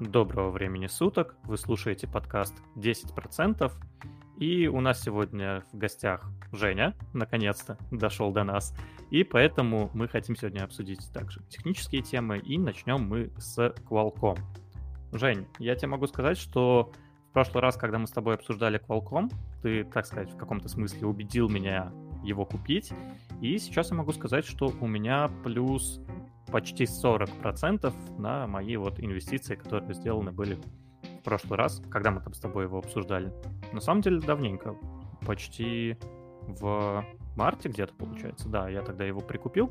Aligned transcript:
Доброго 0.00 0.50
времени 0.50 0.86
суток. 0.86 1.36
Вы 1.44 1.58
слушаете 1.58 2.08
подкаст 2.08 2.54
10%. 2.74 3.70
И 4.38 4.66
у 4.66 4.80
нас 4.80 5.02
сегодня 5.02 5.62
в 5.70 5.76
гостях 5.76 6.26
Женя, 6.52 6.96
наконец-то, 7.12 7.76
дошел 7.90 8.32
до 8.32 8.42
нас. 8.42 8.74
И 9.10 9.24
поэтому 9.24 9.90
мы 9.92 10.08
хотим 10.08 10.36
сегодня 10.36 10.64
обсудить 10.64 11.12
также 11.12 11.42
технические 11.50 12.00
темы. 12.00 12.38
И 12.38 12.56
начнем 12.56 13.02
мы 13.02 13.30
с 13.36 13.58
Qualcomm. 13.58 14.38
Жень, 15.12 15.46
я 15.58 15.74
тебе 15.74 15.88
могу 15.88 16.06
сказать, 16.06 16.38
что 16.38 16.92
в 17.28 17.32
прошлый 17.34 17.60
раз, 17.60 17.76
когда 17.76 17.98
мы 17.98 18.06
с 18.06 18.10
тобой 18.10 18.36
обсуждали 18.36 18.80
Qualcomm, 18.80 19.30
ты, 19.60 19.84
так 19.84 20.06
сказать, 20.06 20.30
в 20.30 20.36
каком-то 20.38 20.70
смысле 20.70 21.08
убедил 21.08 21.50
меня 21.50 21.92
его 22.24 22.46
купить. 22.46 22.90
И 23.42 23.58
сейчас 23.58 23.90
я 23.90 23.98
могу 23.98 24.12
сказать, 24.12 24.46
что 24.46 24.72
у 24.80 24.86
меня 24.86 25.30
плюс 25.44 26.00
почти 26.50 26.84
40% 26.84 27.92
на 28.18 28.46
мои 28.46 28.76
вот 28.76 29.00
инвестиции, 29.00 29.54
которые 29.54 29.94
сделаны 29.94 30.32
были 30.32 30.58
в 31.20 31.22
прошлый 31.24 31.58
раз, 31.58 31.82
когда 31.90 32.10
мы 32.10 32.20
там 32.20 32.32
с 32.34 32.40
тобой 32.40 32.64
его 32.64 32.78
обсуждали. 32.78 33.32
На 33.72 33.80
самом 33.80 34.00
деле 34.00 34.20
давненько, 34.20 34.74
почти 35.26 35.96
в 36.46 37.04
марте 37.36 37.68
где-то 37.68 37.94
получается, 37.94 38.48
да, 38.48 38.68
я 38.68 38.82
тогда 38.82 39.04
его 39.04 39.20
прикупил, 39.20 39.70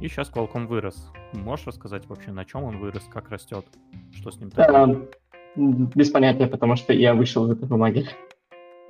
и 0.00 0.08
сейчас 0.08 0.30
Qualcomm 0.30 0.66
вырос. 0.66 1.10
Можешь 1.34 1.66
рассказать 1.66 2.06
вообще, 2.06 2.32
на 2.32 2.44
чем 2.44 2.64
он 2.64 2.78
вырос, 2.78 3.04
как 3.10 3.30
растет, 3.30 3.64
что 4.12 4.30
с 4.30 4.38
ним 4.38 4.50
такое? 4.50 5.08
Без 5.56 6.10
понятия, 6.10 6.46
потому 6.46 6.76
что 6.76 6.92
я 6.92 7.14
вышел 7.14 7.46
из 7.46 7.56
этой 7.56 7.66
бумаги 7.66 8.06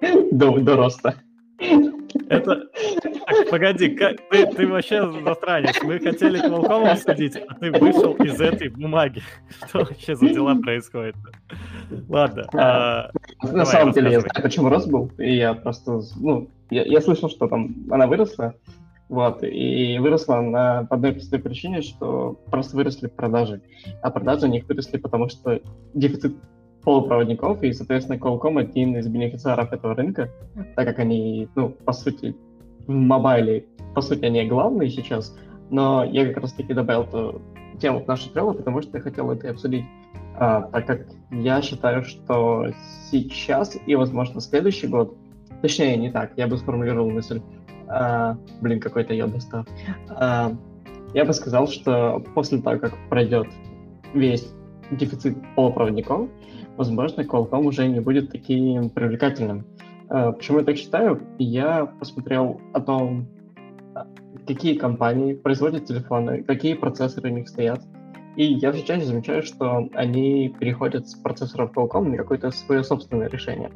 до, 0.33 0.59
до 0.59 0.77
роста. 0.77 1.15
Это... 2.29 2.68
Погоди, 3.51 3.89
как... 3.91 4.17
ты, 4.31 4.47
ты 4.47 4.67
вообще 4.67 5.11
засранец. 5.25 5.83
Мы 5.83 5.99
хотели 5.99 6.41
Qualcomm 6.41 6.89
обсудить, 6.89 7.37
а 7.37 7.55
ты 7.55 7.73
вышел 7.73 8.15
из 8.15 8.41
этой 8.41 8.69
бумаги. 8.69 9.23
Что 9.69 9.81
вообще 9.81 10.15
за 10.15 10.29
дела 10.29 10.55
происходят? 10.57 11.17
Ладно. 12.09 12.47
А, 12.55 13.11
на 13.43 13.49
давай, 13.51 13.67
самом 13.67 13.93
деле, 13.93 14.13
я 14.13 14.21
знаю, 14.21 14.43
почему 14.43 14.69
рост 14.69 14.89
был, 14.89 15.11
и 15.19 15.37
я 15.37 15.55
просто... 15.55 16.01
Ну, 16.17 16.49
я, 16.71 16.85
я 16.85 17.01
слышал, 17.01 17.29
что 17.31 17.49
там 17.49 17.75
она 17.91 18.07
выросла, 18.07 18.55
вот, 19.09 19.43
и 19.43 19.99
выросла 19.99 20.41
на, 20.41 20.85
по 20.85 20.97
одной 20.97 21.13
простой 21.13 21.39
причине, 21.39 21.81
что 21.83 22.39
просто 22.51 22.77
выросли 22.77 23.07
продажи. 23.07 23.63
А 24.03 24.11
продажи 24.11 24.47
у 24.47 24.51
них 24.51 24.69
выросли, 24.69 24.99
потому 24.99 25.29
что 25.29 25.61
дефицит 25.95 26.35
полупроводников, 26.83 27.63
и, 27.63 27.73
соответственно, 27.73 28.19
Qualcomm 28.19 28.61
один 28.61 28.97
из 28.97 29.09
бенефициаров 29.09 29.73
этого 29.73 29.95
рынка, 29.95 30.31
так 30.77 30.87
как 30.87 30.99
они, 30.99 31.49
ну, 31.55 31.71
по 31.71 31.93
сути, 31.93 32.37
мобайле, 32.93 33.67
по 33.95 34.01
сути, 34.01 34.25
они 34.25 34.45
главные 34.47 34.91
сейчас, 34.91 35.37
но 35.71 36.05
я 36.05 36.27
как 36.27 36.43
раз-таки 36.43 36.73
добавил 36.73 37.03
эту 37.03 37.43
тему 37.81 38.01
в 38.01 38.09
нашу 38.09 38.31
треллу, 38.31 38.55
потому 38.55 38.83
что 38.83 38.99
я 38.99 39.03
хотел 39.03 39.31
это 39.31 39.51
обсудить, 39.51 39.85
а, 40.37 40.63
так 40.63 40.87
как 40.87 41.07
я 41.31 41.63
считаю, 41.63 42.05
что 42.05 42.67
сейчас 43.11 43.77
и, 43.87 43.95
возможно, 43.95 44.41
следующий 44.41 44.87
год, 44.87 45.17
точнее, 45.63 45.97
не 45.97 46.11
так, 46.11 46.33
я 46.37 46.47
бы 46.47 46.57
сформулировал 46.57 47.11
мысль, 47.11 47.41
а, 47.89 48.37
блин, 48.61 48.81
какой-то 48.81 49.15
я 49.15 49.27
достал, 49.27 49.65
а, 50.09 50.53
я 51.15 51.25
бы 51.25 51.33
сказал, 51.33 51.69
что 51.69 52.23
после 52.35 52.61
того, 52.61 52.79
как 52.79 52.95
пройдет 53.09 53.49
весь 54.15 54.53
дефицит 54.91 55.37
полупроводников, 55.55 56.29
возможно, 56.77 57.23
Qualcomm 57.23 57.65
уже 57.65 57.87
не 57.89 58.01
будет 58.01 58.31
таким 58.31 58.91
привлекательным. 58.91 59.67
Э, 60.11 60.33
почему 60.33 60.59
я 60.59 60.65
так 60.65 60.77
считаю? 60.77 61.27
Я 61.39 61.87
посмотрел 61.87 62.61
о 62.73 62.81
том, 62.81 63.27
какие 64.47 64.79
компании 64.79 65.35
производят 65.35 65.87
телефоны, 65.87 66.43
какие 66.43 66.75
процессоры 66.75 67.31
у 67.31 67.35
них 67.35 67.49
стоят. 67.49 67.81
И 68.37 68.45
я 68.45 68.73
все 68.73 68.85
чаще 68.85 69.05
замечаю, 69.05 69.43
что 69.43 69.89
они 69.95 70.55
переходят 70.61 71.09
с 71.09 71.15
процессоров 71.15 71.73
Qualcomm 71.73 72.11
на 72.11 72.17
какое-то 72.17 72.51
свое 72.53 72.85
собственное 72.85 73.29
решение. 73.29 73.71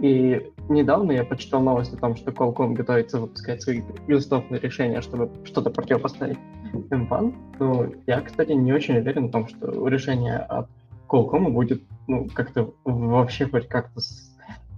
И 0.00 0.52
недавно 0.68 1.12
я 1.12 1.24
почитал 1.24 1.62
новость 1.62 1.94
о 1.94 1.96
том, 1.96 2.16
что 2.16 2.32
Qualcomm 2.32 2.74
готовится 2.74 3.20
выпускать 3.20 3.62
свои 3.62 3.82
безусловные 4.06 4.60
решения, 4.60 5.00
чтобы 5.00 5.30
что-то 5.44 5.70
противопоставить 5.70 6.38
M1. 6.72 7.34
Но 7.60 7.86
я, 8.06 8.20
кстати, 8.20 8.52
не 8.52 8.72
очень 8.72 8.98
уверен 8.98 9.28
в 9.28 9.30
том, 9.30 9.46
что 9.48 9.86
решение 9.88 10.38
от 10.38 10.68
Qualcomm 11.08 11.50
будет 11.50 11.82
ну, 12.08 12.28
как-то 12.34 12.74
вообще 12.84 13.46
хоть 13.46 13.68
как-то 13.68 14.00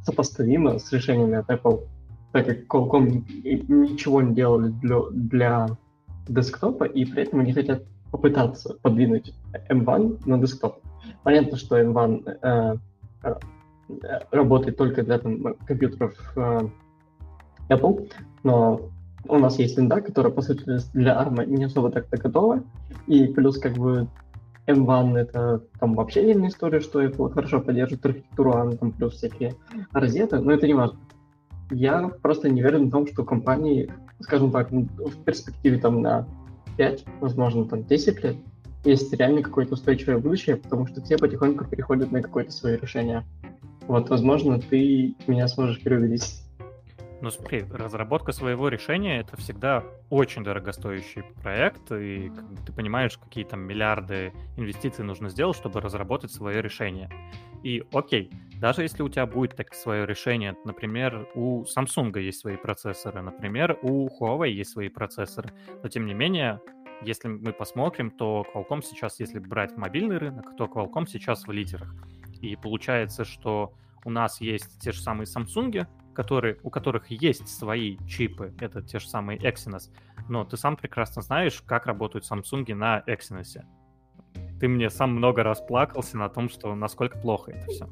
сопоставимо 0.09 0.79
с 0.79 0.93
решениями 0.93 1.37
от 1.37 1.51
Apple, 1.51 1.87
так 2.33 2.47
как 2.47 2.59
Qualcomm 2.67 3.25
ничего 3.69 4.23
не 4.23 4.35
делали 4.35 4.71
для, 4.83 5.01
для 5.11 5.67
десктопа, 6.29 6.85
и 6.85 7.05
при 7.05 7.23
этом 7.25 7.41
они 7.41 7.53
хотят 7.53 7.83
попытаться 8.11 8.75
подвинуть 8.83 9.35
M1 9.71 10.23
на 10.27 10.39
десктоп. 10.39 10.79
Понятно, 11.25 11.59
что 11.59 11.79
M1 11.79 12.79
э, 13.23 13.35
работает 14.31 14.77
только 14.79 15.03
для 15.03 15.19
там, 15.19 15.55
компьютеров 15.67 16.15
э, 16.37 16.61
Apple, 17.69 18.11
но 18.45 18.81
у 19.29 19.39
нас 19.39 19.59
есть 19.59 19.77
винда, 19.77 20.01
которая, 20.01 20.33
по 20.33 20.41
сути, 20.41 20.63
для 20.95 21.23
ARM 21.23 21.45
не 21.47 21.65
особо 21.65 21.91
так-то 21.91 22.17
готова, 22.17 22.63
и 23.07 23.27
плюс 23.27 23.59
как 23.59 23.75
бы 23.75 24.09
M1 24.69 25.17
это 25.17 25.63
там 25.81 25.95
вообще 25.95 26.21
отдельная 26.21 26.51
история, 26.51 26.81
что 26.81 27.03
Apple 27.03 27.33
хорошо 27.33 27.61
поддерживает 27.61 28.05
архитектуру 28.05 28.53
ARM, 28.53 28.77
там 28.77 28.93
плюс 28.93 29.15
всякие 29.15 29.55
розеты, 29.93 30.39
но 30.41 30.53
это 30.53 30.67
не 30.67 30.75
важно. 30.75 30.99
Я 31.71 32.09
просто 32.09 32.49
не 32.51 32.63
уверен 32.63 32.89
в 32.89 32.91
том, 32.91 33.07
что 33.07 33.25
компании, 33.25 33.91
скажем 34.21 34.51
так, 34.51 34.71
в 34.71 35.25
перспективе 35.25 35.79
там 35.79 36.03
на 36.03 36.27
5, 36.77 37.05
возможно, 37.21 37.65
там 37.65 37.85
10 37.85 38.23
лет, 38.23 38.37
есть 38.85 39.13
реально 39.13 39.43
какое-то 39.43 39.75
устойчивое 39.75 40.19
будущее, 40.19 40.57
потому 40.57 40.87
что 40.87 41.03
все 41.03 41.17
потихоньку 41.17 41.65
переходят 41.65 42.13
на 42.13 42.23
какое-то 42.23 42.53
свое 42.53 42.79
решение. 42.79 43.25
Вот, 43.87 44.11
возможно, 44.11 44.61
ты 44.61 45.17
меня 45.27 45.49
сможешь 45.49 45.83
переубедить. 45.83 46.43
Ну 47.21 47.31
смотри, 47.31 47.65
разработка 47.73 48.31
своего 48.31 48.69
решения 48.69 49.19
это 49.19 49.37
всегда 49.37 49.85
очень 50.09 50.45
дорогостоящий 50.45 51.23
проект, 51.43 51.91
и 51.91 52.31
ты 52.65 52.73
понимаешь, 52.73 53.19
какие 53.19 53.45
там 53.45 53.61
миллиарды 53.61 54.33
инвестиций 54.57 55.05
нужно 55.05 55.29
сделать, 55.29 55.57
чтобы 55.57 55.81
разработать 55.81 56.31
свое 56.31 56.63
решение. 56.63 57.11
И 57.65 57.83
окей, 57.93 58.31
даже 58.61 58.83
если 58.83 59.03
у 59.03 59.09
тебя 59.09 59.27
будет 59.27 59.57
так 59.57 59.75
свое 59.75 60.07
решение, 60.07 60.55
например, 60.65 61.29
у 61.35 61.65
Samsung 61.65 62.17
есть 62.21 62.39
свои 62.39 62.57
процессоры, 62.57 63.21
например, 63.21 63.77
у 63.83 64.09
Huawei 64.09 64.51
есть 64.51 64.71
свои 64.71 64.89
процессоры, 64.89 65.51
но 65.83 65.89
тем 65.89 66.07
не 66.07 66.15
менее, 66.15 66.61
если 67.03 67.27
мы 67.27 67.53
посмотрим, 67.53 68.13
то 68.13 68.47
Qualcomm 68.55 68.83
сейчас, 68.83 69.19
если 69.19 69.41
брать 69.41 69.77
мобильный 69.77 70.19
рынок, 70.19 70.57
то 70.57 70.67
Qualcomm 70.67 71.07
сейчас 71.09 71.49
в 71.49 71.51
лидерах. 71.51 71.93
И 72.41 72.55
получается, 72.55 73.25
что 73.25 73.75
у 74.05 74.11
нас 74.11 74.41
есть 74.41 74.81
те 74.81 74.93
же 74.93 75.01
самые 75.01 75.27
Samsung, 75.27 75.87
которые, 76.19 76.59
у 76.65 76.71
которых 76.71 77.13
есть 77.13 77.47
свои 77.47 77.97
чипы, 78.09 78.53
это 78.59 78.83
те 78.83 78.99
же 78.99 79.07
самые 79.07 79.39
Exynos, 79.39 79.89
но 80.29 80.45
ты 80.45 80.57
сам 80.57 80.77
прекрасно 80.77 81.23
знаешь, 81.23 81.63
как 81.65 81.87
работают 81.87 82.29
Samsung 82.29 82.75
на 82.75 83.05
Exynos. 83.07 83.65
Ты 84.59 84.67
мне 84.67 84.91
сам 84.91 85.13
много 85.13 85.45
раз 85.45 85.61
плакался 85.61 86.19
на 86.19 86.29
том, 86.29 86.49
что 86.49 86.75
насколько 86.75 87.17
плохо 87.19 87.53
это 87.53 87.71
все. 87.71 87.89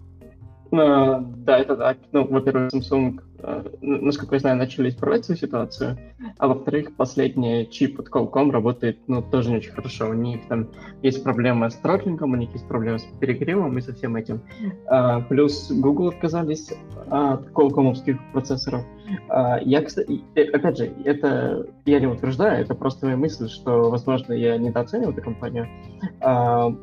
Uh, 0.76 1.24
да, 1.44 1.58
это 1.58 1.76
так. 1.76 1.98
Ну, 2.12 2.26
во-первых, 2.26 2.72
Samsung 2.72 3.20
Э, 3.38 3.62
насколько 3.80 4.34
я 4.34 4.40
знаю, 4.40 4.56
начали 4.56 4.88
исправлять 4.88 5.24
свою 5.24 5.38
ситуацию, 5.38 5.98
а 6.38 6.48
во-вторых, 6.48 6.96
последний 6.96 7.68
чип 7.70 8.00
от 8.00 8.08
Qualcomm 8.08 8.50
работает, 8.50 8.98
ну, 9.06 9.22
тоже 9.22 9.50
не 9.50 9.56
очень 9.58 9.72
хорошо. 9.72 10.08
У 10.08 10.14
них 10.14 10.46
там 10.48 10.68
есть 11.02 11.22
проблемы 11.22 11.70
с 11.70 11.74
тротлингом, 11.76 12.32
у 12.32 12.36
них 12.36 12.52
есть 12.52 12.66
проблемы 12.66 12.98
с 12.98 13.04
перегревом 13.20 13.76
и 13.78 13.80
со 13.80 13.94
всем 13.94 14.16
этим. 14.16 14.40
А, 14.86 15.20
плюс 15.20 15.70
Google 15.70 16.08
отказались 16.08 16.72
от 17.08 17.46
Qualcomm 17.50 17.94
процессоров. 18.32 18.84
А, 19.28 19.58
я, 19.60 19.82
кстати, 19.82 20.24
опять 20.34 20.78
же, 20.78 20.92
это 21.04 21.66
я 21.84 22.00
не 22.00 22.06
утверждаю, 22.06 22.62
это 22.62 22.74
просто 22.74 23.06
моя 23.06 23.16
мысль, 23.16 23.48
что, 23.48 23.90
возможно, 23.90 24.32
я 24.32 24.56
недооцениваю 24.56 25.12
эту 25.12 25.22
компанию. 25.22 25.68
А, 26.20 26.74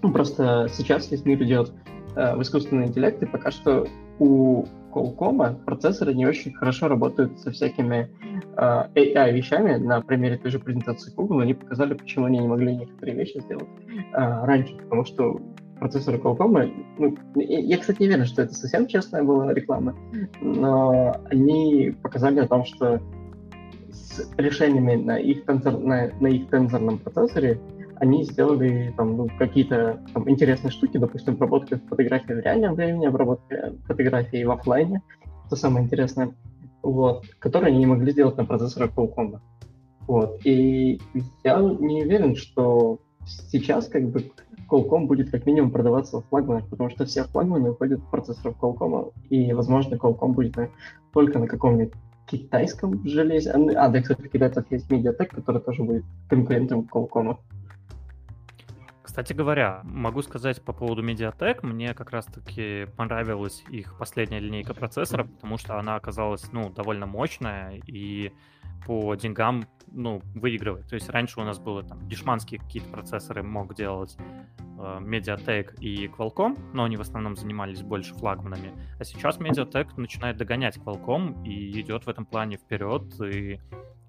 просто 0.00 0.68
сейчас 0.72 1.10
весь 1.10 1.24
мир 1.24 1.42
идет 1.42 1.72
э, 2.16 2.36
в 2.36 2.42
искусственный 2.42 2.86
интеллект, 2.86 3.22
и 3.22 3.26
пока 3.26 3.50
что 3.50 3.86
у 4.18 4.64
Qualcomm 4.92 5.64
процессоры 5.64 6.14
не 6.14 6.26
очень 6.26 6.52
хорошо 6.52 6.88
работают 6.88 7.40
со 7.40 7.50
всякими 7.50 8.10
uh, 8.56 8.92
AI 8.94 9.32
вещами. 9.32 9.76
На 9.76 10.02
примере 10.02 10.36
той 10.36 10.50
же 10.50 10.58
презентации 10.58 11.12
Google 11.14 11.40
они 11.40 11.54
показали, 11.54 11.94
почему 11.94 12.26
они 12.26 12.38
не 12.38 12.48
могли 12.48 12.76
некоторые 12.76 13.16
вещи 13.16 13.40
сделать 13.40 13.68
uh, 14.14 14.44
раньше, 14.44 14.76
потому 14.76 15.04
что 15.06 15.40
процессоры 15.78 16.18
Qualcomm, 16.18 16.72
ну, 16.98 17.16
я, 17.34 17.78
кстати, 17.78 18.02
не 18.02 18.08
уверен, 18.08 18.26
что 18.26 18.42
это 18.42 18.54
совсем 18.54 18.86
честная 18.86 19.24
была 19.24 19.52
реклама, 19.52 19.96
но 20.40 21.16
они 21.30 21.92
показали 22.02 22.38
о 22.38 22.46
том, 22.46 22.64
что 22.64 23.00
с 23.90 24.30
решениями 24.36 24.94
на 24.94 25.18
их, 25.18 25.44
тензор, 25.44 25.78
на, 25.78 26.10
на 26.20 26.26
их 26.28 26.48
тензорном 26.50 26.98
процессоре 26.98 27.58
они 28.02 28.24
сделали 28.24 28.92
там, 28.96 29.16
ну, 29.16 29.28
какие-то 29.38 30.00
там, 30.12 30.28
интересные 30.28 30.72
штуки, 30.72 30.98
допустим, 30.98 31.34
обработка 31.34 31.80
фотографий 31.88 32.34
в 32.34 32.40
реальном 32.40 32.74
времени, 32.74 33.06
обработка 33.06 33.74
фотографий 33.86 34.44
в 34.44 34.50
офлайне, 34.50 35.02
это 35.46 35.54
самое 35.54 35.84
интересное, 35.84 36.34
вот, 36.82 37.24
которые 37.38 37.68
они 37.68 37.78
не 37.78 37.86
могли 37.86 38.10
сделать 38.10 38.36
на 38.36 38.44
процессорах 38.44 38.90
Qualcomm. 38.96 39.38
Вот. 40.08 40.44
И 40.44 41.00
я 41.44 41.60
не 41.60 42.02
уверен, 42.02 42.34
что 42.34 42.98
сейчас 43.24 43.86
как 43.86 44.10
бы 44.10 44.32
Qualcomm 44.68 45.06
будет 45.06 45.30
как 45.30 45.46
минимум 45.46 45.70
продаваться 45.70 46.22
в 46.22 46.26
флагманах, 46.26 46.68
потому 46.68 46.90
что 46.90 47.04
все 47.04 47.22
флагманы 47.22 47.70
уходят 47.70 48.00
в 48.00 48.10
процессоров 48.10 48.56
Qualcomm, 48.60 49.12
и, 49.30 49.52
возможно, 49.52 49.94
Qualcomm 49.94 50.32
будет 50.32 50.56
на, 50.56 50.70
только 51.12 51.38
на 51.38 51.46
каком-нибудь 51.46 51.94
китайском 52.26 53.06
железе. 53.06 53.52
А, 53.52 53.84
а, 53.84 53.88
да, 53.88 54.00
кстати, 54.00 54.22
в 54.22 54.28
китайцев 54.28 54.64
есть 54.70 54.90
Mediatek, 54.90 55.26
который 55.26 55.60
тоже 55.60 55.84
будет 55.84 56.04
конкурентом 56.28 56.88
Qualcomm. 56.92 57.36
Кстати 59.12 59.34
говоря, 59.34 59.82
могу 59.84 60.22
сказать 60.22 60.64
по 60.64 60.72
поводу 60.72 61.04
Mediatek, 61.04 61.66
мне 61.66 61.92
как 61.92 62.12
раз-таки 62.12 62.86
понравилась 62.96 63.62
их 63.68 63.98
последняя 63.98 64.40
линейка 64.40 64.72
процессоров, 64.72 65.30
потому 65.34 65.58
что 65.58 65.78
она 65.78 65.96
оказалась, 65.96 66.50
ну, 66.50 66.70
довольно 66.70 67.04
мощная 67.04 67.78
и 67.86 68.32
по 68.86 69.14
деньгам, 69.14 69.66
ну, 69.88 70.22
выигрывает. 70.34 70.88
То 70.88 70.94
есть 70.94 71.10
раньше 71.10 71.40
у 71.40 71.44
нас 71.44 71.58
было 71.58 71.82
там 71.82 72.08
дешманские 72.08 72.58
какие-то 72.58 72.88
процессоры 72.88 73.42
мог 73.42 73.74
делать 73.74 74.16
э, 74.18 74.98
Mediatek 75.02 75.78
и 75.78 76.06
Qualcomm, 76.06 76.58
но 76.72 76.84
они 76.84 76.96
в 76.96 77.02
основном 77.02 77.36
занимались 77.36 77.82
больше 77.82 78.14
флагманами. 78.14 78.72
А 78.98 79.04
сейчас 79.04 79.38
Mediatek 79.38 79.88
начинает 79.98 80.38
догонять 80.38 80.78
Qualcomm 80.78 81.46
и 81.46 81.78
идет 81.82 82.06
в 82.06 82.08
этом 82.08 82.24
плане 82.24 82.56
вперед, 82.56 83.12
и 83.20 83.60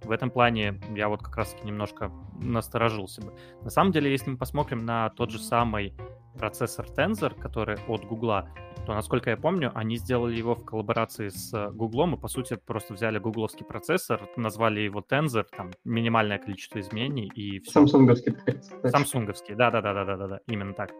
в 0.03 0.11
этом 0.11 0.29
плане 0.29 0.79
я 0.95 1.09
вот 1.09 1.21
как 1.21 1.37
раз-таки 1.37 1.65
немножко 1.65 2.11
насторожился 2.41 3.21
бы. 3.21 3.33
На 3.61 3.69
самом 3.69 3.91
деле, 3.91 4.11
если 4.11 4.31
мы 4.31 4.37
посмотрим 4.37 4.85
на 4.85 5.09
тот 5.11 5.31
же 5.31 5.39
самый 5.39 5.95
процессор 6.37 6.85
Tensor, 6.85 7.39
который 7.39 7.77
от 7.87 8.05
Гугла, 8.05 8.49
то, 8.85 8.93
насколько 8.93 9.29
я 9.29 9.37
помню, 9.37 9.71
они 9.75 9.97
сделали 9.97 10.35
его 10.35 10.55
в 10.55 10.65
коллаборации 10.65 11.29
с 11.29 11.69
Гуглом 11.71 12.15
и, 12.15 12.19
по 12.19 12.27
сути, 12.27 12.57
просто 12.65 12.93
взяли 12.93 13.17
гугловский 13.17 13.65
процессор, 13.65 14.21
назвали 14.35 14.81
его 14.81 15.01
Tensor, 15.01 15.45
там 15.55 15.71
минимальное 15.85 16.39
количество 16.39 16.79
изменений 16.79 17.31
и 17.33 17.59
все. 17.59 17.71
Самсунговский. 17.71 18.35
Самсунговский, 18.83 19.55
да-да-да-да-да-да, 19.55 20.39
именно 20.47 20.73
так. 20.73 20.91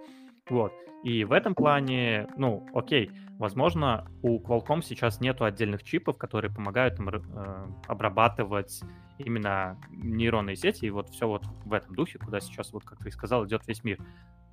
Вот. 0.49 0.73
И 1.03 1.25
в 1.25 1.33
этом 1.33 1.53
плане, 1.53 2.27
ну, 2.37 2.65
окей, 2.73 3.11
возможно, 3.37 4.09
у 4.21 4.39
Qualcomm 4.39 4.81
сейчас 4.81 5.19
нету 5.19 5.43
отдельных 5.43 5.83
чипов, 5.83 6.17
которые 6.17 6.53
помогают 6.53 6.97
им 6.97 7.09
э, 7.09 7.67
обрабатывать 7.87 8.81
именно 9.17 9.77
нейронные 9.89 10.55
сети, 10.55 10.85
и 10.85 10.89
вот 10.89 11.09
все 11.09 11.27
вот 11.27 11.43
в 11.65 11.73
этом 11.73 11.95
духе, 11.95 12.19
куда 12.19 12.39
сейчас, 12.39 12.71
вот 12.71 12.83
как 12.85 12.99
ты 12.99 13.11
сказал, 13.11 13.45
идет 13.45 13.67
весь 13.67 13.83
мир. 13.83 13.99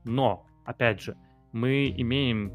Но, 0.05 0.47
опять 0.65 1.01
же, 1.01 1.17
мы 1.53 1.93
имеем 1.97 2.51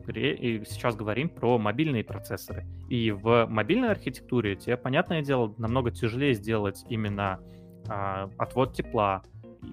сейчас 0.66 0.96
говорим 0.96 1.30
про 1.30 1.58
мобильные 1.58 2.04
процессоры. 2.04 2.66
И 2.90 3.12
в 3.12 3.46
мобильной 3.48 3.92
архитектуре 3.92 4.56
тебе, 4.56 4.78
понятное 4.78 5.22
дело, 5.22 5.54
намного 5.58 5.92
тяжелее 5.92 6.34
сделать 6.34 6.86
именно 6.90 7.40
а, 7.88 8.30
отвод 8.38 8.74
тепла, 8.74 9.24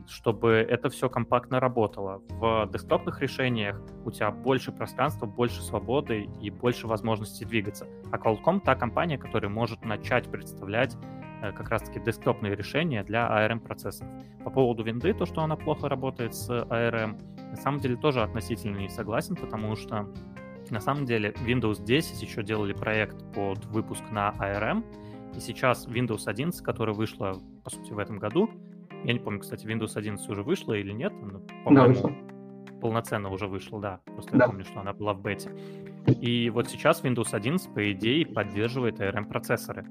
чтобы 0.06 0.52
это 0.52 0.88
все 0.90 1.08
компактно 1.08 1.60
работало. 1.60 2.22
В 2.28 2.68
десктопных 2.72 3.20
решениях 3.20 3.80
у 4.04 4.10
тебя 4.10 4.30
больше 4.30 4.72
пространства, 4.72 5.26
больше 5.26 5.62
свободы 5.62 6.28
и 6.40 6.50
больше 6.50 6.86
возможностей 6.86 7.44
двигаться. 7.44 7.86
А 8.10 8.18
Qualcomm 8.18 8.60
та 8.60 8.74
компания, 8.74 9.18
которая 9.18 9.50
может 9.50 9.84
начать 9.84 10.30
представлять 10.30 10.96
э, 11.42 11.52
как 11.52 11.68
раз-таки 11.70 12.00
десктопные 12.00 12.54
решения 12.54 13.02
для 13.04 13.26
ARM-процессоров. 13.28 14.10
По 14.44 14.50
поводу 14.50 14.82
винды, 14.82 15.14
то, 15.14 15.26
что 15.26 15.42
она 15.42 15.56
плохо 15.56 15.88
работает 15.88 16.34
с 16.34 16.50
ARM, 16.50 17.20
на 17.50 17.56
самом 17.56 17.80
деле 17.80 17.96
тоже 17.96 18.22
относительно 18.22 18.78
не 18.78 18.88
согласен, 18.88 19.36
потому 19.36 19.76
что 19.76 20.08
на 20.70 20.80
самом 20.80 21.04
деле 21.04 21.30
Windows 21.46 21.84
10 21.84 22.22
еще 22.22 22.42
делали 22.42 22.72
проект 22.72 23.22
под 23.34 23.64
выпуск 23.66 24.02
на 24.10 24.30
ARM, 24.38 24.84
и 25.36 25.40
сейчас 25.40 25.86
Windows 25.86 26.22
11, 26.26 26.62
которая 26.62 26.94
вышла, 26.94 27.38
по 27.64 27.70
сути, 27.70 27.92
в 27.92 27.98
этом 27.98 28.18
году, 28.18 28.50
я 29.04 29.12
не 29.12 29.18
помню, 29.18 29.40
кстати, 29.40 29.66
Windows 29.66 29.96
11 29.96 30.28
уже 30.28 30.42
вышла 30.42 30.74
или 30.74 30.92
нет. 30.92 31.12
Да, 31.70 31.86
вышла. 31.86 32.12
Полноценно 32.80 33.30
уже 33.30 33.46
вышла, 33.46 33.80
да. 33.80 34.00
Просто 34.06 34.36
да. 34.36 34.44
я 34.44 34.50
помню, 34.50 34.64
что 34.64 34.80
она 34.80 34.92
была 34.92 35.14
в 35.14 35.20
бете. 35.20 35.50
И 36.20 36.50
вот 36.50 36.68
сейчас 36.68 37.02
Windows 37.02 37.28
11, 37.32 37.72
по 37.74 37.92
идее, 37.92 38.26
поддерживает 38.26 39.00
ARM-процессоры. 39.00 39.86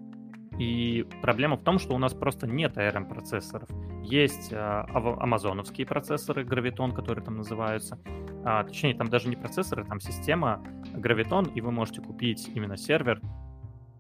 И 0.58 1.08
проблема 1.22 1.58
в 1.58 1.64
том, 1.64 1.80
что 1.80 1.96
у 1.96 1.98
нас 1.98 2.14
просто 2.14 2.48
нет 2.48 2.78
ARM-процессоров. 2.78 3.70
Есть 4.04 4.52
а, 4.54 4.86
амазоновские 4.94 5.88
процессоры, 5.88 6.44
Graviton, 6.44 6.94
которые 6.94 7.24
там 7.24 7.38
называются. 7.38 8.00
А, 8.44 8.64
точнее, 8.64 8.94
там 8.94 9.10
даже 9.10 9.30
не 9.30 9.36
процессоры, 9.36 9.86
там 9.86 10.00
система 10.00 10.64
Graviton, 10.94 11.54
и 11.54 11.62
вы 11.62 11.72
можете 11.72 12.02
купить 12.02 12.50
именно 12.54 12.78
сервер. 12.78 13.22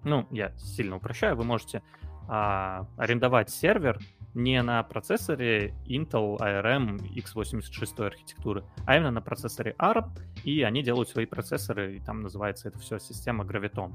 Ну, 0.03 0.27
я 0.31 0.51
сильно 0.57 0.97
упрощаю, 0.97 1.35
вы 1.35 1.43
можете 1.43 1.81
а, 2.27 2.87
арендовать 2.97 3.49
сервер 3.49 3.99
не 4.33 4.61
на 4.61 4.81
процессоре 4.83 5.73
Intel 5.85 6.37
ARM 6.37 6.97
x86 7.15 8.05
архитектуры, 8.05 8.63
а 8.85 8.95
именно 8.95 9.11
на 9.11 9.21
процессоре 9.21 9.75
ARM, 9.77 10.09
и 10.43 10.61
они 10.61 10.83
делают 10.83 11.09
свои 11.09 11.25
процессоры, 11.25 11.97
и 11.97 11.99
там 11.99 12.21
называется 12.21 12.69
это 12.69 12.79
все 12.79 12.99
система 12.99 13.43
Graviton. 13.43 13.93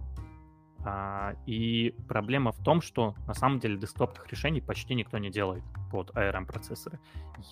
А, 0.85 1.35
и 1.47 1.95
проблема 2.07 2.53
в 2.53 2.63
том, 2.63 2.81
что 2.81 3.17
на 3.27 3.35
самом 3.35 3.59
деле 3.59 3.77
десктопных 3.77 4.29
решений 4.29 4.61
почти 4.61 4.95
никто 4.95 5.19
не 5.19 5.31
делает 5.31 5.65
под 5.91 6.11
ARM 6.11 6.47
процессоры. 6.47 7.01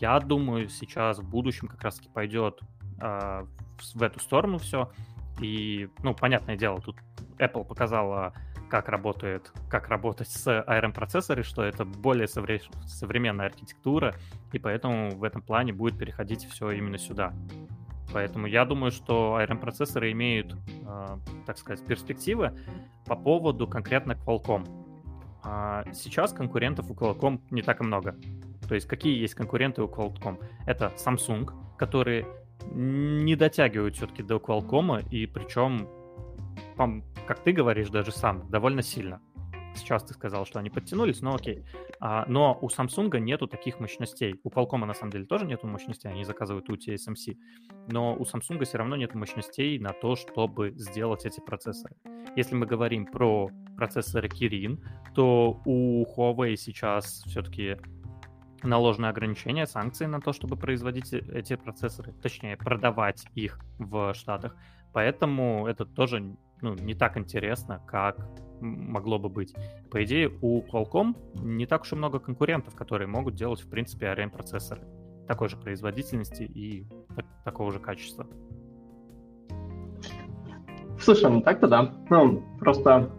Я 0.00 0.20
думаю, 0.20 0.68
сейчас 0.68 1.18
в 1.18 1.28
будущем 1.28 1.66
как 1.66 1.82
раз-таки 1.82 2.08
пойдет 2.08 2.60
а, 3.00 3.46
в 3.94 4.02
эту 4.02 4.20
сторону 4.20 4.58
все. 4.58 4.92
И, 5.40 5.88
ну, 6.04 6.14
понятное 6.14 6.56
дело, 6.56 6.80
тут 6.80 6.96
Apple 7.38 7.64
показала 7.64 8.34
как 8.68 8.88
работает, 8.88 9.52
как 9.68 9.88
работать 9.88 10.28
с 10.28 10.46
ARM-процессором, 10.46 11.44
что 11.44 11.62
это 11.62 11.84
более 11.84 12.26
совре- 12.26 12.62
современная 12.86 13.46
архитектура, 13.46 14.14
и 14.52 14.58
поэтому 14.58 15.10
в 15.10 15.24
этом 15.24 15.42
плане 15.42 15.72
будет 15.72 15.98
переходить 15.98 16.44
все 16.44 16.70
именно 16.70 16.98
сюда. 16.98 17.32
Поэтому 18.12 18.46
я 18.46 18.64
думаю, 18.64 18.92
что 18.92 19.38
ARM-процессоры 19.40 20.12
имеют, 20.12 20.54
э, 20.86 21.18
так 21.46 21.58
сказать, 21.58 21.84
перспективы 21.84 22.56
по 23.06 23.16
поводу 23.16 23.66
конкретно 23.66 24.12
Qualcomm. 24.12 24.66
А 25.42 25.84
сейчас 25.92 26.32
конкурентов 26.32 26.90
у 26.90 26.94
Qualcomm 26.94 27.40
не 27.50 27.62
так 27.62 27.80
и 27.80 27.84
много. 27.84 28.16
То 28.68 28.74
есть 28.74 28.86
какие 28.86 29.18
есть 29.20 29.34
конкуренты 29.34 29.82
у 29.82 29.88
Qualcomm? 29.88 30.42
Это 30.66 30.92
Samsung, 30.96 31.76
которые 31.76 32.26
не 32.70 33.36
дотягивают 33.36 33.96
все-таки 33.96 34.22
до 34.22 34.36
Qualcomm, 34.36 35.06
и 35.10 35.26
причем 35.26 35.88
как 37.26 37.40
ты 37.40 37.52
говоришь, 37.52 37.90
даже 37.90 38.12
сам, 38.12 38.48
довольно 38.50 38.82
сильно. 38.82 39.20
Сейчас 39.74 40.04
ты 40.04 40.14
сказал, 40.14 40.46
что 40.46 40.60
они 40.60 40.70
подтянулись, 40.70 41.20
но 41.20 41.34
окей. 41.34 41.64
А, 42.00 42.24
но 42.28 42.56
у 42.60 42.68
Samsung 42.68 43.18
нету 43.18 43.48
таких 43.48 43.80
мощностей. 43.80 44.40
У 44.44 44.50
Qualcomm 44.50 44.84
на 44.84 44.94
самом 44.94 45.10
деле 45.10 45.24
тоже 45.26 45.46
нету 45.46 45.66
мощностей, 45.66 46.10
они 46.10 46.24
заказывают 46.24 46.68
у 46.70 46.74
TSMC. 46.74 47.36
Но 47.88 48.14
у 48.14 48.22
Samsung 48.22 48.64
все 48.64 48.78
равно 48.78 48.96
нет 48.96 49.14
мощностей 49.14 49.78
на 49.78 49.92
то, 49.92 50.14
чтобы 50.14 50.72
сделать 50.76 51.26
эти 51.26 51.40
процессоры. 51.40 51.96
Если 52.36 52.54
мы 52.54 52.66
говорим 52.66 53.06
про 53.06 53.50
процессоры 53.76 54.28
Kirin, 54.28 54.80
то 55.14 55.60
у 55.64 56.04
Huawei 56.04 56.54
сейчас 56.56 57.24
все-таки 57.26 57.78
наложены 58.62 59.06
ограничения, 59.06 59.66
санкции 59.66 60.06
на 60.06 60.20
то, 60.20 60.32
чтобы 60.32 60.56
производить 60.56 61.12
э, 61.12 61.20
эти 61.32 61.56
процессоры, 61.56 62.12
точнее, 62.22 62.56
продавать 62.56 63.26
их 63.34 63.58
в 63.78 64.14
Штатах. 64.14 64.56
Поэтому 64.92 65.66
это 65.66 65.84
тоже 65.84 66.36
ну, 66.64 66.74
не 66.74 66.94
так 66.94 67.18
интересно, 67.18 67.82
как 67.86 68.26
могло 68.60 69.18
бы 69.18 69.28
быть. 69.28 69.54
По 69.90 70.02
идее, 70.02 70.32
у 70.40 70.62
Qualcomm 70.62 71.14
не 71.34 71.66
так 71.66 71.82
уж 71.82 71.92
и 71.92 71.96
много 71.96 72.18
конкурентов, 72.18 72.74
которые 72.74 73.06
могут 73.06 73.34
делать, 73.34 73.60
в 73.60 73.68
принципе, 73.68 74.06
ARM-процессоры 74.06 74.80
такой 75.28 75.50
же 75.50 75.58
производительности 75.58 76.42
и 76.42 76.86
так, 77.14 77.26
такого 77.44 77.70
же 77.70 77.80
качества. 77.80 78.26
Слушай, 80.98 81.30
ну 81.30 81.42
так-то 81.42 81.68
да. 81.68 81.92
Ну, 82.08 82.42
просто 82.58 83.10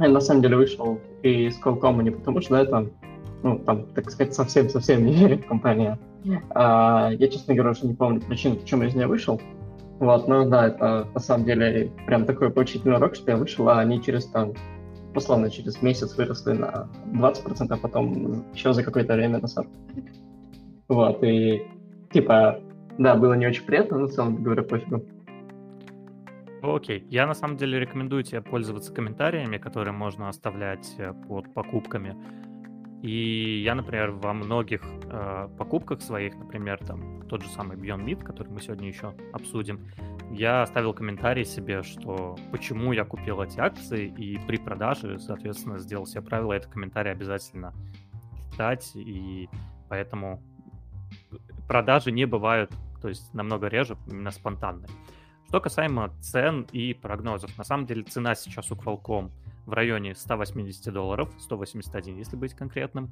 я 0.00 0.08
на 0.08 0.20
самом 0.20 0.40
деле 0.40 0.56
вышел 0.56 0.98
из 1.22 1.60
Qualcomm 1.60 2.02
не 2.02 2.12
потому, 2.12 2.40
что 2.40 2.56
это, 2.56 2.90
ну, 3.42 3.58
там, 3.58 3.86
так 3.88 4.10
сказать, 4.10 4.34
совсем-совсем 4.34 5.04
не 5.04 5.36
компания. 5.48 5.98
А, 6.54 7.10
я, 7.12 7.28
честно 7.28 7.52
говоря, 7.52 7.72
уже 7.72 7.86
не 7.86 7.94
помню 7.94 8.22
причину, 8.22 8.56
почему 8.56 8.84
я 8.84 8.88
из 8.88 8.94
нее 8.94 9.06
вышел. 9.06 9.38
Вот, 10.00 10.28
ну 10.28 10.48
да, 10.48 10.68
это 10.68 11.08
на 11.14 11.20
самом 11.20 11.44
деле 11.44 11.92
прям 12.06 12.24
такой 12.26 12.50
поучительный 12.50 12.96
урок, 12.96 13.14
что 13.14 13.30
я 13.30 13.36
вышел, 13.36 13.68
а 13.68 13.80
они 13.80 14.02
через 14.02 14.26
там, 14.26 14.52
условно, 15.14 15.50
через 15.50 15.80
месяц 15.82 16.16
выросли 16.16 16.52
на 16.52 16.88
20%, 17.12 17.66
а 17.70 17.76
потом 17.76 18.44
еще 18.52 18.72
за 18.72 18.82
какое-то 18.82 19.14
время 19.14 19.38
на 19.38 19.46
40%. 19.46 19.68
Вот, 20.88 21.22
и 21.22 21.62
типа, 22.12 22.60
да, 22.98 23.14
было 23.14 23.34
не 23.34 23.46
очень 23.46 23.64
приятно, 23.64 23.98
но 23.98 24.06
в 24.06 24.12
целом 24.12 24.42
говоря, 24.42 24.62
пофигу. 24.62 25.04
Окей, 26.62 27.06
я 27.10 27.26
на 27.26 27.34
самом 27.34 27.56
деле 27.56 27.78
рекомендую 27.78 28.22
тебе 28.22 28.40
пользоваться 28.40 28.92
комментариями, 28.92 29.58
которые 29.58 29.92
можно 29.92 30.28
оставлять 30.28 30.94
э, 30.96 31.12
под 31.28 31.52
покупками. 31.52 32.16
И 33.04 33.60
я, 33.62 33.74
например, 33.74 34.12
во 34.12 34.32
многих 34.32 34.82
э, 34.82 35.48
покупках 35.58 36.00
своих, 36.00 36.34
например, 36.36 36.78
там 36.78 37.20
тот 37.28 37.42
же 37.42 37.48
самый 37.50 37.76
Beyond 37.76 38.02
Meat, 38.06 38.24
который 38.24 38.48
мы 38.48 38.62
сегодня 38.62 38.88
еще 38.88 39.12
обсудим, 39.34 39.80
я 40.30 40.62
оставил 40.62 40.94
комментарий 40.94 41.44
себе, 41.44 41.82
что 41.82 42.38
почему 42.50 42.92
я 42.92 43.04
купил 43.04 43.42
эти 43.42 43.60
акции, 43.60 44.06
и 44.06 44.38
при 44.46 44.56
продаже, 44.56 45.18
соответственно, 45.18 45.78
сделал 45.78 46.06
себе 46.06 46.22
правило 46.22 46.54
это 46.54 46.66
комментарий 46.66 47.12
обязательно 47.12 47.74
читать, 48.50 48.92
и 48.94 49.50
поэтому 49.90 50.42
продажи 51.68 52.10
не 52.10 52.24
бывают 52.24 52.72
то 53.04 53.10
есть 53.10 53.34
намного 53.34 53.66
реже, 53.66 53.98
именно 54.06 54.30
спонтанные. 54.30 54.88
Что 55.48 55.60
касаемо 55.60 56.10
цен 56.22 56.66
и 56.72 56.94
прогнозов, 56.94 57.58
на 57.58 57.64
самом 57.64 57.84
деле 57.84 58.02
цена 58.02 58.34
сейчас 58.34 58.72
у 58.72 58.76
Qualcomm 58.76 59.30
в 59.66 59.72
районе 59.72 60.14
180 60.14 60.92
долларов, 60.92 61.32
181, 61.38 62.16
если 62.16 62.36
быть 62.36 62.54
конкретным. 62.54 63.10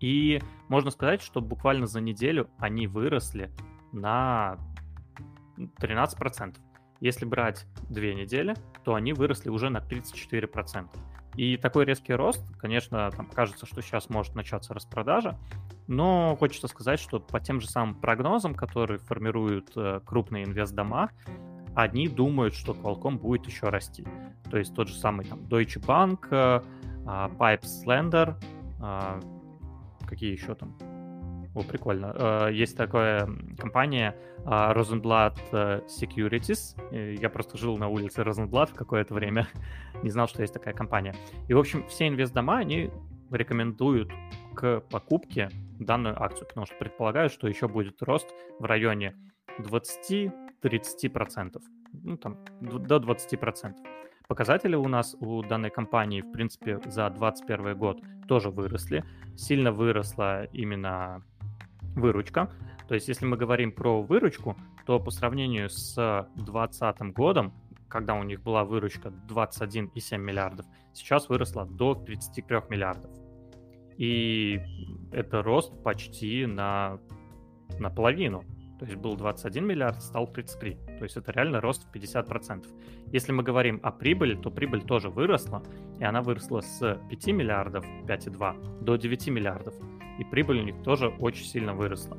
И 0.00 0.40
можно 0.68 0.90
сказать, 0.90 1.22
что 1.22 1.40
буквально 1.40 1.86
за 1.86 2.00
неделю 2.00 2.50
они 2.58 2.86
выросли 2.86 3.50
на 3.92 4.58
13%. 5.56 6.56
Если 7.00 7.24
брать 7.24 7.66
две 7.88 8.14
недели, 8.14 8.54
то 8.84 8.94
они 8.94 9.12
выросли 9.12 9.48
уже 9.48 9.70
на 9.70 9.78
34%. 9.78 10.88
И 11.36 11.56
такой 11.56 11.84
резкий 11.84 12.12
рост, 12.12 12.42
конечно, 12.58 13.10
там 13.10 13.26
кажется, 13.26 13.64
что 13.64 13.80
сейчас 13.80 14.10
может 14.10 14.34
начаться 14.34 14.74
распродажа, 14.74 15.38
но 15.86 16.36
хочется 16.36 16.68
сказать, 16.68 17.00
что 17.00 17.20
по 17.20 17.40
тем 17.40 17.60
же 17.60 17.68
самым 17.68 17.94
прогнозам, 17.94 18.54
которые 18.54 18.98
формируют 18.98 19.72
э, 19.76 20.00
крупные 20.04 20.44
инвестдома, 20.44 21.10
они 21.74 22.08
думают, 22.08 22.54
что 22.54 22.72
Qualcomm 22.72 23.18
будет 23.18 23.46
еще 23.46 23.68
расти. 23.68 24.04
То 24.50 24.58
есть 24.58 24.74
тот 24.74 24.88
же 24.88 24.94
самый 24.94 25.26
там 25.26 25.40
Deutsche 25.40 25.80
Bank, 25.80 26.26
э, 26.30 26.60
э, 26.60 27.06
Pipes 27.06 27.86
Lender, 27.86 28.34
э, 28.80 29.20
какие 30.06 30.32
еще 30.32 30.54
там 30.54 30.76
о, 31.54 31.62
прикольно. 31.62 32.14
Э, 32.16 32.48
есть 32.50 32.76
такая 32.76 33.28
компания 33.58 34.16
а, 34.44 34.72
Rosenblatt 34.74 35.38
э, 35.52 35.80
Securities. 35.86 37.20
Я 37.20 37.28
просто 37.28 37.58
жил 37.58 37.76
на 37.76 37.88
улице 37.88 38.22
Rosenblatt 38.22 38.70
в 38.70 38.74
какое-то 38.74 39.12
время. 39.12 39.46
Не 40.02 40.10
знал, 40.10 40.28
что 40.28 40.40
есть 40.40 40.54
такая 40.54 40.72
компания. 40.72 41.14
И, 41.48 41.54
в 41.54 41.58
общем, 41.58 41.86
все 41.88 42.08
инвестдома, 42.08 42.58
они 42.58 42.90
рекомендуют 43.30 44.10
к 44.54 44.80
покупке 44.90 45.50
данную 45.78 46.22
акцию, 46.22 46.48
потому 46.48 46.66
что 46.66 46.74
предполагают, 46.76 47.32
что 47.32 47.48
еще 47.48 47.68
будет 47.68 48.02
рост 48.02 48.28
в 48.58 48.64
районе 48.64 49.14
20-30%. 50.62 51.60
Ну, 52.04 52.16
там, 52.16 52.38
до 52.60 52.96
20%. 52.96 53.74
Показатели 54.28 54.76
у 54.76 54.88
нас 54.88 55.16
у 55.20 55.42
данной 55.42 55.70
компании, 55.70 56.22
в 56.22 56.32
принципе, 56.32 56.80
за 56.86 57.10
2021 57.10 57.76
год 57.76 58.00
тоже 58.28 58.50
выросли. 58.50 59.04
Сильно 59.36 59.72
выросла 59.72 60.44
именно 60.44 61.22
выручка. 61.96 62.50
То 62.88 62.94
есть, 62.94 63.08
если 63.08 63.26
мы 63.26 63.36
говорим 63.36 63.72
про 63.72 64.02
выручку, 64.02 64.56
то 64.86 64.98
по 65.00 65.10
сравнению 65.10 65.68
с 65.68 65.94
2020 66.36 67.12
годом, 67.12 67.52
когда 67.88 68.14
у 68.14 68.22
них 68.22 68.42
была 68.42 68.64
выручка 68.64 69.12
21,7 69.28 70.18
миллиардов, 70.18 70.66
сейчас 70.94 71.28
выросла 71.28 71.66
до 71.66 71.94
33 71.94 72.62
миллиардов. 72.70 73.10
И 73.98 74.60
это 75.12 75.42
рост 75.42 75.82
почти 75.82 76.46
на 76.46 76.98
наполовину. 77.78 78.44
То 78.82 78.86
есть 78.86 78.98
был 78.98 79.14
21 79.14 79.64
миллиард, 79.64 80.02
стал 80.02 80.26
33. 80.26 80.76
То 80.98 81.04
есть 81.04 81.16
это 81.16 81.30
реально 81.30 81.60
рост 81.60 81.86
в 81.86 81.94
50%. 81.94 82.66
Если 83.12 83.30
мы 83.30 83.44
говорим 83.44 83.78
о 83.84 83.92
прибыли, 83.92 84.34
то 84.34 84.50
прибыль 84.50 84.82
тоже 84.82 85.08
выросла, 85.08 85.62
и 86.00 86.04
она 86.04 86.20
выросла 86.20 86.62
с 86.62 86.98
5 87.08 87.26
миллиардов, 87.28 87.84
5,2, 88.08 88.82
до 88.82 88.96
9 88.96 89.28
миллиардов. 89.28 89.72
И 90.18 90.24
прибыль 90.24 90.58
у 90.58 90.64
них 90.64 90.82
тоже 90.82 91.10
очень 91.20 91.44
сильно 91.44 91.74
выросла. 91.74 92.18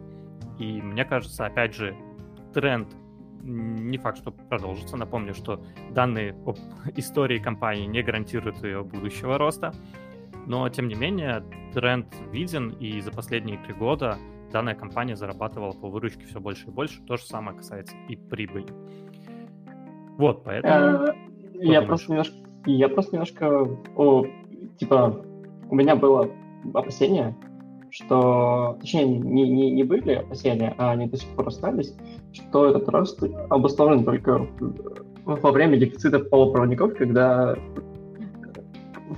И 0.58 0.82
мне 0.82 1.04
кажется, 1.04 1.46
опять 1.46 1.76
же, 1.76 1.98
тренд 2.54 2.96
не 3.42 3.98
факт, 3.98 4.20
что 4.20 4.32
продолжится. 4.32 4.96
Напомню, 4.96 5.34
что 5.34 5.62
данные 5.92 6.32
об 6.46 6.56
истории 6.96 7.40
компании 7.40 7.88
не 7.88 8.02
гарантируют 8.04 8.64
ее 8.64 8.86
будущего 8.86 9.38
роста. 9.38 9.74
Но, 10.48 10.70
тем 10.70 10.88
не 10.88 10.96
менее, 10.96 11.44
тренд 11.74 12.08
виден, 12.32 12.70
и 12.70 13.02
за 13.02 13.12
последние 13.12 13.58
три 13.58 13.74
года 13.74 14.18
данная 14.54 14.76
компания 14.76 15.16
зарабатывала 15.18 15.74
по 15.74 15.90
выручке 15.90 16.26
все 16.26 16.40
больше 16.40 16.68
и 16.68 16.72
больше. 16.72 17.02
То 17.02 17.18
же 17.18 17.24
самое 17.24 17.58
касается 17.58 17.96
и 18.08 18.16
прибыли. 18.16 18.68
Вот, 20.18 20.44
поэтому... 20.44 21.08
Э, 21.08 21.14
я 21.56 21.82
просто 21.82 22.12
немножко... 22.12 22.36
Я 22.66 22.88
просто 22.88 23.16
немножко... 23.16 23.68
О, 23.98 24.26
типа, 24.78 25.26
у 25.70 25.76
меня 25.76 25.96
было 25.96 26.30
опасение, 26.74 27.36
что... 27.90 28.78
Точнее, 28.80 29.06
не, 29.08 29.50
не, 29.50 29.72
не 29.72 29.84
были 29.84 30.14
опасения, 30.14 30.74
а 30.78 30.92
они 30.92 31.08
до 31.08 31.18
сих 31.18 31.30
пор 31.30 31.48
остались, 31.48 31.94
что 32.32 32.68
этот 32.68 32.88
рост 32.90 33.22
обусловлен 33.50 34.06
только 34.06 34.48
во 35.26 35.52
время 35.52 35.78
дефицита 35.78 36.20
полупроводников, 36.20 36.96
когда 36.96 37.58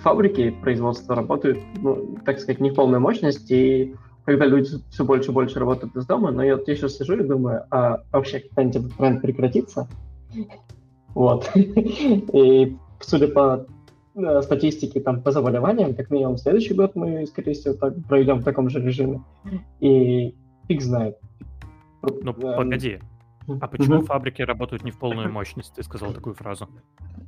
фабрики 0.02 0.52
производства 0.62 1.16
работают, 1.16 1.60
ну, 1.82 2.18
так 2.26 2.40
сказать, 2.40 2.62
не 2.62 2.72
в 2.72 2.76
полной 2.76 3.00
мощности, 3.00 3.54
и 3.54 3.96
когда 4.26 4.46
люди 4.46 4.70
все 4.90 5.06
больше 5.06 5.32
и 5.32 5.34
больше 5.34 5.60
работают 5.60 5.96
из 5.96 6.06
дома, 6.06 6.32
но 6.32 6.44
я, 6.44 6.58
вот, 6.58 6.68
я 6.68 6.76
сейчас 6.76 6.98
сижу 6.98 7.16
и 7.16 7.24
думаю, 7.24 7.66
а 7.70 8.04
вообще 8.12 8.40
когда-нибудь 8.40 8.76
этот 8.76 8.98
тренд 8.98 9.22
прекратится? 9.22 9.88
Вот. 11.14 11.50
И 11.56 12.76
судя 13.00 13.28
по 13.30 13.66
э, 14.16 14.42
статистике 14.42 15.00
там 15.00 15.22
по 15.22 15.32
заболеваниям, 15.32 15.96
как 15.96 16.10
минимум 16.10 16.38
следующий 16.38 16.74
год 16.74 16.96
мы, 16.96 17.26
скорее 17.28 17.54
всего, 17.54 17.76
так 17.76 17.94
пройдем 18.08 18.40
в 18.40 18.44
таком 18.44 18.70
же 18.70 18.82
режиме. 18.82 19.24
И 19.80 20.36
фиг 20.68 20.82
знает. 20.82 21.18
Ну, 22.02 22.34
погоди. 22.34 23.00
А 23.62 23.68
почему 23.68 24.02
фабрики 24.02 24.42
работают 24.42 24.84
не 24.84 24.92
в 24.92 24.98
полную 24.98 25.32
мощность? 25.32 25.74
Ты 25.76 25.84
сказал 25.84 26.12
такую 26.14 26.34
фразу. 26.34 26.68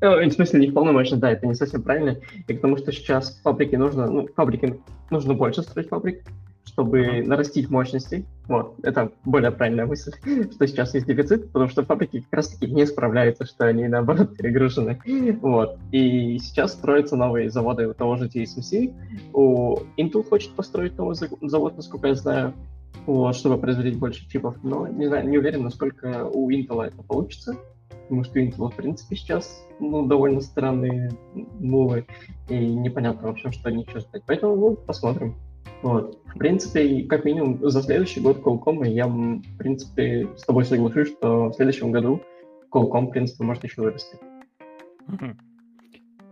Э, 0.02 0.28
в 0.28 0.32
смысле, 0.32 0.62
не 0.62 0.68
в 0.68 0.74
полную 0.74 0.96
мощность, 0.96 1.22
да, 1.22 1.32
это 1.32 1.46
не 1.46 1.54
совсем 1.54 1.84
правильно. 1.84 2.18
И 2.48 2.54
потому 2.54 2.78
что 2.78 2.92
сейчас 2.92 3.40
фабрике 3.42 3.78
нужно, 3.78 4.08
ну, 4.08 4.28
фабрике 4.36 4.80
нужно 5.12 5.36
больше 5.36 5.62
строить 5.62 5.90
фабрик, 5.90 6.24
чтобы 6.78 7.24
нарастить 7.26 7.72
мощности. 7.72 8.24
Вот, 8.48 8.76
это 8.84 9.12
более 9.26 9.50
правильная 9.50 9.88
мысль, 9.88 10.12
что 10.52 10.68
сейчас 10.68 10.94
есть 10.94 11.08
дефицит, 11.08 11.52
потому 11.52 11.72
что 11.72 11.84
фабрики 11.84 12.22
как 12.22 12.34
раз-таки 12.34 12.72
не 12.72 12.86
справляются, 12.86 13.46
что 13.46 13.66
они, 13.66 13.88
наоборот, 13.88 14.38
перегружены. 14.38 15.02
Вот, 15.42 15.80
и 15.92 16.38
сейчас 16.38 16.74
строятся 16.74 17.16
новые 17.16 17.50
заводы 17.50 17.88
у 17.88 17.96
того 17.96 18.18
же 18.18 18.28
TSMC. 18.28 18.94
У 19.34 19.78
Intel 19.98 20.24
хочет 20.30 20.52
построить 20.52 20.96
новый 21.00 21.16
завод, 21.16 21.76
насколько 21.78 22.10
я 22.10 22.16
знаю, 22.16 22.54
вот, 23.08 23.36
чтобы 23.36 23.58
производить 23.58 23.98
больше 23.98 24.30
чипов. 24.30 24.56
Но 24.62 24.88
не 24.88 25.08
знаю, 25.08 25.28
не 25.28 25.40
уверен, 25.40 25.64
насколько 25.64 26.30
у 26.32 26.52
Intel 26.52 26.84
это 26.84 27.02
получится. 27.02 27.56
Потому 28.04 28.24
что 28.24 28.40
Intel, 28.40 28.70
в 28.70 28.76
принципе, 28.76 29.16
сейчас 29.16 29.66
ну, 29.80 30.06
довольно 30.06 30.42
странные 30.42 31.12
мувы, 31.60 32.06
и 32.50 32.56
непонятно, 32.56 33.30
в 33.30 33.32
общем, 33.32 33.52
что 33.52 33.70
они 33.70 33.84
ждать. 33.90 34.22
Поэтому 34.28 34.56
ну, 34.56 34.76
посмотрим. 34.76 35.36
Вот. 35.82 36.20
В 36.26 36.38
принципе, 36.38 37.04
как 37.04 37.26
минимум 37.26 37.60
за 37.70 37.82
следующий 37.82 38.20
год 38.20 38.38
Qualcomm 38.38 38.88
я, 38.88 39.08
в 39.08 39.58
принципе, 39.58 40.28
с 40.36 40.44
тобой 40.44 40.66
соглашусь, 40.66 41.10
что 41.10 41.50
в 41.50 41.54
следующем 41.54 41.92
году 41.92 42.22
Qualcomm, 42.72 43.08
в 43.08 43.12
принципе, 43.12 43.44
может 43.44 43.64
еще 43.64 43.82
вырасти. 43.82 44.18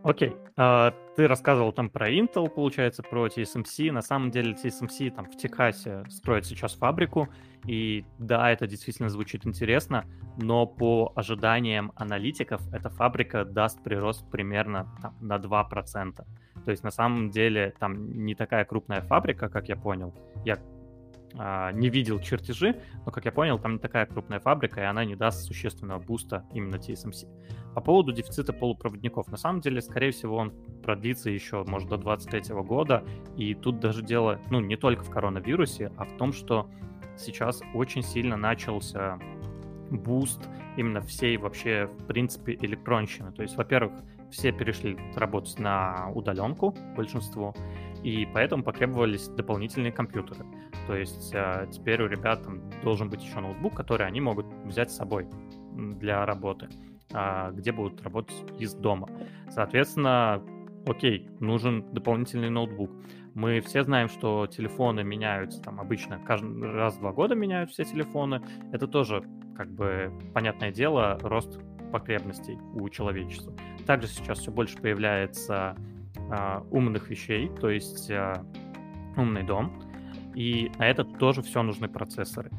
Окей. 0.04 0.30
Okay. 0.30 0.38
Uh, 0.58 0.94
ты 1.16 1.28
рассказывал 1.28 1.74
там 1.74 1.90
про 1.90 2.10
Intel, 2.10 2.50
получается, 2.50 3.04
про 3.04 3.28
TSMC. 3.28 3.92
На 3.92 4.02
самом 4.02 4.32
деле 4.32 4.54
TSMC 4.54 5.12
там 5.12 5.26
в 5.26 5.36
Техасе 5.36 6.04
строит 6.10 6.46
сейчас 6.46 6.76
фабрику, 6.76 7.28
и 7.66 8.06
да, 8.20 8.52
это 8.52 8.68
действительно 8.68 9.10
звучит 9.10 9.46
интересно, 9.46 10.06
но 10.38 10.66
по 10.66 11.12
ожиданиям 11.16 11.92
аналитиков 11.96 12.62
эта 12.74 12.90
фабрика 12.90 13.44
даст 13.44 13.84
прирост 13.84 14.30
примерно 14.30 14.88
там, 15.02 15.16
на 15.20 15.38
2%. 15.38 16.26
То 16.66 16.72
есть 16.72 16.84
на 16.84 16.92
самом 16.92 17.30
деле 17.30 17.74
там 17.80 18.26
не 18.26 18.36
такая 18.36 18.66
крупная 18.66 19.02
фабрика, 19.02 19.50
как 19.50 19.70
я 19.70 19.76
понял. 19.76 20.14
Я 20.44 20.58
а, 21.38 21.72
не 21.72 21.90
видел 21.90 22.20
чертежи, 22.20 22.82
но, 23.06 23.12
как 23.12 23.26
я 23.26 23.32
понял, 23.32 23.60
там 23.60 23.74
не 23.74 23.80
такая 23.80 24.06
крупная 24.06 24.40
фабрика, 24.40 24.82
и 24.82 24.84
она 24.84 25.04
не 25.04 25.16
даст 25.16 25.44
существенного 25.44 26.00
буста 26.00 26.46
именно 26.54 26.76
TSMC. 26.76 27.28
По 27.74 27.82
поводу 27.82 28.14
дефицита 28.14 28.54
полупроводников, 28.54 29.28
на 29.28 29.38
самом 29.38 29.60
деле, 29.60 29.82
скорее 29.82 30.12
всего, 30.12 30.38
он 30.38 30.54
продлится 30.82 31.30
еще, 31.30 31.66
может, 31.68 31.90
до 31.90 31.98
2023 31.98 32.56
года, 32.62 33.04
и 33.36 33.54
тут 33.54 33.80
даже 33.80 34.02
дело, 34.02 34.40
ну, 34.50 34.62
не 34.62 34.78
только 34.78 35.04
в 35.04 35.10
коронавирусе, 35.10 35.92
а 35.98 36.06
в 36.06 36.16
том, 36.18 36.32
что 36.32 36.70
сейчас 37.18 37.62
очень 37.74 38.02
сильно 38.02 38.38
начался 38.38 39.20
буст 39.92 40.48
именно 40.78 41.02
всей 41.02 41.38
вообще, 41.38 41.90
в 42.00 42.06
принципе, 42.06 42.54
электронщины. 42.54 43.32
То 43.34 43.42
есть, 43.42 43.58
во-первых, 43.58 43.94
все 44.32 44.52
перешли 44.52 44.98
работать 45.16 45.60
на 45.60 46.10
удаленку, 46.14 46.76
большинство, 46.96 47.54
и 48.04 48.28
поэтому 48.34 48.64
потребовались 48.64 49.28
дополнительные 49.28 49.92
компьютеры. 49.92 50.46
То 50.88 50.96
есть 50.96 51.32
э, 51.34 51.68
теперь 51.72 52.04
у 52.04 52.08
ребят 52.08 52.44
там 52.44 52.70
должен 52.84 53.10
быть 53.10 53.24
еще 53.24 53.40
ноутбук, 53.40 53.76
который 53.76 54.06
они 54.06 54.22
могут 54.22 54.46
взять 54.66 54.92
с 54.92 54.98
собой 54.98 55.28
для 55.74 56.26
работы, 56.26 56.70
э, 57.14 57.52
где 57.54 57.72
будут 57.72 58.02
работать 58.04 58.36
из 58.60 58.74
дома. 58.74 59.10
Соответственно, 59.50 60.42
окей, 60.86 61.28
нужен 61.40 61.92
дополнительный 61.92 62.50
ноутбук. 62.50 62.92
Мы 63.34 63.60
все 63.60 63.84
знаем, 63.84 64.08
что 64.08 64.48
телефоны 64.48 65.04
меняются 65.04 65.62
там 65.62 65.82
обычно 65.82 66.20
каждый 66.20 66.72
раз 66.72 66.96
в 66.96 67.00
два 67.00 67.12
года 67.12 67.36
меняют 67.36 67.72
все 67.72 67.84
телефоны. 67.84 68.42
Это 68.72 68.88
тоже 68.88 69.24
как 69.58 69.72
бы 69.72 70.12
понятное 70.34 70.72
дело 70.72 71.18
рост 71.22 71.60
потребностей 71.92 72.58
у 72.74 72.88
человечества. 72.90 73.54
Также 73.86 74.08
сейчас 74.08 74.40
все 74.40 74.52
больше 74.52 74.78
появляется 74.78 75.76
э, 76.18 76.62
умных 76.72 77.10
вещей, 77.10 77.50
то 77.60 77.70
есть 77.70 78.10
э, 78.10 78.34
умный 79.16 79.44
дом, 79.44 79.82
и 80.34 80.72
на 80.78 80.88
это 80.88 81.04
тоже 81.04 81.42
все 81.42 81.62
нужны 81.62 81.88
процессоры. 81.88 82.52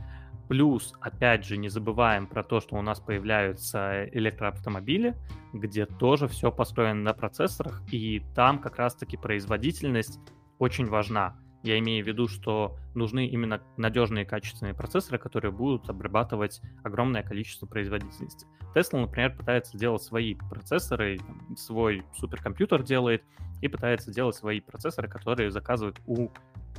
Плюс, 0.49 0.95
опять 1.01 1.45
же, 1.45 1.57
не 1.57 1.69
забываем 1.69 2.27
про 2.29 2.45
то, 2.45 2.61
что 2.61 2.77
у 2.77 2.83
нас 2.83 3.01
появляются 3.01 4.09
электроавтомобили, 4.13 5.17
где 5.53 5.87
тоже 5.87 6.29
все 6.29 6.53
построено 6.53 7.03
на 7.03 7.15
процессорах, 7.15 7.83
и 7.91 8.23
там 8.35 8.61
как 8.61 8.77
раз-таки 8.77 9.17
производительность 9.17 10.21
очень 10.59 10.87
важна. 10.87 11.37
Я 11.67 11.81
имею 11.81 12.05
в 12.05 12.07
виду, 12.07 12.29
что 12.29 12.77
нужны 12.95 13.27
именно 13.27 13.61
надежные 13.77 14.25
качественные 14.25 14.73
процессоры, 14.73 15.19
которые 15.19 15.51
будут 15.51 15.91
обрабатывать 15.91 16.63
огромное 16.85 17.25
количество 17.25 17.67
производительности. 17.67 18.47
Tesla, 18.73 19.01
например, 19.01 19.37
пытается 19.37 19.77
делать 19.77 20.01
свои 20.01 20.37
процессоры, 20.37 21.19
свой 21.57 22.05
суперкомпьютер 22.15 22.85
делает 22.85 23.25
и 23.63 23.67
пытается 23.67 24.13
делать 24.13 24.37
свои 24.37 24.61
процессоры, 24.61 25.09
которые 25.09 25.51
заказывают 25.51 26.01
у 26.07 26.29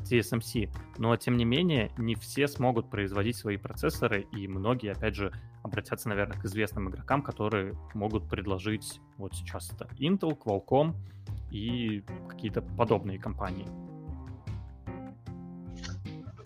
TSMC. 0.09 0.69
Но, 0.99 1.17
тем 1.17 1.35
не 1.35 1.43
менее, 1.43 1.91
не 1.97 2.15
все 2.15 2.47
смогут 2.47 2.89
производить 2.89 3.35
свои 3.35 3.57
процессоры, 3.57 4.25
и 4.31 4.47
многие, 4.47 4.93
опять 4.93 5.15
же, 5.15 5.33
обратятся, 5.63 6.07
наверное, 6.07 6.39
к 6.39 6.45
известным 6.45 6.89
игрокам, 6.89 7.23
которые 7.23 7.73
могут 7.93 8.29
предложить 8.29 9.01
вот 9.17 9.35
сейчас 9.35 9.69
это 9.73 9.89
Intel, 9.99 10.37
Qualcomm 10.37 10.95
и 11.51 12.05
какие-то 12.29 12.61
подобные 12.61 13.19
компании. 13.19 13.67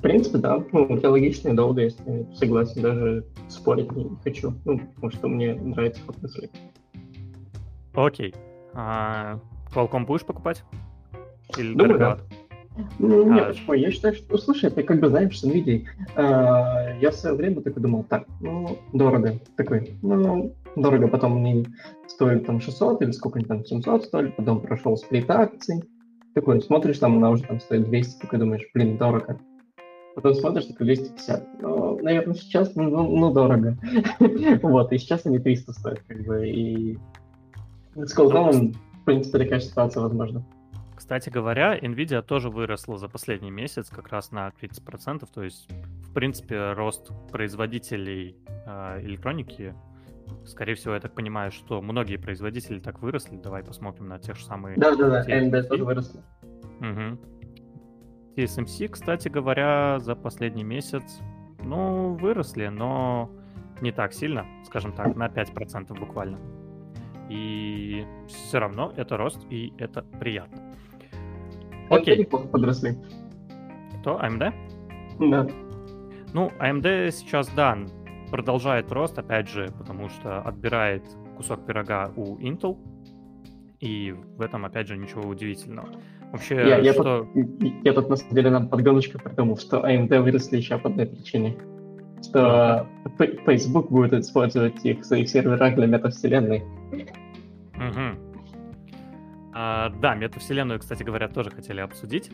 В 0.02 0.04
принципе, 0.04 0.40
да. 0.40 0.64
Ну, 0.72 0.88
это 0.96 1.12
логично 1.12 1.50
и 1.50 1.54
долго, 1.54 1.82
если 1.82 2.26
согласен, 2.34 2.82
даже 2.82 3.24
спорить 3.50 3.92
не 3.92 4.10
хочу. 4.24 4.52
Ну, 4.66 4.80
потому 4.96 5.12
что 5.12 5.28
мне 5.28 5.54
нравится 5.54 6.02
ход 6.04 6.20
мысли. 6.24 6.50
Окей. 7.94 8.34
А, 8.74 9.40
Qualcomm 9.72 10.08
будешь 10.08 10.26
покупать? 10.26 10.64
Или 11.56 11.76
Думаю, 11.76 12.00
да. 12.00 12.18
Ну, 12.98 13.32
а... 13.32 13.36
нет, 13.36 13.48
почему? 13.50 13.74
Я 13.74 13.92
считаю, 13.92 14.16
что, 14.16 14.40
слушай, 14.40 14.72
ты 14.72 14.82
как 14.82 15.00
бы 15.02 15.10
знаешь, 15.10 15.40
с 15.40 15.46
NVIDIA. 15.46 15.84
Э, 16.16 16.98
я 17.00 17.12
в 17.12 17.14
свое 17.14 17.36
время 17.36 17.62
такой 17.62 17.84
думал, 17.84 18.04
так, 18.04 18.26
ну, 18.40 18.80
дорого. 18.94 19.40
Такой, 19.56 19.94
ну, 20.02 20.56
дорого, 20.76 21.10
потом 21.10 21.42
мне 21.42 21.64
стоит 22.08 22.48
там 22.48 22.60
600 22.60 23.04
или 23.04 23.12
сколько-нибудь 23.12 23.50
там 23.50 23.66
700 23.66 24.06
стоили, 24.06 24.34
потом 24.36 24.62
прошел 24.62 24.98
сплит 24.98 25.30
акций. 25.30 25.84
Такой, 26.34 26.60
смотришь, 26.60 26.98
там 26.98 27.18
она 27.18 27.30
уже 27.30 27.44
там 27.44 27.60
стоит 27.60 27.84
200, 27.84 28.20
такой 28.20 28.40
думаешь, 28.40 28.68
блин, 28.74 28.98
дорого. 28.98 29.40
Потом 30.16 30.34
смотришь, 30.34 30.66
такой 30.66 30.88
250. 30.88 31.62
Ну, 31.62 32.00
наверное, 32.02 32.36
сейчас, 32.36 32.76
ну, 32.76 32.90
ну, 32.90 33.18
ну 33.18 33.34
дорого. 33.34 33.78
вот, 34.62 34.92
и 34.92 34.98
сейчас 34.98 35.26
они 35.26 35.40
300 35.40 35.74
стоят, 35.74 36.00
как 36.08 36.26
бы, 36.26 36.48
и 36.48 36.98
с 37.96 38.18
Qualcomm, 38.18 38.74
в 39.02 39.06
принципе, 39.06 39.40
такая 39.40 39.60
ситуация 39.60 40.02
возможна. 40.02 40.44
Кстати 40.96 41.30
говоря, 41.30 41.78
Nvidia 41.78 42.22
тоже 42.22 42.50
выросла 42.50 42.98
за 42.98 43.08
последний 43.08 43.52
месяц 43.52 43.90
как 43.90 44.10
раз 44.10 44.32
на 44.32 44.50
30%, 44.62 45.28
то 45.34 45.44
есть, 45.44 45.68
в 46.04 46.14
принципе, 46.14 46.74
рост 46.74 47.12
производителей 47.32 48.36
э, 48.66 49.02
электроники, 49.02 49.74
скорее 50.46 50.76
всего, 50.76 50.94
я 50.94 51.00
так 51.00 51.14
понимаю, 51.14 51.52
что 51.52 51.82
многие 51.82 52.18
производители 52.18 52.80
так 52.80 53.02
выросли. 53.02 53.38
Давай 53.38 53.64
посмотрим 53.64 54.08
на 54.08 54.20
тех 54.20 54.38
же 54.38 54.46
самые... 54.46 54.78
Да-да-да, 54.78 55.26
AMD 55.28 55.64
тоже 55.64 55.84
выросла. 55.84 56.22
Угу. 56.80 57.20
TSMC, 58.42 58.90
кстати 58.90 59.30
говоря, 59.30 60.00
за 60.00 60.16
последний 60.16 60.64
месяц, 60.64 61.22
ну, 61.64 62.16
выросли, 62.16 62.68
но 62.68 63.30
не 63.82 63.92
так 63.92 64.14
сильно, 64.14 64.46
скажем 64.66 64.94
так, 64.94 65.16
на 65.16 65.28
5% 65.28 65.98
буквально. 66.00 66.40
И 67.30 68.06
все 68.28 68.60
равно 68.60 68.94
это 68.96 69.18
рост, 69.18 69.46
и 69.50 69.74
это 69.78 70.02
приятно. 70.02 70.74
Окей. 71.90 72.18
неплохо 72.18 72.48
подросли. 72.48 72.98
Кто? 74.00 74.20
AMD? 74.20 74.54
Да. 75.20 75.48
Ну, 76.34 76.52
AMD 76.60 77.12
сейчас, 77.12 77.48
да, 77.50 77.78
продолжает 78.32 78.92
рост, 78.92 79.20
опять 79.20 79.50
же, 79.50 79.68
потому 79.78 80.10
что 80.10 80.42
отбирает 80.42 81.04
кусок 81.38 81.66
пирога 81.66 82.12
у 82.16 82.38
Intel, 82.38 82.78
и 83.80 84.12
в 84.14 84.42
этом, 84.42 84.66
опять 84.66 84.88
же, 84.88 84.98
ничего 84.98 85.28
удивительного. 85.28 85.90
Вообще, 86.32 86.56
я, 86.56 86.78
я, 86.78 86.94
что... 86.94 87.28
тут, 87.34 87.62
я 87.84 87.94
тут, 87.94 88.10
на 88.10 88.16
самом 88.16 88.36
деле, 88.36 88.50
нам 88.50 88.70
подгоночку 88.70 89.20
придумал, 89.20 89.58
что 89.58 89.78
AMD 89.78 90.22
выросли 90.22 90.58
еще 90.58 90.78
по 90.78 90.90
одной 90.90 91.06
причине. 91.06 91.58
Что 92.24 92.88
uh-huh. 93.18 93.46
Facebook 93.46 93.90
будет 93.90 94.14
использовать 94.14 94.86
их 94.86 95.02
в 95.02 95.06
своих 95.06 95.30
серверах 95.30 95.76
для 95.76 95.88
метавселенной. 95.88 96.64
Угу. 97.76 98.32
А, 99.54 99.90
да, 100.02 100.16
метавселенную, 100.16 100.80
кстати 100.80 101.04
говоря, 101.04 101.28
тоже 101.28 101.50
хотели 101.50 101.82
обсудить. 101.82 102.32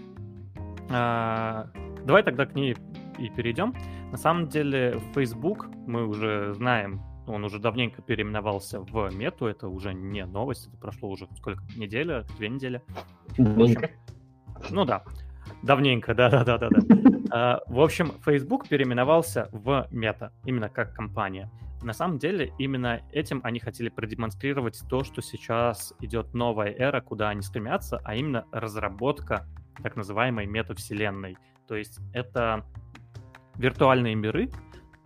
А, 0.90 1.68
давай 2.06 2.24
тогда 2.24 2.46
к 2.46 2.54
ней 2.54 2.76
и 3.18 3.30
перейдем. 3.30 3.74
На 4.12 4.18
самом 4.18 4.48
деле, 4.48 5.00
Facebook, 5.16 5.68
мы 5.88 6.06
уже 6.06 6.54
знаем, 6.54 7.02
он 7.28 7.44
уже 7.44 7.60
давненько 7.60 8.02
переименовался 8.02 8.80
в 8.80 9.14
Мету, 9.14 9.48
это 9.48 9.68
уже 9.68 9.94
не 9.94 10.26
новость, 10.26 10.68
это 10.68 10.78
прошло 10.78 11.10
уже 11.10 11.28
сколько, 11.36 11.62
неделя, 11.76 12.26
две 12.38 12.50
недели. 12.50 12.82
Давненько. 13.38 13.92
Ну 14.70 14.86
да, 14.86 15.04
давненько, 15.64 16.14
да-да-да-да. 16.14 16.70
А, 17.30 17.60
в 17.68 17.82
общем, 17.82 18.14
Facebook 18.26 18.70
переименовался 18.70 19.50
в 19.52 19.86
Мета, 19.92 20.32
именно 20.46 20.70
как 20.70 20.94
компания. 20.94 21.52
На 21.82 21.92
самом 21.92 22.20
деле, 22.20 22.54
именно 22.58 23.02
этим 23.12 23.42
они 23.44 23.60
хотели 23.60 23.90
продемонстрировать 23.90 24.82
то, 24.90 25.04
что 25.04 25.22
сейчас 25.22 25.94
идет 26.00 26.34
новая 26.34 26.72
эра, 26.72 27.02
куда 27.02 27.28
они 27.28 27.42
стремятся, 27.42 28.00
а 28.06 28.16
именно 28.16 28.46
разработка 28.54 29.46
так 29.84 29.98
называемой 29.98 30.46
метавселенной. 30.46 31.38
То 31.68 31.76
есть 31.76 32.00
это 32.14 32.66
виртуальные 33.56 34.16
миры, 34.16 34.50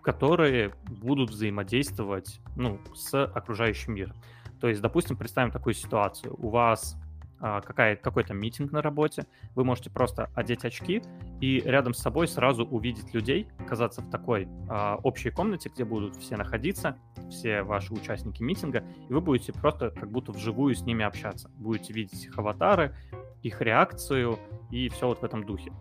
которые 0.01 0.73
будут 0.85 1.31
взаимодействовать 1.31 2.39
ну, 2.55 2.79
с 2.93 3.25
окружающим 3.25 3.95
миром. 3.95 4.15
То 4.59 4.67
есть, 4.67 4.81
допустим, 4.81 5.17
представим 5.17 5.51
такую 5.51 5.73
ситуацию. 5.73 6.35
У 6.37 6.49
вас 6.49 7.00
какая, 7.41 7.95
какой-то 7.95 8.33
митинг 8.33 8.71
на 8.71 8.81
работе, 8.81 9.25
вы 9.55 9.63
можете 9.63 9.89
просто 9.89 10.29
одеть 10.35 10.63
очки 10.63 11.01
и 11.39 11.61
рядом 11.65 11.93
с 11.93 11.99
собой 11.99 12.27
сразу 12.27 12.65
увидеть 12.65 13.13
людей, 13.13 13.47
оказаться 13.57 14.01
в 14.01 14.09
такой 14.09 14.47
а, 14.69 14.97
общей 15.03 15.31
комнате, 15.31 15.71
где 15.73 15.83
будут 15.83 16.15
все 16.15 16.37
находиться, 16.37 16.97
все 17.29 17.63
ваши 17.63 17.93
участники 17.93 18.43
митинга, 18.43 18.83
и 19.09 19.13
вы 19.13 19.21
будете 19.21 19.53
просто 19.53 19.89
как 19.89 20.11
будто 20.11 20.31
вживую 20.31 20.75
с 20.75 20.81
ними 20.81 21.03
общаться. 21.03 21.49
Будете 21.57 21.93
видеть 21.93 22.25
их 22.25 22.37
аватары, 22.37 22.95
их 23.41 23.61
реакцию 23.61 24.37
и 24.69 24.89
все 24.89 25.07
вот 25.07 25.21
в 25.21 25.23
этом 25.23 25.43
духе. 25.43 25.71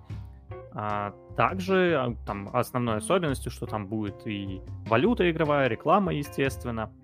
А, 0.73 1.15
также 1.37 1.95
а, 1.97 2.15
там 2.27 2.49
основной 2.53 2.99
особенностью, 2.99 3.51
что 3.51 3.67
там 3.67 3.87
будет 3.87 4.27
и 4.27 4.61
валюта 4.87 5.31
игровая, 5.31 5.69
реклама, 5.69 6.13
естественно, 6.15 6.85
а, 6.85 7.00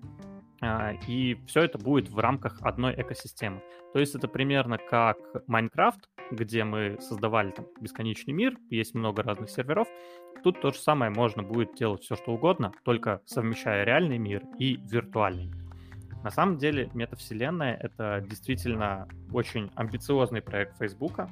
и 1.07 1.37
все 1.47 1.61
это 1.61 1.77
будет 1.77 2.09
в 2.09 2.17
рамках 2.19 2.61
одной 2.61 2.93
экосистемы. 2.95 3.61
То 3.93 3.99
есть 3.99 4.15
это 4.15 4.27
примерно 4.27 4.77
как 4.77 5.17
Майнкрафт, 5.47 6.09
где 6.31 6.63
мы 6.63 6.97
создавали 6.99 7.51
там 7.51 7.67
бесконечный 7.79 8.33
мир, 8.33 8.57
есть 8.69 8.95
много 8.95 9.23
разных 9.23 9.49
серверов. 9.49 9.87
Тут 10.43 10.61
то 10.61 10.71
же 10.71 10.79
самое 10.79 11.11
можно 11.11 11.43
будет 11.43 11.75
делать 11.75 12.03
все, 12.03 12.15
что 12.15 12.31
угодно, 12.31 12.71
только 12.83 13.21
совмещая 13.25 13.83
реальный 13.83 14.17
мир 14.17 14.43
и 14.59 14.77
виртуальный. 14.77 15.51
На 16.23 16.31
самом 16.31 16.57
деле, 16.57 16.89
метавселенная— 16.93 17.75
это 17.81 18.23
действительно 18.27 19.07
очень 19.31 19.71
амбициозный 19.75 20.41
проект 20.41 20.77
Фейсбука, 20.77 21.29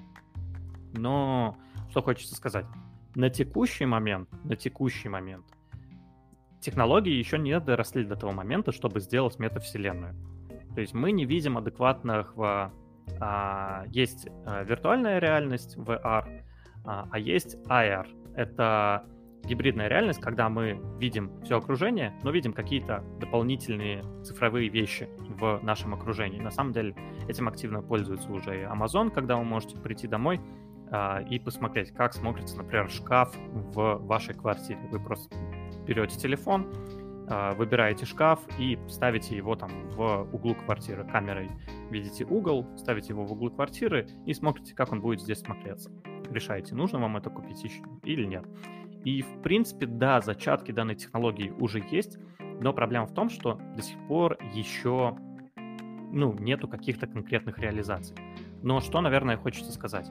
но 0.93 1.57
что 1.89 2.01
хочется 2.01 2.35
сказать? 2.35 2.65
На 3.15 3.29
текущий 3.29 3.85
момент, 3.85 4.29
на 4.43 4.55
текущий 4.55 5.09
момент 5.09 5.45
технологии 6.65 7.13
еще 7.13 7.37
не 7.37 7.59
доросли 7.59 8.03
до 8.03 8.15
того 8.15 8.33
момента, 8.33 8.71
чтобы 8.71 8.99
сделать 8.99 9.39
метавселенную. 9.39 10.15
То 10.73 10.81
есть 10.81 10.93
мы 10.93 11.11
не 11.11 11.25
видим 11.25 11.57
адекватных... 11.57 12.33
А, 13.19 13.83
есть 13.89 14.27
а, 14.45 14.63
виртуальная 14.63 15.19
реальность, 15.19 15.77
VR, 15.77 16.41
а, 16.83 17.07
а 17.11 17.19
есть 17.19 17.55
AR. 17.67 18.07
Это 18.35 19.05
гибридная 19.43 19.87
реальность, 19.87 20.19
когда 20.19 20.49
мы 20.49 20.81
видим 20.99 21.31
все 21.43 21.57
окружение, 21.57 22.13
но 22.23 22.31
видим 22.31 22.51
какие-то 22.51 23.03
дополнительные 23.19 24.01
цифровые 24.23 24.69
вещи 24.69 25.07
в 25.19 25.59
нашем 25.61 25.93
окружении. 25.93 26.39
На 26.39 26.49
самом 26.49 26.73
деле 26.73 26.95
этим 27.29 27.47
активно 27.47 27.83
пользуется 27.83 28.31
уже 28.31 28.61
и 28.61 28.63
Amazon, 28.63 29.11
когда 29.11 29.37
вы 29.37 29.43
можете 29.43 29.77
прийти 29.77 30.07
домой 30.07 30.41
а, 30.91 31.21
и 31.21 31.39
посмотреть, 31.39 31.91
как 31.91 32.13
смотрится, 32.13 32.57
например, 32.57 32.89
шкаф 32.89 33.35
в 33.51 33.99
вашей 34.05 34.33
квартире. 34.33 34.79
Вы 34.91 34.99
просто 34.99 35.35
берете 35.85 36.17
телефон, 36.17 36.67
а, 37.27 37.53
выбираете 37.53 38.05
шкаф 38.05 38.39
и 38.59 38.77
ставите 38.87 39.35
его 39.35 39.55
там 39.55 39.89
в 39.89 40.27
углу 40.31 40.55
квартиры 40.55 41.03
камерой. 41.05 41.49
Видите 41.89 42.25
угол, 42.25 42.67
ставите 42.77 43.09
его 43.09 43.25
в 43.25 43.31
углу 43.31 43.49
квартиры 43.51 44.07
и 44.25 44.33
смотрите, 44.33 44.75
как 44.75 44.91
он 44.91 45.01
будет 45.01 45.21
здесь 45.21 45.39
смотреться. 45.39 45.91
Решаете, 46.29 46.75
нужно 46.75 46.99
вам 46.99 47.17
это 47.17 47.29
купить 47.29 47.63
еще 47.63 47.81
или 48.03 48.25
нет. 48.25 48.45
И, 49.03 49.21
в 49.21 49.41
принципе, 49.41 49.85
да, 49.85 50.21
зачатки 50.21 50.71
данной 50.71 50.95
технологии 50.95 51.53
уже 51.59 51.83
есть, 51.91 52.17
но 52.59 52.73
проблема 52.73 53.05
в 53.05 53.13
том, 53.13 53.29
что 53.29 53.59
до 53.75 53.81
сих 53.81 53.97
пор 54.07 54.37
еще 54.53 55.15
ну, 56.11 56.33
нету 56.33 56.67
каких-то 56.67 57.07
конкретных 57.07 57.59
реализаций. 57.59 58.15
Но 58.63 58.79
что, 58.79 59.01
наверное, 59.01 59.37
хочется 59.37 59.71
сказать. 59.71 60.09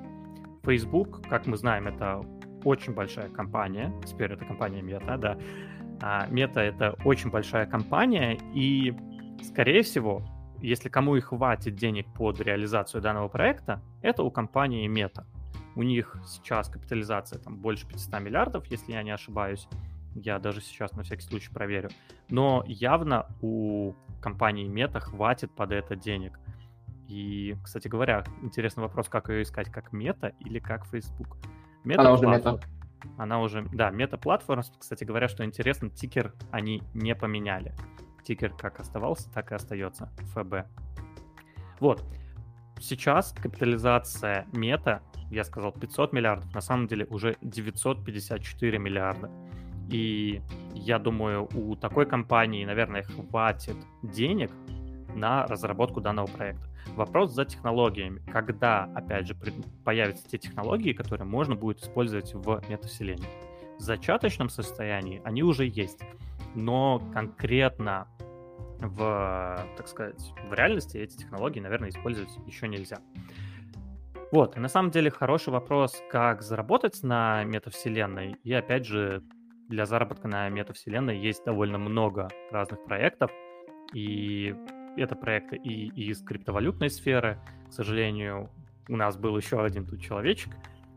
Facebook, 0.62 1.22
как 1.28 1.46
мы 1.46 1.56
знаем, 1.56 1.88
это 1.88 2.22
очень 2.64 2.94
большая 2.94 3.28
компания. 3.28 3.92
Теперь 4.06 4.32
это 4.32 4.44
компания 4.44 4.82
Мета, 4.82 5.16
да. 5.16 5.38
А 6.00 6.26
Мета— 6.26 6.60
это 6.62 6.96
очень 7.04 7.30
большая 7.30 7.66
компания, 7.66 8.38
и, 8.54 8.94
скорее 9.42 9.82
всего, 9.82 10.22
если 10.60 10.88
кому 10.88 11.16
и 11.16 11.20
хватит 11.20 11.76
денег 11.76 12.06
под 12.14 12.40
реализацию 12.40 13.00
данного 13.00 13.28
проекта, 13.28 13.82
это 14.02 14.22
у 14.22 14.30
компании 14.30 14.86
Мета. 14.86 15.26
У 15.76 15.82
них 15.82 16.16
сейчас 16.26 16.68
капитализация 16.68 17.38
там 17.38 17.56
больше 17.58 17.86
500 17.86 18.20
миллиардов, 18.20 18.66
если 18.66 18.92
я 18.92 19.02
не 19.02 19.10
ошибаюсь. 19.10 19.68
Я 20.14 20.38
даже 20.38 20.60
сейчас 20.60 20.92
на 20.92 21.02
всякий 21.02 21.22
случай 21.22 21.52
проверю. 21.52 21.90
Но 22.28 22.64
явно 22.66 23.26
у 23.40 23.94
компании 24.20 24.68
Мета 24.68 25.00
хватит 25.00 25.54
под 25.54 25.72
это 25.72 25.96
денег. 25.96 26.38
И, 27.08 27.56
кстати 27.62 27.88
говоря, 27.88 28.24
интересный 28.42 28.82
вопрос, 28.82 29.08
как 29.08 29.28
ее 29.28 29.42
искать, 29.42 29.70
как 29.70 29.92
мета 29.92 30.32
или 30.40 30.58
как 30.58 30.86
Facebook. 30.86 31.36
Мета 31.84 32.00
Она 32.00 32.12
уже 32.12 32.26
мета. 32.26 32.60
Она 33.18 33.40
уже, 33.40 33.66
да, 33.72 33.90
мета-платформа. 33.90 34.64
Кстати 34.78 35.04
говоря, 35.04 35.28
что 35.28 35.44
интересно, 35.44 35.90
тикер 35.90 36.32
они 36.50 36.82
не 36.94 37.14
поменяли. 37.14 37.74
Тикер 38.24 38.52
как 38.54 38.80
оставался, 38.80 39.30
так 39.32 39.52
и 39.52 39.54
остается. 39.54 40.10
ФБ. 40.34 40.66
Вот. 41.80 42.02
Сейчас 42.80 43.32
капитализация 43.32 44.46
мета, 44.52 45.02
я 45.30 45.44
сказал 45.44 45.72
500 45.72 46.12
миллиардов, 46.12 46.52
на 46.54 46.60
самом 46.60 46.86
деле 46.86 47.06
уже 47.06 47.36
954 47.42 48.78
миллиарда. 48.78 49.30
И 49.90 50.42
я 50.74 50.98
думаю, 50.98 51.48
у 51.54 51.76
такой 51.76 52.06
компании, 52.06 52.64
наверное, 52.64 53.02
хватит 53.02 53.76
денег 54.02 54.50
на 55.14 55.46
разработку 55.46 56.00
данного 56.00 56.26
проекта. 56.26 56.66
Вопрос 56.88 57.32
за 57.32 57.44
технологиями. 57.44 58.20
Когда, 58.30 58.84
опять 58.94 59.26
же, 59.26 59.36
появятся 59.84 60.28
те 60.28 60.38
технологии, 60.38 60.92
которые 60.92 61.26
можно 61.26 61.56
будет 61.56 61.80
использовать 61.80 62.34
в 62.34 62.62
метавселенной? 62.68 63.28
В 63.78 63.80
зачаточном 63.80 64.48
состоянии 64.48 65.20
они 65.24 65.42
уже 65.42 65.66
есть, 65.66 66.00
но 66.54 67.00
конкретно 67.12 68.06
в, 68.78 69.66
так 69.76 69.88
сказать, 69.88 70.32
в 70.48 70.52
реальности 70.52 70.98
эти 70.98 71.16
технологии, 71.16 71.60
наверное, 71.60 71.88
использовать 71.88 72.30
еще 72.46 72.68
нельзя. 72.68 72.98
Вот, 74.30 74.56
и 74.56 74.60
на 74.60 74.68
самом 74.68 74.90
деле 74.90 75.10
хороший 75.10 75.52
вопрос, 75.52 76.02
как 76.10 76.42
заработать 76.42 77.02
на 77.02 77.44
метавселенной. 77.44 78.36
И 78.42 78.52
опять 78.52 78.84
же, 78.84 79.22
для 79.68 79.86
заработка 79.86 80.28
на 80.28 80.48
метавселенной 80.48 81.18
есть 81.18 81.44
довольно 81.44 81.78
много 81.78 82.28
разных 82.50 82.84
проектов. 82.84 83.30
И 83.92 84.54
это 85.02 85.16
проекты 85.16 85.56
и, 85.56 85.88
и 85.88 86.10
из 86.10 86.22
криптовалютной 86.22 86.90
сферы. 86.90 87.38
К 87.68 87.72
сожалению, 87.72 88.50
у 88.88 88.96
нас 88.96 89.16
был 89.16 89.36
еще 89.36 89.62
один 89.62 89.86
тут 89.86 90.00
человечек, 90.00 90.52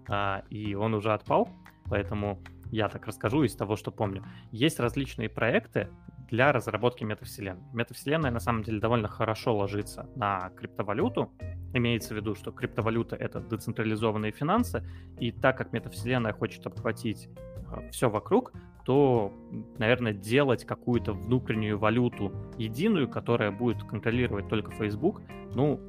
а, 0.07 0.43
и 0.49 0.75
он 0.75 0.93
уже 0.93 1.13
отпал, 1.13 1.49
поэтому 1.85 2.39
я 2.71 2.89
так 2.89 3.07
расскажу 3.07 3.43
из 3.43 3.55
того, 3.55 3.75
что 3.75 3.91
помню. 3.91 4.23
Есть 4.51 4.79
различные 4.79 5.29
проекты 5.29 5.89
для 6.29 6.51
разработки 6.51 7.03
метавселенной. 7.03 7.63
Метавселенная 7.73 8.31
на 8.31 8.39
самом 8.39 8.63
деле 8.63 8.79
довольно 8.79 9.07
хорошо 9.07 9.55
ложится 9.55 10.09
на 10.15 10.49
криптовалюту. 10.49 11.31
Имеется 11.73 12.13
в 12.13 12.17
виду, 12.17 12.35
что 12.35 12.51
криптовалюта— 12.51 13.15
это 13.17 13.39
децентрализованные 13.39 14.31
финансы, 14.31 14.83
и 15.19 15.31
так 15.31 15.57
как 15.57 15.71
метавселенная 15.71 16.33
хочет 16.33 16.65
обхватить 16.65 17.29
а, 17.71 17.89
все 17.91 18.09
вокруг, 18.09 18.51
то, 18.87 19.33
наверное, 19.77 20.13
делать 20.13 20.63
какую-то 20.63 21.11
внутреннюю 21.11 21.77
валюту 21.77 22.31
единую, 22.57 23.09
которая 23.09 23.51
будет 23.51 23.83
контролировать 23.83 24.47
только 24.47 24.71
Facebook, 24.71 25.21
ну, 25.55 25.81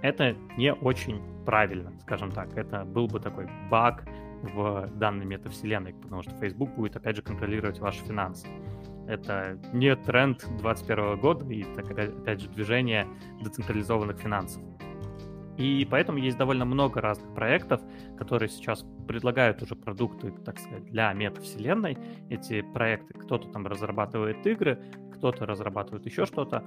это 0.00 0.34
не 0.56 0.72
очень 0.72 1.20
правильно, 1.44 1.92
скажем 2.00 2.32
так. 2.32 2.56
Это 2.56 2.86
был 2.86 3.06
бы 3.06 3.20
такой 3.20 3.50
баг 3.70 4.02
в 4.54 4.88
данной 4.94 5.26
метавселенной, 5.26 5.92
потому 5.92 6.22
что 6.22 6.34
Facebook 6.36 6.74
будет, 6.74 6.96
опять 6.96 7.16
же, 7.16 7.22
контролировать 7.22 7.80
ваши 7.80 8.02
финансы. 8.02 8.48
Это 9.06 9.58
не 9.74 9.94
тренд 9.94 10.38
2021 10.38 11.20
года 11.20 11.44
и, 11.52 11.64
так, 11.74 11.90
опять 11.90 12.40
же, 12.40 12.48
движение 12.48 13.06
децентрализованных 13.42 14.16
финансов. 14.16 14.62
И 15.58 15.86
поэтому 15.90 16.18
есть 16.18 16.38
довольно 16.38 16.64
много 16.64 17.00
разных 17.00 17.34
проектов, 17.34 17.82
которые 18.16 18.48
сейчас 18.48 18.86
предлагают 19.08 19.60
уже 19.60 19.74
продукты, 19.74 20.30
так 20.44 20.58
сказать, 20.58 20.84
для 20.84 21.12
метавселенной. 21.12 21.98
Эти 22.30 22.62
проекты, 22.62 23.14
кто-то 23.14 23.48
там 23.48 23.66
разрабатывает 23.66 24.46
игры, 24.46 24.78
кто-то 25.16 25.46
разрабатывает 25.46 26.06
еще 26.06 26.26
что-то, 26.26 26.62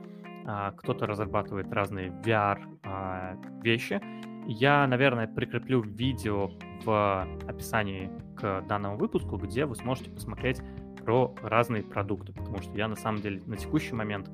а, 0.46 0.72
кто-то 0.74 1.08
разрабатывает 1.08 1.72
разные 1.72 2.10
VR 2.26 2.60
а, 2.84 3.38
вещи. 3.64 4.02
Я, 4.46 4.86
наверное, 4.88 5.28
прикреплю 5.28 5.82
видео 5.82 6.52
в 6.84 7.28
описании 7.48 8.12
к 8.36 8.62
данному 8.68 8.98
выпуску, 8.98 9.38
где 9.38 9.66
вы 9.66 9.76
сможете 9.76 10.10
посмотреть 10.10 10.62
про 11.02 11.34
разные 11.42 11.84
продукты, 11.84 12.34
потому 12.34 12.62
что 12.62 12.76
я 12.76 12.90
на 12.90 12.96
самом 12.98 13.22
деле 13.22 13.42
на 13.46 13.56
текущий 13.56 13.94
момент 13.94 14.30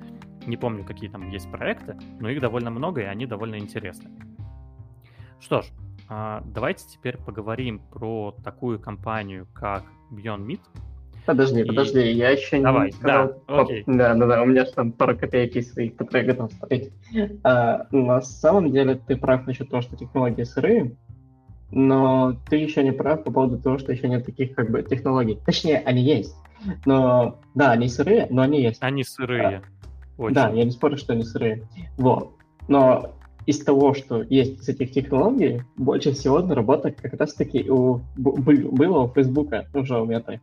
не 0.48 0.58
помню, 0.58 0.84
какие 0.84 1.10
там 1.10 1.30
есть 1.30 1.52
проекты, 1.52 1.98
но 2.20 2.30
их 2.30 2.41
довольно 2.41 2.72
много, 2.72 3.02
и 3.02 3.06
они 3.06 3.28
довольно 3.28 3.58
интересны. 3.58 4.10
Что 5.39 5.62
ж, 5.62 5.65
а, 6.10 6.43
давайте 6.45 6.86
теперь 6.88 7.17
поговорим 7.17 7.80
про 7.91 8.36
такую 8.43 8.80
компанию, 8.80 9.47
как 9.54 9.84
Beyond 10.12 10.45
Meat. 10.45 10.62
Подожди, 11.26 11.62
и... 11.62 11.65
подожди, 11.65 12.12
я 12.12 12.30
еще 12.30 12.62
Давай, 12.62 12.88
не 12.88 12.91
сказал. 12.93 13.43
Да, 13.47 13.62
окей. 13.62 13.84
да, 13.86 14.15
да, 14.15 14.26
да, 14.26 14.41
у 14.41 14.45
меня 14.45 14.65
же 14.65 14.71
там 14.71 14.93
пару 14.93 15.17
копеек 15.17 15.58
из 15.58 15.73
своих, 15.73 15.97
которые 15.97 16.26
я 16.26 16.34
готов 16.34 16.54
ставить. 16.54 16.93
А, 17.43 17.86
на 17.91 18.21
самом 18.21 18.71
деле 18.71 18.95
ты 18.95 19.17
прав 19.17 19.45
насчет 19.45 19.69
того, 19.69 19.82
что 19.82 19.97
технологии 19.97 20.43
сырые, 20.43 20.95
но 21.69 22.39
ты 22.50 22.56
еще 22.56 22.82
не 22.82 22.91
прав 22.93 23.26
по 23.26 23.32
поводу 23.32 23.60
того, 23.60 23.78
что 23.78 23.91
еще 23.91 24.08
нет 24.08 24.26
таких 24.26 24.56
как 24.56 24.71
бы 24.71 24.82
технологий. 24.84 25.38
Точнее, 25.45 25.80
они 25.80 26.02
есть. 26.02 26.36
Но 26.86 27.41
да, 27.54 27.71
они 27.71 27.89
сырые, 27.89 28.28
но 28.30 28.43
они 28.43 28.62
есть. 28.62 28.82
Они 28.82 29.04
сырые. 29.04 29.63
А, 30.17 30.32
да, 30.32 30.50
я 30.50 30.63
не 30.63 30.71
спорю, 30.71 30.95
что 30.95 31.12
они 31.12 31.23
сырые. 31.23 31.67
Вот. 31.97 32.32
Но 32.69 33.16
из 33.47 33.63
того, 33.63 33.93
что 33.93 34.21
есть 34.23 34.60
из 34.62 34.69
этих 34.69 34.91
технологий, 34.91 35.63
больше 35.77 36.12
всего 36.12 36.41
наработок 36.41 36.97
как 36.97 37.13
раз-таки 37.13 37.69
у, 37.69 38.01
было 38.17 39.03
у 39.03 39.07
Фейсбука, 39.13 39.65
уже 39.73 39.99
у 39.99 40.05
Мета. 40.05 40.41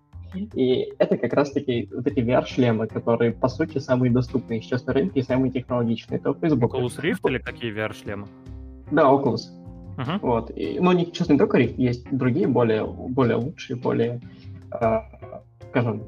И 0.55 0.93
это 0.99 1.17
как 1.19 1.33
раз-таки 1.35 1.89
вот 1.95 2.07
эти 2.07 2.21
VR-шлемы, 2.21 2.89
которые, 2.89 3.33
по 3.33 3.49
сути, 3.49 3.79
самые 3.79 4.11
доступные 4.11 4.63
сейчас 4.63 4.85
на 4.87 4.95
рынке 4.95 5.21
и 5.21 5.23
самые 5.23 5.53
технологичные. 5.53 6.19
Это 6.19 6.31
у 6.31 6.35
Facebook. 6.35 6.75
Oculus 6.75 7.01
Rift 7.01 7.29
или 7.29 7.39
какие 7.39 7.73
VR-шлемы? 7.73 8.27
Да, 8.91 9.03
Oculus. 9.03 9.43
Uh-huh. 9.97 10.19
Вот. 10.23 10.51
И, 10.57 10.81
ну, 10.81 10.91
не, 10.93 11.05
сейчас 11.05 11.29
не 11.29 11.39
только 11.39 11.61
Rift, 11.61 11.75
есть 11.77 12.11
другие 12.11 12.49
более, 12.49 12.85
более 12.85 13.37
лучшие, 13.37 13.77
более, 13.77 14.21
э, 14.73 14.99
скажем, 15.69 16.03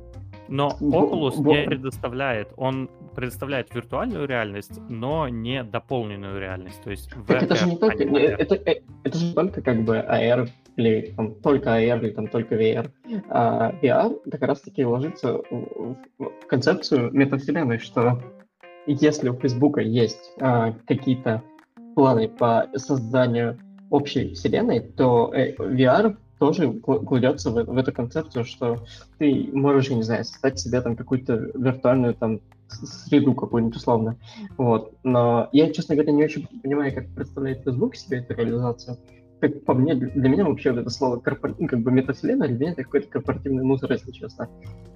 но 0.49 0.77
Oculus 0.81 1.37
не 1.43 1.67
предоставляет, 1.67 2.53
он 2.57 2.91
предоставляет 3.15 3.75
виртуальную 3.75 4.27
реальность, 4.27 4.81
но 4.89 5.29
не 5.29 5.65
дополненную 5.65 6.39
реальность. 6.39 6.81
То 6.83 6.91
есть 6.91 7.11
так 7.27 7.43
это 7.43 7.57
же 7.57 7.67
не 7.67 7.77
только, 7.77 8.05
это, 8.05 8.55
это, 8.55 8.83
это 9.05 9.19
же 9.19 9.35
только 9.35 9.63
как 9.63 9.85
бы 9.85 9.97
AR 9.97 10.49
или 10.77 11.13
там, 11.17 11.35
только 11.35 11.71
AR 11.71 12.01
или 12.03 12.11
там 12.11 12.29
только 12.29 12.55
VR. 12.55 12.91
А 13.29 13.73
VR 13.83 14.19
как 14.31 14.43
раз 14.43 14.61
таки 14.61 14.85
ложится 14.85 15.39
в, 15.51 15.97
в 16.19 16.47
концепцию 16.47 17.11
метавселенной, 17.13 17.79
что 17.79 18.23
если 18.87 19.29
у 19.29 19.35
Фейсбука 19.35 19.81
есть 19.81 20.33
а, 20.41 20.73
какие-то 20.87 21.43
планы 21.95 22.29
по 22.29 22.69
созданию 22.77 23.59
общей 23.91 24.35
вселенной, 24.35 24.81
то 24.81 25.33
э, 25.35 25.55
VR 25.57 26.17
тоже 26.39 26.73
кладется 26.73 27.51
в, 27.51 27.65
в 27.65 27.77
эту 27.77 27.93
концепцию, 27.93 28.45
что 28.45 28.85
ты 29.19 29.49
можешь, 29.53 29.89
я 29.89 29.97
не 29.97 30.03
знаю, 30.03 30.25
создать 30.25 30.59
себе 30.59 30.81
там 30.81 30.97
какую-то 30.97 31.51
виртуальную 31.55 32.15
там 32.15 32.41
среду 32.69 33.35
какую-нибудь 33.35 33.77
условно. 33.77 34.17
Вот. 34.57 34.93
Но 35.03 35.49
я, 35.53 35.73
честно 35.73 35.95
говоря, 35.95 36.13
не 36.13 36.25
очень 36.25 36.47
понимаю, 36.63 36.95
как 36.95 37.09
представляет 37.09 37.65
Facebook 37.65 37.97
себе 37.97 38.19
эту 38.19 38.35
реализацию. 38.35 38.99
Как 39.41 39.65
по 39.65 39.75
мне, 39.75 39.95
для 39.95 40.29
меня 40.29 40.45
вообще 40.45 40.73
вот 40.73 40.81
это 40.81 40.91
слово 40.91 41.19
корпоратив, 41.19 41.61
ну, 41.61 41.69
как 41.69 41.81
бы 41.81 41.91
метавселенная, 41.91 42.49
для 42.49 42.59
меня 42.59 42.73
это 42.73 42.85
какой-то 42.85 43.09
корпоративный 43.09 43.65
мусор, 43.65 43.93
если 43.93 44.11
честно. 44.11 44.49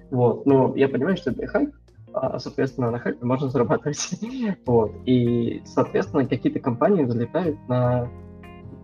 Вот. 0.09 0.45
Но 0.45 0.75
я 0.75 0.89
понимаю, 0.89 1.17
что 1.17 1.31
это 1.31 1.45
хайп, 1.47 1.73
а, 2.13 2.39
соответственно, 2.39 2.91
на 2.91 2.99
хайпе 2.99 3.23
можно 3.25 3.49
зарабатывать. 3.49 4.19
вот. 4.65 4.91
И, 5.05 5.61
соответственно, 5.65 6.25
какие-то 6.25 6.59
компании 6.59 7.05
залетают 7.05 7.57
на 7.67 8.09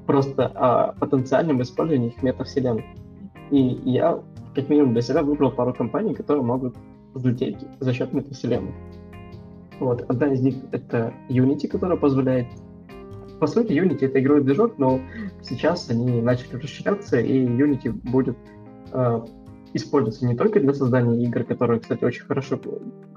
просто 0.08 0.48
о 0.48 0.93
потенциальном 0.93 1.62
использовании 1.62 2.10
их 2.10 2.24
метавселенной. 2.24 2.86
И 3.52 3.60
я, 3.86 4.20
как 4.56 4.70
минимум, 4.70 4.93
для 4.93 5.02
себя 5.02 5.22
выбрал 5.22 5.52
пару 5.52 5.74
компаний, 5.74 6.15
которые 6.15 6.43
могут 6.43 6.76
взлететь 7.13 7.58
за 7.80 7.93
счет 7.93 8.13
метавселенной. 8.13 8.74
Вот. 9.80 10.10
Одна 10.10 10.34
из 10.34 10.41
них— 10.41 10.56
это 10.72 11.13
Unity, 11.30 11.67
которая 11.67 11.98
позволяет... 11.98 12.48
По 13.39 13.46
сути, 13.46 13.74
Unity— 13.74 14.00
это 14.06 14.20
игровой 14.20 14.43
движок, 14.43 14.80
но 14.80 15.00
сейчас 15.43 15.89
они 15.89 16.22
начали 16.22 16.56
расширяться, 16.56 17.20
и 17.20 17.46
Unity 17.46 17.91
будет 17.91 18.38
э, 18.91 19.22
использоваться 19.74 20.26
не 20.26 20.36
только 20.36 20.60
для 20.60 20.74
создания 20.74 21.24
игр, 21.24 21.43
которые, 21.43 21.80
кстати, 21.80 22.04
очень 22.04 22.24
хорошо 22.24 22.60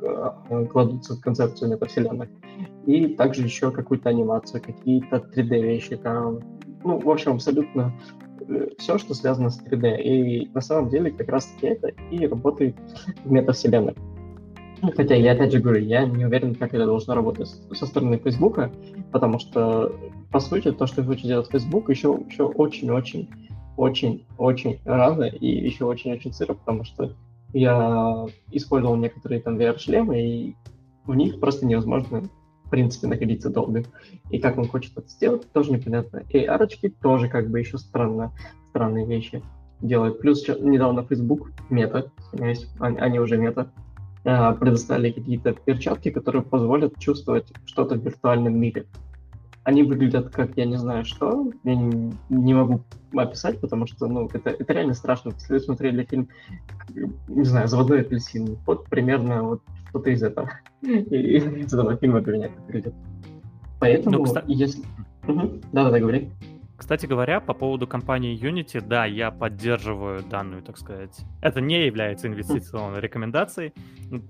э, 0.03 0.67
кладутся 0.67 1.15
в 1.15 1.21
концепцию 1.21 1.71
метавселенных, 1.71 2.29
и 2.87 3.15
также 3.15 3.43
еще 3.43 3.71
какую-то 3.71 4.11
анимацию, 4.11 4.63
какие-то 4.63 5.17
3D-вещи, 5.17 5.97
там, 5.97 6.41
ну, 6.85 6.99
в 6.99 7.11
общем, 7.11 7.33
абсолютно 7.33 7.93
все, 8.79 8.99
что 8.99 9.15
связано 9.15 9.51
с 9.51 9.63
3D. 9.63 10.01
И 10.03 10.51
на 10.53 10.61
самом 10.61 10.91
деле 10.91 11.11
как 11.11 11.29
раз-таки 11.29 11.67
это 11.67 11.89
и 12.11 12.27
работает 12.27 12.77
в 13.25 13.31
метавселенной. 13.31 13.95
Хотя 14.97 15.15
я 15.15 15.33
опять 15.33 15.53
же 15.53 15.61
говорю, 15.61 15.85
я 15.85 16.07
не 16.07 16.25
уверен, 16.25 16.55
как 16.55 16.73
это 16.73 16.87
должно 16.87 17.15
работать 17.15 17.49
со 17.49 17.87
стороны 17.87 18.19
Фейсбука, 18.19 18.73
потому 19.13 19.39
что, 19.39 19.95
по 20.31 20.41
сути, 20.41 20.73
то, 20.73 20.87
что 20.87 21.05
хочет 21.05 21.27
делать 21.27 21.51
Facebook, 21.51 21.91
еще, 21.91 22.19
еще 22.29 22.45
очень-очень, 22.45 23.29
очень-очень 23.77 24.81
рано 24.87 25.25
и 25.25 25.47
еще 25.47 25.85
очень-очень 25.85 26.33
сыро, 26.33 26.55
потому 26.55 26.85
что 26.85 27.15
я 27.53 28.27
использовал 28.53 28.97
некоторые 28.97 29.43
там 29.43 29.59
VR-шлемы, 29.59 30.23
и 30.23 30.57
в 31.05 31.15
них 31.15 31.41
просто 31.41 31.67
невозможно, 31.67 32.23
в 32.71 32.73
принципе, 32.73 33.09
находиться 33.09 33.51
долго. 33.51 33.83
И 34.31 34.39
как 34.39 34.57
он 34.57 34.69
хочет 34.69 34.97
это 34.97 35.09
сделать, 35.09 35.51
тоже 35.53 35.73
непонятно. 35.73 36.23
И 36.29 36.45
арочки 36.45 36.89
тоже 36.89 37.29
как 37.29 37.51
бы 37.51 37.59
еще 37.59 37.79
странно, 37.79 38.33
странные 38.71 39.07
вещи 39.07 39.43
делают. 39.81 40.21
Плюс 40.21 40.47
недавно 40.47 41.03
Facebook, 41.03 41.51
мета, 41.69 42.13
они 42.79 43.19
уже 43.19 43.39
мета, 43.39 43.73
а, 44.25 44.53
предоставили 44.53 45.11
какие-то 45.11 45.53
перчатки, 45.53 46.13
которые 46.13 46.43
позволят 46.43 46.97
чувствовать 47.01 47.53
что-то 47.67 47.97
в 47.97 48.05
виртуальном 48.05 48.57
мире. 48.57 48.87
Они 49.65 49.83
выглядят 49.83 50.31
как, 50.31 50.57
я 50.57 50.65
не 50.65 50.77
знаю 50.77 51.05
что, 51.05 51.51
я 51.65 51.75
не, 51.75 52.13
не 52.29 52.55
могу 52.55 52.83
описать, 53.13 53.61
потому 53.61 53.89
что, 53.89 54.07
ну, 54.07 54.31
это, 54.33 54.51
это 54.51 54.73
реально 54.73 54.95
страшно. 54.95 55.33
Если 55.33 55.55
вы 55.55 55.59
смотрели 55.59 56.05
фильм, 56.05 56.29
не 57.27 57.45
знаю, 57.45 57.67
«Заводной 57.67 58.03
апельсин», 58.03 58.59
вот 58.65 58.85
примерно 58.85 59.43
вот 59.43 59.63
что-то 59.91 60.11
из 60.11 60.23
этого. 60.23 60.51
Из 60.83 61.73
этого 61.73 61.97
фильма 61.97 62.21
для 62.23 62.33
меня 62.33 62.47
это 62.47 62.61
выглядит. 62.63 62.95
Поэтому, 63.79 64.19
ну, 64.19 64.25
кстати... 64.25 64.45
если... 64.49 64.83
Да-да-да, 65.27 66.01
говори. 66.01 66.31
Кстати 66.81 67.05
говоря, 67.05 67.41
по 67.41 67.53
поводу 67.53 67.87
компании 67.87 68.41
Unity, 68.41 68.81
да, 68.81 69.05
я 69.05 69.31
поддерживаю 69.31 70.23
данную, 70.23 70.63
так 70.63 70.79
сказать, 70.79 71.15
это 71.43 71.61
не 71.61 71.85
является 71.85 72.27
инвестиционной 72.27 73.01
рекомендацией, 73.03 73.75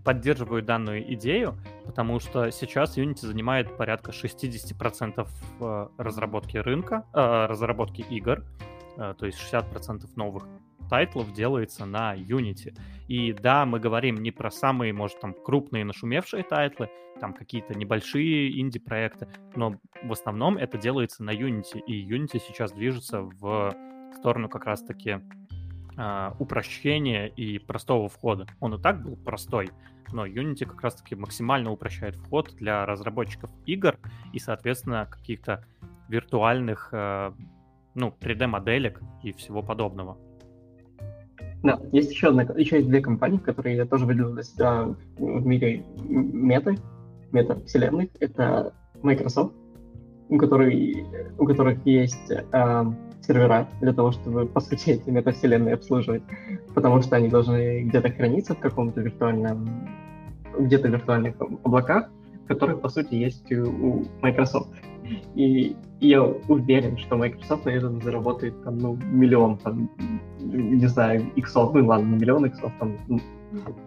поддерживаю 0.02 0.60
данную 0.60 1.14
идею, 1.14 1.54
потому 1.86 2.18
что 2.18 2.50
сейчас 2.50 2.98
Unity 2.98 3.20
занимает 3.20 3.76
порядка 3.76 4.10
60% 4.10 5.28
э, 5.60 5.86
разработки 5.96 6.56
рынка, 6.56 7.04
э, 7.14 7.46
разработки 7.46 8.04
игр, 8.10 8.44
э, 8.96 9.14
то 9.16 9.26
есть 9.26 9.38
60% 9.38 10.08
новых 10.16 10.48
тайтлов 10.90 11.32
делается 11.32 11.86
на 11.86 12.14
Unity. 12.14 12.76
И 13.08 13.32
да, 13.32 13.64
мы 13.64 13.80
говорим 13.80 14.16
не 14.16 14.30
про 14.30 14.50
самые, 14.50 14.92
может, 14.92 15.20
там, 15.20 15.34
крупные 15.34 15.84
нашумевшие 15.84 16.42
тайтлы, 16.42 16.90
там 17.20 17.32
какие-то 17.32 17.74
небольшие 17.74 18.60
инди-проекты, 18.60 19.28
но 19.54 19.76
в 20.02 20.12
основном 20.12 20.56
это 20.56 20.78
делается 20.78 21.22
на 21.22 21.30
Unity, 21.30 21.80
и 21.86 22.06
Unity 22.08 22.40
сейчас 22.46 22.72
движется 22.72 23.22
в 23.22 23.74
сторону 24.16 24.48
как 24.48 24.64
раз-таки 24.64 25.20
э, 25.96 26.30
упрощения 26.38 27.26
и 27.26 27.58
простого 27.58 28.08
входа. 28.08 28.46
Он 28.58 28.74
и 28.74 28.82
так 28.82 29.02
был 29.02 29.16
простой, 29.16 29.70
но 30.12 30.26
Unity 30.26 30.66
как 30.66 30.82
раз-таки 30.82 31.14
максимально 31.14 31.70
упрощает 31.70 32.16
вход 32.16 32.54
для 32.56 32.84
разработчиков 32.86 33.50
игр 33.66 33.96
и, 34.32 34.38
соответственно, 34.38 35.06
каких-то 35.10 35.64
виртуальных, 36.08 36.88
э, 36.92 37.32
ну, 37.94 38.16
3D-моделек 38.20 39.00
и 39.22 39.32
всего 39.32 39.62
подобного. 39.62 40.18
Да, 41.62 41.78
есть 41.92 42.10
еще 42.10 42.28
одна, 42.28 42.42
еще 42.56 42.76
есть 42.76 42.88
две 42.88 43.00
компании, 43.00 43.38
которые 43.38 43.84
тоже 43.84 44.06
выделил 44.06 44.32
для 44.32 44.42
себя 44.42 44.94
в 45.18 45.46
мире 45.46 45.84
меты, 46.08 46.78
мета-вселенных. 47.32 48.08
Это 48.18 48.72
Microsoft, 49.02 49.54
у, 50.28 50.38
которой, 50.38 51.04
у 51.38 51.44
которых 51.44 51.84
есть 51.84 52.30
э, 52.30 52.84
сервера 53.20 53.68
для 53.80 53.92
того, 53.92 54.12
чтобы, 54.12 54.46
по 54.46 54.60
сути, 54.60 54.90
эти 54.90 55.10
метавселенные 55.10 55.74
обслуживать, 55.74 56.22
потому 56.74 57.02
что 57.02 57.16
они 57.16 57.28
должны 57.28 57.82
где-то 57.82 58.10
храниться 58.10 58.54
в 58.54 58.60
каком-то 58.60 59.00
виртуальном, 59.00 59.88
где-то 60.58 60.88
виртуальных 60.88 61.34
облаках, 61.62 62.10
которые, 62.48 62.78
по 62.78 62.88
сути, 62.88 63.14
есть 63.14 63.50
у 63.52 64.04
Microsoft. 64.22 64.70
И 65.34 65.76
я 66.00 66.22
уверен, 66.22 66.96
что 66.96 67.16
Microsoft 67.16 67.64
на 67.64 67.70
этом 67.70 68.00
заработает 68.00 68.62
там, 68.64 68.78
ну, 68.78 68.96
миллион, 68.96 69.58
там, 69.58 69.90
не 70.52 70.86
знаю, 70.86 71.30
иксов, 71.36 71.74
ну 71.74 71.86
ладно, 71.86 72.06
не 72.06 72.18
миллион 72.18 72.46
иксов, 72.46 72.72
там, 72.78 72.96
ну, 73.08 73.20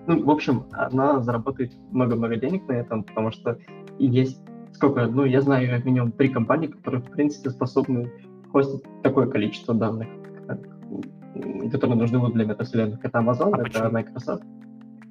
ну, 0.08 0.26
в 0.26 0.30
общем, 0.30 0.64
она 0.72 1.22
заработает 1.22 1.74
много-много 1.92 2.36
денег 2.36 2.68
на 2.68 2.74
этом, 2.74 3.04
потому 3.04 3.32
что 3.32 3.58
есть 3.98 4.42
сколько, 4.74 5.08
ну, 5.08 5.24
я 5.26 5.42
знаю 5.42 5.70
как 5.70 5.86
минимум 5.86 6.12
три 6.12 6.30
компании, 6.30 6.68
которые, 6.68 7.02
в 7.02 7.10
принципе, 7.12 7.50
способны 7.50 8.12
хостить 8.52 8.84
такое 9.02 9.28
количество 9.28 9.74
данных, 9.74 10.08
как, 10.48 10.60
которые 11.72 11.98
нужны 11.98 12.20
будут 12.20 12.34
для 12.34 12.46
метавселенных. 12.46 13.04
Это 13.04 13.20
Amazon, 13.20 13.52
а 13.54 13.58
это 13.58 13.64
почему? 13.64 13.92
Microsoft 13.92 14.44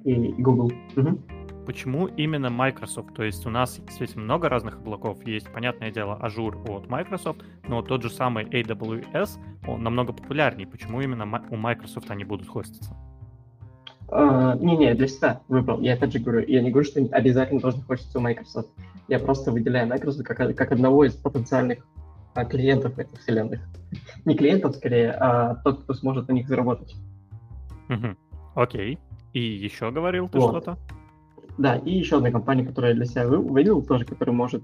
и 0.03 0.33
Google. 0.37 0.71
Угу. 0.95 1.19
Почему 1.65 2.07
именно 2.07 2.49
Microsoft? 2.49 3.13
То 3.15 3.23
есть 3.23 3.45
у 3.45 3.49
нас 3.49 3.79
есть 3.99 4.15
много 4.15 4.49
разных 4.49 4.75
облаков. 4.75 5.25
Есть, 5.25 5.51
понятное 5.51 5.91
дело, 5.91 6.19
Azure 6.21 6.55
от 6.69 6.89
Microsoft, 6.89 7.43
но 7.67 7.81
тот 7.81 8.03
же 8.03 8.09
самый 8.09 8.45
AWS, 8.45 9.39
он 9.67 9.83
намного 9.83 10.13
популярнее. 10.13 10.67
Почему 10.67 11.01
именно 11.01 11.25
у 11.49 11.55
Microsoft 11.55 12.11
они 12.11 12.23
будут 12.23 12.47
хоститься? 12.47 12.95
Uh, 14.09 14.59
не-не, 14.59 14.93
для 14.93 15.07
себя 15.07 15.41
выбрал. 15.47 15.81
Я 15.81 15.93
опять 15.93 16.13
же 16.13 16.19
говорю, 16.19 16.45
я 16.47 16.61
не 16.61 16.69
говорю, 16.69 16.87
что 16.87 16.99
обязательно 17.11 17.61
должен 17.61 17.81
хоститься 17.81 18.19
у 18.19 18.21
Microsoft. 18.21 18.69
Я 19.07 19.19
просто 19.19 19.51
выделяю 19.51 19.87
Microsoft 19.87 20.25
как, 20.25 20.55
как 20.55 20.71
одного 20.71 21.05
из 21.05 21.13
потенциальных 21.13 21.87
а, 22.35 22.45
клиентов 22.45 22.99
этих 22.99 23.19
вселенных. 23.19 23.61
Не 24.25 24.35
клиентов, 24.35 24.75
скорее, 24.75 25.11
а 25.11 25.55
тот, 25.63 25.83
кто 25.83 25.93
сможет 25.93 26.27
на 26.27 26.33
них 26.33 26.47
заработать. 26.47 26.95
Окей. 28.55 28.99
И 29.33 29.39
еще 29.39 29.89
говорил 29.91 30.29
ты 30.29 30.39
вот. 30.39 30.49
что-то? 30.49 30.77
Да, 31.57 31.75
и 31.75 31.91
еще 31.91 32.17
одна 32.17 32.31
компания, 32.31 32.65
которую 32.65 32.91
я 32.91 32.95
для 32.95 33.05
себя 33.05 33.27
выделил, 33.27 33.83
тоже, 33.83 34.05
которая 34.05 34.35
может 34.35 34.63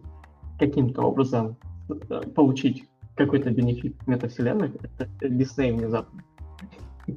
каким-то 0.58 1.04
образом 1.04 1.56
э, 1.89 2.21
получить 2.36 2.89
какой-то 3.15 3.52
бенефит 3.52 3.95
метавселенных, 4.08 4.75
это 4.75 5.10
Disney 5.21 5.73
внезапно. 5.73 6.23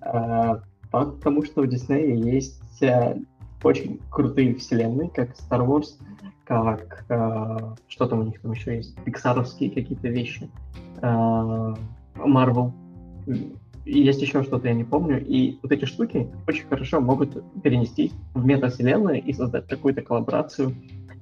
А, 0.00 0.62
потому 0.92 1.42
что 1.42 1.62
у 1.62 1.64
Disney 1.64 2.14
есть 2.30 2.80
э, 2.80 3.16
очень 3.64 4.00
крутые 4.10 4.54
вселенные, 4.54 5.10
как 5.10 5.30
Star 5.30 5.66
Wars, 5.66 5.98
как 6.44 7.04
э, 7.08 7.74
что 7.88 8.06
там 8.06 8.20
у 8.20 8.22
них 8.22 8.40
там 8.40 8.52
еще 8.52 8.76
есть, 8.76 8.96
пиксаровские 9.02 9.70
какие-то 9.70 10.06
вещи, 10.06 10.48
Marvel, 11.02 12.72
и 13.84 14.00
есть 14.00 14.22
еще 14.22 14.42
что-то, 14.42 14.68
я 14.68 14.74
не 14.74 14.84
помню. 14.84 15.24
И 15.24 15.58
вот 15.62 15.72
эти 15.72 15.84
штуки 15.84 16.28
очень 16.48 16.66
хорошо 16.66 17.00
могут 17.00 17.42
перенести 17.62 18.12
в 18.34 18.44
метавселенную 18.44 19.22
и 19.22 19.32
создать 19.32 19.68
какую-то 19.68 20.02
коллаборацию 20.02 20.74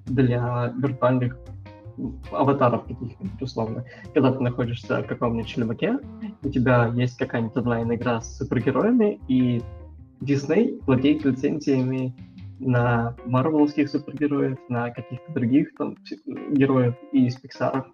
для 0.07 0.73
виртуальных 0.79 1.39
аватаров 2.31 2.85
каких-нибудь, 2.85 3.43
условно. 3.43 3.85
Когда 4.15 4.33
ты 4.33 4.41
находишься 4.41 5.03
в 5.03 5.07
каком-нибудь 5.07 5.49
шлемаке, 5.49 5.99
у 6.43 6.49
тебя 6.49 6.93
есть 6.95 7.19
какая-нибудь 7.19 7.57
онлайн-игра 7.57 8.21
с 8.21 8.39
супергероями, 8.39 9.21
и 9.29 9.61
Disney 10.21 10.81
владеет 10.87 11.25
лицензиями 11.25 12.15
на 12.61 13.17
марвеловских 13.27 13.91
супергероев, 13.91 14.59
на 14.69 14.91
каких-то 14.91 15.33
других 15.33 15.75
там 15.75 15.97
героев 16.53 16.95
и 17.13 17.27
из 17.27 17.37
Pixar, 17.43 17.85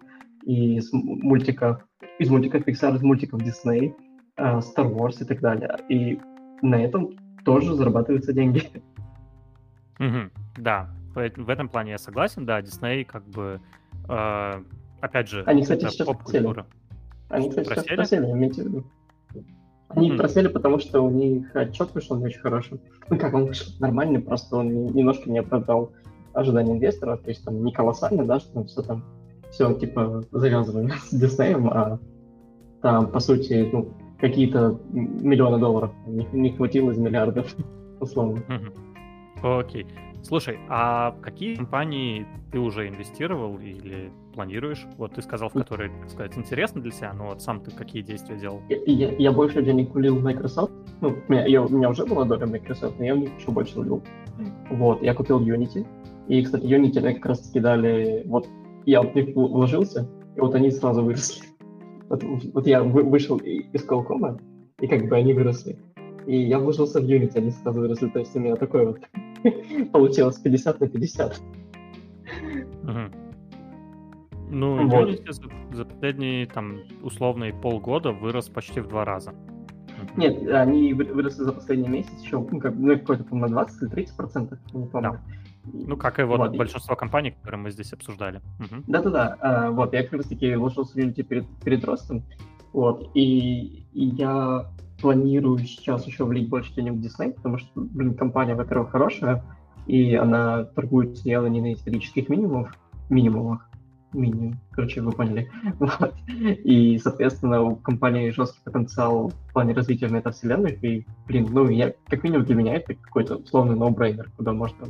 и 0.45 0.77
из 0.77 0.93
мультиков, 0.93 1.83
из 2.19 2.29
мультиков 2.29 2.67
Pixar, 2.67 2.95
из 2.95 3.01
мультиков 3.01 3.41
Э, 3.41 4.08
Star 4.39 4.91
Wars 4.93 5.21
и 5.21 5.25
так 5.25 5.39
далее. 5.39 5.75
И 5.89 6.19
на 6.61 6.75
этом 6.75 7.11
тоже 7.45 7.73
зарабатываются 7.75 8.33
деньги. 8.33 8.63
Угу, 9.99 10.29
да, 10.59 10.89
в 11.13 11.49
этом 11.49 11.67
плане 11.67 11.91
я 11.91 11.97
согласен, 11.97 12.45
да, 12.45 12.61
Дисней 12.61 13.03
как 13.03 13.25
бы, 13.25 13.59
э, 14.07 14.63
опять 15.01 15.27
же, 15.27 15.43
Они, 15.45 15.63
кстати, 15.63 15.87
сейчас 15.89 16.07
просели. 16.07 16.63
Они, 17.27 17.49
кстати, 17.49 17.67
просели? 17.67 17.83
сейчас 17.83 17.95
просели, 17.95 18.31
имейте 18.31 18.63
в 18.63 18.65
виду. 18.65 18.83
Они 19.89 20.11
mm 20.11 20.17
просели, 20.17 20.47
потому 20.47 20.79
что 20.79 21.01
у 21.01 21.09
них 21.09 21.53
отчет 21.55 21.93
вышел 21.93 22.15
не 22.15 22.25
очень 22.25 22.39
хороший. 22.39 22.79
Ну 23.09 23.17
как, 23.19 23.33
он 23.33 23.45
вышел 23.47 23.73
нормальный, 23.79 24.19
просто 24.19 24.57
он 24.57 24.85
немножко 24.85 25.29
не 25.29 25.39
оправдал 25.39 25.91
ожидания 26.33 26.73
инвесторов, 26.73 27.21
то 27.21 27.29
есть 27.29 27.43
там 27.43 27.63
не 27.63 27.73
колоссально, 27.73 28.23
да, 28.25 28.39
что 28.39 28.63
все 28.65 28.83
там, 28.83 29.03
все 29.51 29.73
типа 29.73 30.23
завязываем 30.31 30.91
с 31.03 31.13
Диснеем, 31.13 31.67
а 31.67 31.99
там, 32.81 33.11
по 33.11 33.19
сути, 33.19 33.69
ну, 33.71 33.93
какие-то 34.19 34.79
миллионы 34.91 35.57
долларов. 35.59 35.91
Не, 36.05 36.27
не 36.31 36.51
хватило 36.51 36.91
из 36.91 36.97
миллиардов, 36.97 37.55
условно. 37.99 38.43
Окей. 39.41 39.87
Слушай, 40.21 40.59
а 40.67 41.15
какие 41.21 41.55
компании 41.55 42.27
ты 42.51 42.59
уже 42.59 42.89
инвестировал 42.89 43.57
или 43.57 44.11
планируешь? 44.33 44.85
Вот 44.97 45.13
ты 45.13 45.21
сказал, 45.21 45.49
в 45.49 45.53
которые, 45.53 45.91
так 46.01 46.09
сказать, 46.09 46.37
интересно 46.37 46.81
для 46.81 46.91
себя, 46.91 47.13
но 47.13 47.27
вот 47.27 47.41
сам 47.41 47.61
ты 47.61 47.71
какие 47.71 48.01
действия 48.01 48.37
делал? 48.37 48.61
Я, 48.67 48.77
я, 48.85 49.15
я 49.17 49.31
больше 49.31 49.61
денег 49.63 49.95
улил 49.95 50.17
в 50.17 50.23
Microsoft. 50.23 50.73
Ну, 50.99 51.15
у 51.27 51.31
меня, 51.31 51.45
я, 51.45 51.63
у 51.63 51.69
меня 51.69 51.89
уже 51.89 52.05
была 52.05 52.25
доля 52.25 52.47
Microsoft, 52.47 52.99
но 52.99 53.05
я 53.05 53.15
в 53.15 53.19
них 53.19 53.29
еще 53.39 53.51
больше 53.51 53.79
улил. 53.79 54.03
Вот, 54.69 55.01
я 55.01 55.13
купил 55.13 55.39
Unity. 55.39 55.87
И, 56.27 56.43
кстати, 56.43 56.65
Unity 56.65 57.01
мне 57.01 57.13
как 57.13 57.25
раз 57.25 57.39
таки 57.39 57.59
дали... 57.61 58.23
Вот 58.25 58.47
я 58.85 59.01
в 59.01 59.15
них 59.15 59.35
вложился, 59.35 60.09
и 60.35 60.39
вот 60.39 60.53
они 60.53 60.69
сразу 60.71 61.03
выросли. 61.03 61.48
Вот, 62.09 62.23
вот 62.53 62.67
я 62.67 62.83
вышел 62.83 63.37
из 63.37 63.85
Qualcomm, 63.87 64.41
и 64.79 64.87
как 64.87 65.07
бы 65.07 65.15
они 65.15 65.33
выросли. 65.33 65.77
И 66.25 66.37
я 66.41 66.59
вложился 66.59 66.99
в 66.99 67.03
Unity, 67.03 67.37
они 67.37 67.51
сразу 67.51 67.79
выросли. 67.79 68.07
То 68.09 68.19
есть 68.19 68.35
у 68.35 68.39
меня 68.39 68.55
такой 68.55 68.85
вот 68.85 68.99
получилось 69.91 70.37
50 70.39 70.79
на 70.79 70.87
50. 70.87 71.41
Ну, 74.51 74.87
вот. 74.87 75.09
Unity 75.09 75.31
за, 75.31 75.43
за 75.75 75.85
последние, 75.85 76.47
там, 76.47 76.79
условные 77.03 77.53
полгода 77.53 78.11
вырос 78.11 78.49
почти 78.49 78.79
в 78.79 78.87
два 78.87 79.05
раза. 79.05 79.33
Нет, 80.17 80.47
они 80.49 80.93
выросли 80.93 81.43
за 81.43 81.51
последний 81.51 81.89
месяц 81.89 82.23
еще, 82.23 82.39
ну, 82.39 82.59
как, 82.59 82.73
ну, 82.75 82.97
какой-то, 82.97 83.23
по-моему, 83.25 83.47
на 83.47 83.65
20 83.65 83.81
или 83.83 83.89
30 83.89 84.17
процентов, 84.17 84.59
не 84.73 84.87
помню. 84.87 85.11
Да. 85.11 85.21
Ну, 85.73 85.97
как 85.97 86.19
и 86.19 86.23
вот, 86.23 86.39
вот 86.39 86.55
большинство 86.55 86.95
компаний, 86.95 87.31
которые 87.31 87.61
мы 87.61 87.71
здесь 87.71 87.93
обсуждали. 87.93 88.41
Да-да-да, 88.87 89.37
а, 89.41 89.71
вот, 89.71 89.93
я 89.93 90.03
как 90.03 90.13
раз-таки 90.13 90.55
вложился 90.55 90.93
в 90.93 90.95
Unity 90.97 91.23
перед, 91.23 91.47
перед 91.63 91.83
ростом, 91.85 92.23
вот, 92.73 93.11
и, 93.15 93.85
и 93.93 94.05
я 94.05 94.69
планирую 95.01 95.59
сейчас 95.59 96.05
еще 96.07 96.25
влить 96.25 96.49
больше 96.49 96.73
денег 96.73 96.93
в 96.93 96.99
Disney, 96.99 97.33
потому 97.33 97.57
что, 97.57 97.69
блин, 97.75 98.13
компания, 98.15 98.55
во-первых, 98.55 98.91
хорошая, 98.91 99.43
и 99.87 100.15
она 100.15 100.65
торгует 100.65 101.17
сериалы 101.17 101.49
не 101.49 101.61
на 101.61 101.73
исторических 101.73 102.29
минимумах, 102.29 102.75
минимумах, 103.09 103.69
минимум, 104.13 104.59
короче, 104.71 105.01
вы 105.01 105.11
поняли. 105.11 105.49
Вот. 105.79 106.13
И, 106.37 106.97
соответственно, 106.99 107.61
у 107.61 107.75
компании 107.75 108.29
жесткий 108.31 108.61
потенциал 108.63 109.29
в 109.29 109.53
плане 109.53 109.73
развития 109.73 110.07
метавселенных, 110.07 110.83
и, 110.83 111.05
блин, 111.27 111.47
ну, 111.51 111.67
я, 111.69 111.93
как 112.07 112.23
минимум 112.23 112.45
для 112.45 112.55
меня 112.55 112.75
это 112.75 112.93
какой-то 112.95 113.37
условный 113.37 113.75
ноу-брейнер, 113.75 114.29
куда 114.35 114.53
можно 114.53 114.87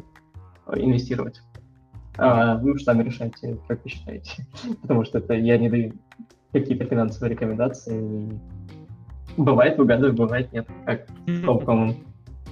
инвестировать. 0.76 1.42
А 2.18 2.58
вы 2.58 2.74
уж 2.74 2.84
сами 2.84 3.04
решайте, 3.04 3.58
как 3.68 3.84
вы 3.84 3.90
считаете. 3.90 4.46
Потому 4.82 5.06
что 5.06 5.20
это 5.20 5.34
я 5.34 5.58
не 5.58 5.70
даю 5.70 5.94
какие-то 6.52 6.86
финансовые 6.86 7.32
рекомендации. 7.32 8.40
Бывает 9.38 9.78
выгадываю, 9.78 10.14
бывает 10.14 10.52
нет, 10.52 10.68
как 10.86 11.08
с 11.28 11.42
Топкомом. 11.42 11.96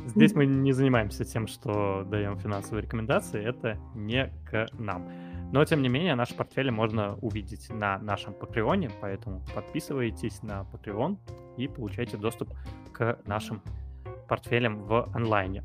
Здесь 0.07 0.33
мы 0.33 0.45
не 0.45 0.71
занимаемся 0.71 1.25
тем, 1.25 1.47
что 1.47 2.05
даем 2.09 2.37
финансовые 2.37 2.83
рекомендации, 2.83 3.43
это 3.43 3.77
не 3.93 4.31
к 4.49 4.67
нам. 4.79 5.05
Но, 5.51 5.63
тем 5.65 5.81
не 5.81 5.89
менее, 5.89 6.15
наши 6.15 6.33
портфели 6.33 6.69
можно 6.69 7.15
увидеть 7.21 7.69
на 7.69 7.99
нашем 7.99 8.33
Патреоне, 8.33 8.89
поэтому 9.01 9.41
подписывайтесь 9.53 10.43
на 10.43 10.65
Patreon 10.71 11.17
и 11.57 11.67
получайте 11.67 12.17
доступ 12.17 12.53
к 12.93 13.19
нашим 13.25 13.61
портфелям 14.27 14.83
в 14.83 15.09
онлайне. 15.13 15.63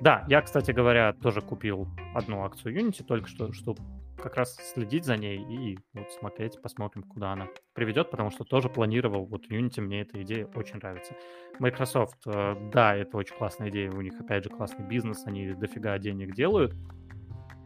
Да, 0.00 0.24
я, 0.28 0.42
кстати 0.42 0.70
говоря, 0.72 1.12
тоже 1.12 1.40
купил 1.40 1.88
одну 2.14 2.44
акцию 2.44 2.76
Unity 2.76 3.04
только 3.04 3.28
что, 3.28 3.52
чтобы 3.52 3.80
как 4.20 4.36
раз 4.36 4.56
следить 4.56 5.04
за 5.04 5.16
ней 5.16 5.38
и 5.38 5.78
вот 5.92 6.10
смотреть, 6.12 6.60
посмотрим, 6.60 7.02
куда 7.02 7.32
она 7.32 7.48
приведет, 7.74 8.10
потому 8.10 8.30
что 8.30 8.44
тоже 8.44 8.68
планировал, 8.68 9.26
вот 9.26 9.50
Unity 9.50 9.80
мне 9.80 10.02
эта 10.02 10.22
идея 10.22 10.46
очень 10.54 10.76
нравится. 10.76 11.14
Microsoft, 11.58 12.18
э, 12.26 12.70
да, 12.72 12.94
это 12.94 13.16
очень 13.16 13.36
классная 13.36 13.70
идея, 13.70 13.90
у 13.90 14.00
них 14.00 14.18
опять 14.20 14.44
же 14.44 14.50
классный 14.50 14.86
бизнес, 14.86 15.26
они 15.26 15.52
дофига 15.52 15.98
денег 15.98 16.34
делают, 16.34 16.74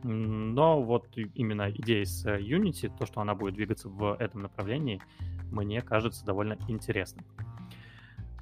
но 0.03 0.83
вот 0.83 1.07
именно 1.17 1.71
идея 1.71 2.05
с 2.05 2.27
Unity, 2.27 2.91
то, 2.97 3.07
что 3.07 3.21
она 3.21 3.35
будет 3.35 3.55
двигаться 3.55 3.89
в 3.89 4.17
этом 4.19 4.43
направлении, 4.43 5.01
мне 5.51 5.81
кажется 5.83 6.25
довольно 6.25 6.57
интересным. 6.69 7.25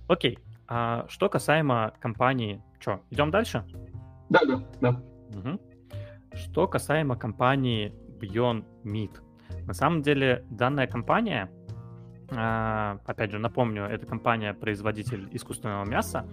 Окей, 0.09 0.39
а 0.69 1.07
что 1.09 1.29
касаемо 1.29 1.93
компании... 2.01 2.63
Что, 2.79 3.01
идем 3.11 3.31
дальше? 3.31 3.65
Да, 4.29 4.41
да, 4.47 4.63
да. 4.81 5.03
Угу. 5.39 5.61
Что 6.35 6.69
касаемо 6.69 7.17
компании 7.17 7.95
Beyond 8.21 8.65
Meat. 8.85 9.21
На 9.67 9.75
самом 9.75 10.03
деле, 10.03 10.45
данная 10.51 10.87
компания, 10.87 11.51
а, 12.31 12.99
опять 13.07 13.31
же, 13.31 13.39
напомню, 13.39 13.85
это 13.85 14.07
компания-производитель 14.07 15.29
искусственного 15.33 15.85
мяса, 15.85 16.27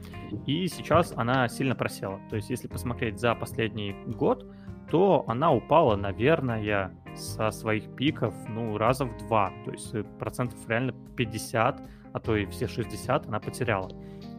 и 0.46 0.68
сейчас 0.68 1.14
она 1.16 1.48
сильно 1.48 1.76
просела. 1.76 2.20
То 2.30 2.36
есть, 2.36 2.50
если 2.50 2.68
посмотреть 2.68 3.20
за 3.20 3.36
последний 3.36 3.96
год, 4.08 4.46
то 4.90 5.24
она 5.28 5.52
упала, 5.52 5.96
наверное, 5.96 6.92
со 7.16 7.52
своих 7.52 7.96
пиков, 7.96 8.34
ну, 8.50 8.78
раза 8.78 9.06
в 9.06 9.18
два. 9.18 9.52
То 9.66 9.72
есть 9.72 9.94
процентов 10.20 10.58
реально 10.68 10.94
50, 11.16 11.82
а 12.14 12.20
то 12.20 12.36
и 12.36 12.46
все 12.46 12.68
60 12.68 13.28
она 13.28 13.40
потеряла. 13.40 13.90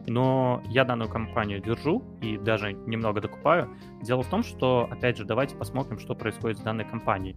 Но 0.07 0.61
я 0.67 0.85
данную 0.85 1.09
компанию 1.09 1.61
держу 1.61 2.03
и 2.21 2.37
даже 2.37 2.73
немного 2.73 3.21
докупаю. 3.21 3.69
Дело 4.01 4.21
в 4.21 4.29
том, 4.29 4.43
что, 4.43 4.87
опять 4.91 5.17
же, 5.17 5.25
давайте 5.25 5.55
посмотрим, 5.55 5.99
что 5.99 6.13
происходит 6.15 6.59
с 6.59 6.61
данной 6.61 6.85
компанией. 6.85 7.35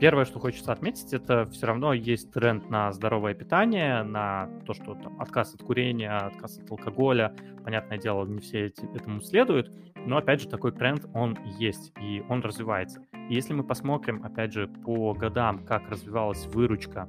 Первое, 0.00 0.24
что 0.24 0.38
хочется 0.40 0.72
отметить, 0.72 1.12
это 1.12 1.44
все 1.50 1.66
равно 1.66 1.92
есть 1.92 2.32
тренд 2.32 2.70
на 2.70 2.90
здоровое 2.90 3.34
питание, 3.34 4.02
на 4.02 4.48
то, 4.64 4.72
что 4.72 4.94
там 4.94 5.20
отказ 5.20 5.54
от 5.54 5.62
курения, 5.62 6.16
отказ 6.16 6.58
от 6.58 6.70
алкоголя. 6.70 7.34
Понятное 7.64 7.98
дело, 7.98 8.24
не 8.24 8.40
все 8.40 8.66
эти, 8.66 8.86
этому 8.96 9.20
следуют, 9.20 9.70
но 10.06 10.16
опять 10.16 10.40
же 10.40 10.48
такой 10.48 10.72
тренд, 10.72 11.06
он 11.12 11.36
есть 11.58 11.92
и 12.00 12.24
он 12.30 12.40
развивается. 12.40 13.02
И 13.28 13.34
если 13.34 13.52
мы 13.52 13.62
посмотрим, 13.62 14.24
опять 14.24 14.54
же, 14.54 14.68
по 14.68 15.12
годам, 15.12 15.66
как 15.66 15.90
развивалась 15.90 16.46
выручка 16.46 17.06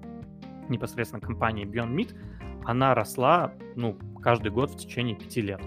непосредственно 0.68 1.22
компании 1.22 1.66
Beyond 1.66 1.96
Meat, 1.96 2.14
она 2.66 2.94
росла, 2.94 3.54
ну, 3.78 3.98
каждый 4.22 4.52
год 4.52 4.72
в 4.72 4.78
течение 4.78 5.16
пяти 5.16 5.42
лет. 5.42 5.62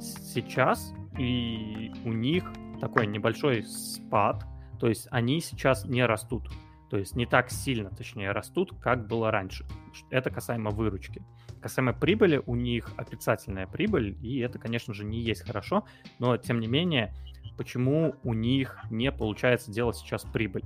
Сейчас 0.00 0.92
и 1.18 1.92
у 2.04 2.12
них 2.12 2.44
такой 2.80 3.06
небольшой 3.06 3.64
спад, 3.64 4.44
то 4.78 4.88
есть 4.88 5.08
они 5.10 5.40
сейчас 5.40 5.84
не 5.84 6.04
растут. 6.04 6.48
То 6.90 6.96
есть 6.96 7.16
не 7.16 7.26
так 7.26 7.50
сильно, 7.50 7.90
точнее, 7.90 8.32
растут, 8.32 8.72
как 8.80 9.06
было 9.08 9.30
раньше. 9.30 9.66
Это 10.10 10.30
касаемо 10.30 10.70
выручки. 10.70 11.22
Касаемо 11.60 11.92
прибыли, 11.92 12.42
у 12.46 12.54
них 12.54 12.90
отрицательная 12.96 13.66
прибыль, 13.66 14.16
и 14.22 14.38
это, 14.38 14.58
конечно 14.58 14.94
же, 14.94 15.04
не 15.04 15.20
есть 15.20 15.44
хорошо, 15.44 15.84
но, 16.18 16.36
тем 16.36 16.60
не 16.60 16.66
менее, 16.66 17.12
почему 17.58 18.14
у 18.22 18.32
них 18.32 18.78
не 18.90 19.12
получается 19.12 19.70
делать 19.70 19.96
сейчас 19.96 20.24
прибыль? 20.24 20.64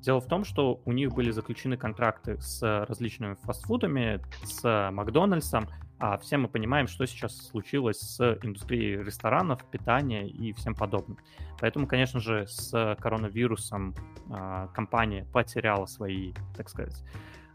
Дело 0.00 0.20
в 0.20 0.26
том, 0.26 0.44
что 0.44 0.82
у 0.84 0.92
них 0.92 1.12
были 1.14 1.30
заключены 1.30 1.76
контракты 1.76 2.38
с 2.40 2.60
различными 2.86 3.36
фастфудами, 3.42 4.20
с 4.42 4.90
Макдональдсом, 4.90 5.68
а 6.02 6.18
все 6.18 6.36
мы 6.36 6.48
понимаем, 6.48 6.88
что 6.88 7.06
сейчас 7.06 7.36
случилось 7.36 8.00
с 8.00 8.36
индустрией 8.42 9.04
ресторанов, 9.04 9.64
питания 9.70 10.26
и 10.26 10.52
всем 10.52 10.74
подобным. 10.74 11.16
Поэтому, 11.60 11.86
конечно 11.86 12.18
же, 12.18 12.44
с 12.48 12.96
коронавирусом 12.98 13.94
э, 14.28 14.66
компания 14.74 15.24
потеряла 15.32 15.86
свои, 15.86 16.32
так 16.56 16.68
сказать, 16.68 17.04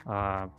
э, 0.06 0.50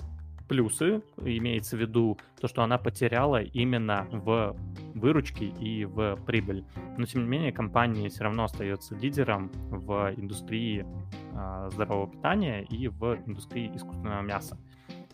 плюсы, 0.49 1.03
имеется 1.17 1.79
в 1.79 1.81
виду 1.81 2.19
то, 2.39 2.47
что 2.47 2.63
она 2.63 2.77
потеряла 2.77 3.41
именно 3.41 4.07
в 4.11 4.55
выручке 4.95 5.47
и 5.47 5.87
в 5.87 6.17
прибыль. 6.27 6.67
Но, 6.99 7.07
тем 7.07 7.23
не 7.23 7.29
менее, 7.29 7.53
компания 7.53 8.11
все 8.11 8.25
равно 8.25 8.45
остается 8.45 8.97
лидером 8.97 9.51
в 9.71 10.13
индустрии 10.15 10.85
э, 11.33 11.71
здорового 11.73 12.11
питания 12.11 12.65
и 12.65 12.89
в 12.89 13.19
индустрии 13.25 13.75
искусственного 13.75 14.21
мяса. 14.21 14.59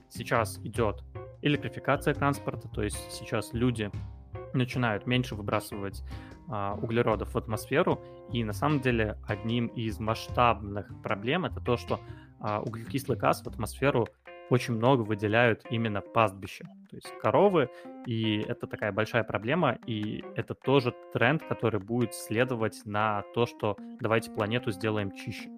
Сейчас 0.08 0.58
идет 0.64 1.04
электрификация 1.44 2.14
транспорта, 2.14 2.68
то 2.68 2.82
есть 2.82 3.12
сейчас 3.12 3.52
люди 3.52 3.90
начинают 4.54 5.06
меньше 5.06 5.34
выбрасывать 5.34 6.02
а, 6.48 6.74
углеродов 6.74 7.34
в 7.34 7.38
атмосферу, 7.38 8.00
и 8.32 8.42
на 8.44 8.52
самом 8.52 8.80
деле 8.80 9.18
одним 9.26 9.66
из 9.66 10.00
масштабных 10.00 10.90
проблем 11.02 11.44
это 11.44 11.60
то, 11.60 11.76
что 11.76 12.00
а, 12.40 12.60
углекислый 12.60 13.18
газ 13.18 13.42
в 13.42 13.46
атмосферу 13.46 14.08
очень 14.50 14.74
много 14.74 15.02
выделяют 15.02 15.64
именно 15.70 16.00
пастбища, 16.00 16.64
то 16.90 16.96
есть 16.96 17.12
коровы, 17.20 17.70
и 18.06 18.44
это 18.46 18.66
такая 18.66 18.92
большая 18.92 19.24
проблема, 19.24 19.78
и 19.86 20.24
это 20.36 20.54
тоже 20.54 20.94
тренд, 21.12 21.42
который 21.42 21.80
будет 21.80 22.14
следовать 22.14 22.82
на 22.84 23.22
то, 23.34 23.46
что 23.46 23.76
давайте 24.00 24.30
планету 24.30 24.70
сделаем 24.70 25.12
чище, 25.12 25.50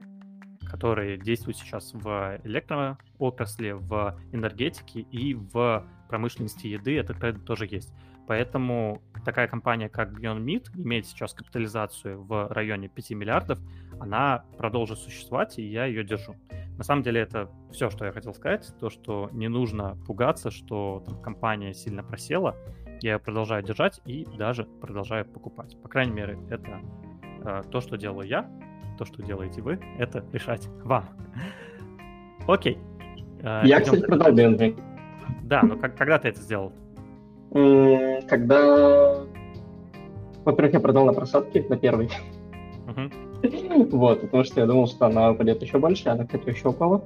который 0.70 1.18
действует 1.18 1.56
сейчас 1.56 1.92
в 1.94 2.40
электроотрасли, 2.44 3.72
в 3.72 4.18
энергетике 4.32 5.00
и 5.00 5.34
в 5.34 5.84
промышленности 6.08 6.66
еды, 6.66 6.96
это 6.98 7.14
тренд 7.14 7.44
тоже 7.44 7.66
есть. 7.66 7.92
Поэтому 8.26 9.02
такая 9.24 9.46
компания, 9.46 9.88
как 9.88 10.18
Beyond 10.18 10.44
Meat, 10.44 10.66
имеет 10.76 11.06
сейчас 11.06 11.32
капитализацию 11.32 12.22
в 12.22 12.48
районе 12.48 12.88
5 12.88 13.10
миллиардов, 13.10 13.60
она 14.00 14.44
продолжит 14.58 14.98
существовать, 14.98 15.58
и 15.58 15.62
я 15.62 15.86
ее 15.86 16.04
держу. 16.04 16.34
На 16.76 16.84
самом 16.84 17.02
деле 17.02 17.20
это 17.20 17.48
все, 17.70 17.88
что 17.88 18.04
я 18.04 18.12
хотел 18.12 18.34
сказать, 18.34 18.68
то, 18.80 18.90
что 18.90 19.30
не 19.32 19.48
нужно 19.48 19.96
пугаться, 20.06 20.50
что 20.50 21.02
там, 21.06 21.22
компания 21.22 21.72
сильно 21.72 22.02
просела, 22.02 22.56
я 23.00 23.12
ее 23.12 23.18
продолжаю 23.18 23.62
держать 23.62 24.00
и 24.04 24.26
даже 24.36 24.64
продолжаю 24.64 25.24
покупать. 25.24 25.80
По 25.82 25.88
крайней 25.88 26.12
мере, 26.12 26.38
это 26.50 26.80
э, 27.44 27.62
то, 27.70 27.80
что 27.80 27.96
делаю 27.96 28.28
я, 28.28 28.50
то, 28.96 29.04
что 29.04 29.22
делаете 29.22 29.62
вы, 29.62 29.78
это 29.98 30.24
решать 30.32 30.68
вам. 30.84 31.04
Окей. 32.46 32.78
Э, 33.42 33.62
я, 33.64 33.80
кстати, 33.80 34.02
продал 34.02 34.32
Beyond 34.32 34.78
Да, 35.42 35.62
но 35.62 35.76
как, 35.76 35.96
когда 35.96 36.18
ты 36.18 36.28
это 36.28 36.40
сделал? 36.40 36.72
Когда... 37.50 39.24
Во-первых, 40.44 40.74
я 40.74 40.80
продал 40.80 41.06
на 41.06 41.12
просадке, 41.12 41.64
на 41.68 41.76
первый. 41.76 42.10
Вот, 43.90 44.22
потому 44.22 44.44
что 44.44 44.60
я 44.60 44.66
думал, 44.66 44.86
что 44.86 45.06
она 45.06 45.32
упадет 45.32 45.60
еще 45.60 45.78
больше, 45.78 46.08
она, 46.08 46.24
кстати, 46.24 46.48
еще 46.48 46.68
упала. 46.68 47.04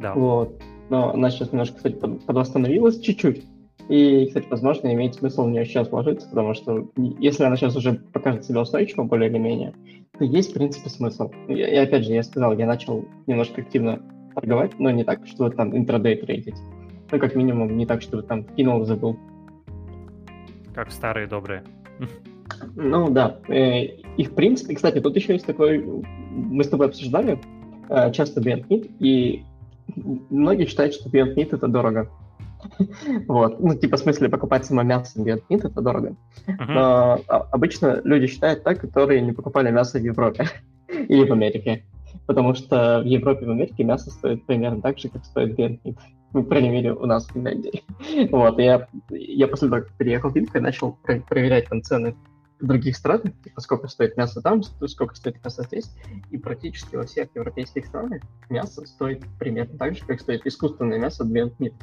Да. 0.00 0.14
Вот. 0.14 0.62
но 0.88 1.12
она 1.12 1.30
сейчас 1.30 1.52
немножко, 1.52 1.76
кстати, 1.76 1.94
подвосстановилась 1.94 3.00
чуть-чуть. 3.00 3.44
И, 3.88 4.26
кстати, 4.26 4.46
возможно, 4.50 4.92
имеет 4.92 5.14
смысл 5.14 5.44
в 5.44 5.50
нее 5.50 5.64
сейчас 5.64 5.90
вложиться, 5.90 6.28
потому 6.28 6.54
что 6.54 6.90
если 6.96 7.44
она 7.44 7.56
сейчас 7.56 7.74
уже 7.74 7.94
покажет 8.12 8.44
себя 8.44 8.60
устойчиво 8.60 9.04
более 9.04 9.30
или 9.30 9.38
менее, 9.38 9.72
то 10.18 10.24
есть, 10.24 10.50
в 10.50 10.54
принципе, 10.54 10.90
смысл. 10.90 11.30
И, 11.48 11.54
и 11.54 11.76
опять 11.76 12.04
же, 12.04 12.12
я 12.12 12.22
сказал, 12.22 12.56
я 12.56 12.66
начал 12.66 13.04
немножко 13.26 13.62
активно 13.62 14.02
торговать, 14.34 14.78
но 14.78 14.90
не 14.90 15.04
так, 15.04 15.26
что 15.26 15.48
там 15.48 15.76
интрадей 15.76 16.16
трейдить. 16.16 16.56
Ну, 17.10 17.18
как 17.18 17.34
минимум, 17.34 17.76
не 17.76 17.86
так, 17.86 18.02
чтобы 18.02 18.22
там 18.24 18.44
кинул, 18.44 18.84
забыл. 18.84 19.16
Как 20.74 20.90
старые 20.90 21.26
добрые. 21.26 21.64
Ну, 22.74 23.10
да. 23.10 23.38
Э, 23.48 23.84
и, 23.84 24.24
в 24.24 24.34
принципе, 24.34 24.74
кстати, 24.74 25.00
тут 25.00 25.16
еще 25.16 25.32
есть 25.32 25.46
такой... 25.46 25.84
Мы 26.30 26.62
с 26.62 26.68
тобой 26.68 26.88
обсуждали 26.88 27.38
э, 27.88 28.12
часто 28.12 28.40
Beyond 28.40 28.68
Meat, 28.68 28.90
и 28.98 29.44
многие 30.30 30.66
считают, 30.66 30.94
что 30.94 31.08
Beyond 31.08 31.34
Meat— 31.36 31.48
это 31.52 31.68
дорого. 31.68 32.10
Вот. 33.28 33.60
Ну, 33.60 33.74
типа, 33.74 33.96
в 33.96 34.00
смысле, 34.00 34.28
покупать 34.28 34.66
само 34.66 34.82
мясо 34.82 35.20
Beyond 35.20 35.42
Meat— 35.48 35.66
это 35.70 35.80
дорого. 35.80 36.16
Но 36.46 37.20
обычно 37.50 38.00
люди 38.04 38.26
считают 38.26 38.64
так, 38.64 38.80
которые 38.80 39.20
не 39.20 39.32
покупали 39.32 39.70
мясо 39.70 39.98
в 39.98 40.02
Европе 40.02 40.48
или 40.88 41.28
в 41.28 41.32
Америке. 41.32 41.84
Потому 42.26 42.54
что 42.54 43.00
в 43.02 43.06
Европе 43.06 43.44
и 43.44 43.48
в 43.48 43.50
Америке 43.50 43.84
мясо 43.84 44.10
стоит 44.10 44.44
примерно 44.46 44.80
так 44.80 44.98
же, 44.98 45.08
как 45.08 45.24
стоит 45.24 45.58
Meat. 45.58 45.96
Ну, 46.32 46.42
по 46.42 46.50
крайней 46.50 46.68
мере, 46.70 46.92
у 46.92 47.06
нас 47.06 47.26
в 47.26 47.32
Финляндии. 47.32 47.84
Вот, 48.30 48.58
я, 48.58 48.88
я 49.10 49.48
после 49.48 49.68
того, 49.68 49.82
как 49.82 49.92
переехал 49.96 50.30
в 50.30 50.34
Финку, 50.34 50.60
начал 50.60 50.92
про- 51.02 51.20
проверять 51.20 51.68
там 51.68 51.82
цены 51.82 52.14
в 52.60 52.66
других 52.66 52.96
странах, 52.96 53.32
типа 53.44 53.60
сколько 53.60 53.88
стоит 53.88 54.16
мясо 54.16 54.40
там, 54.42 54.62
сколько 54.62 55.14
стоит 55.14 55.42
мясо 55.44 55.62
здесь, 55.62 55.90
и 56.30 56.38
практически 56.38 56.96
во 56.96 57.04
всех 57.06 57.28
европейских 57.34 57.86
странах 57.86 58.22
мясо 58.50 58.84
стоит 58.84 59.24
примерно 59.38 59.78
так 59.78 59.96
же, 59.96 60.04
как 60.04 60.20
стоит 60.20 60.44
искусственное 60.46 60.98
мясо 60.98 61.24
Beyond 61.24 61.54
Meat. 61.58 61.74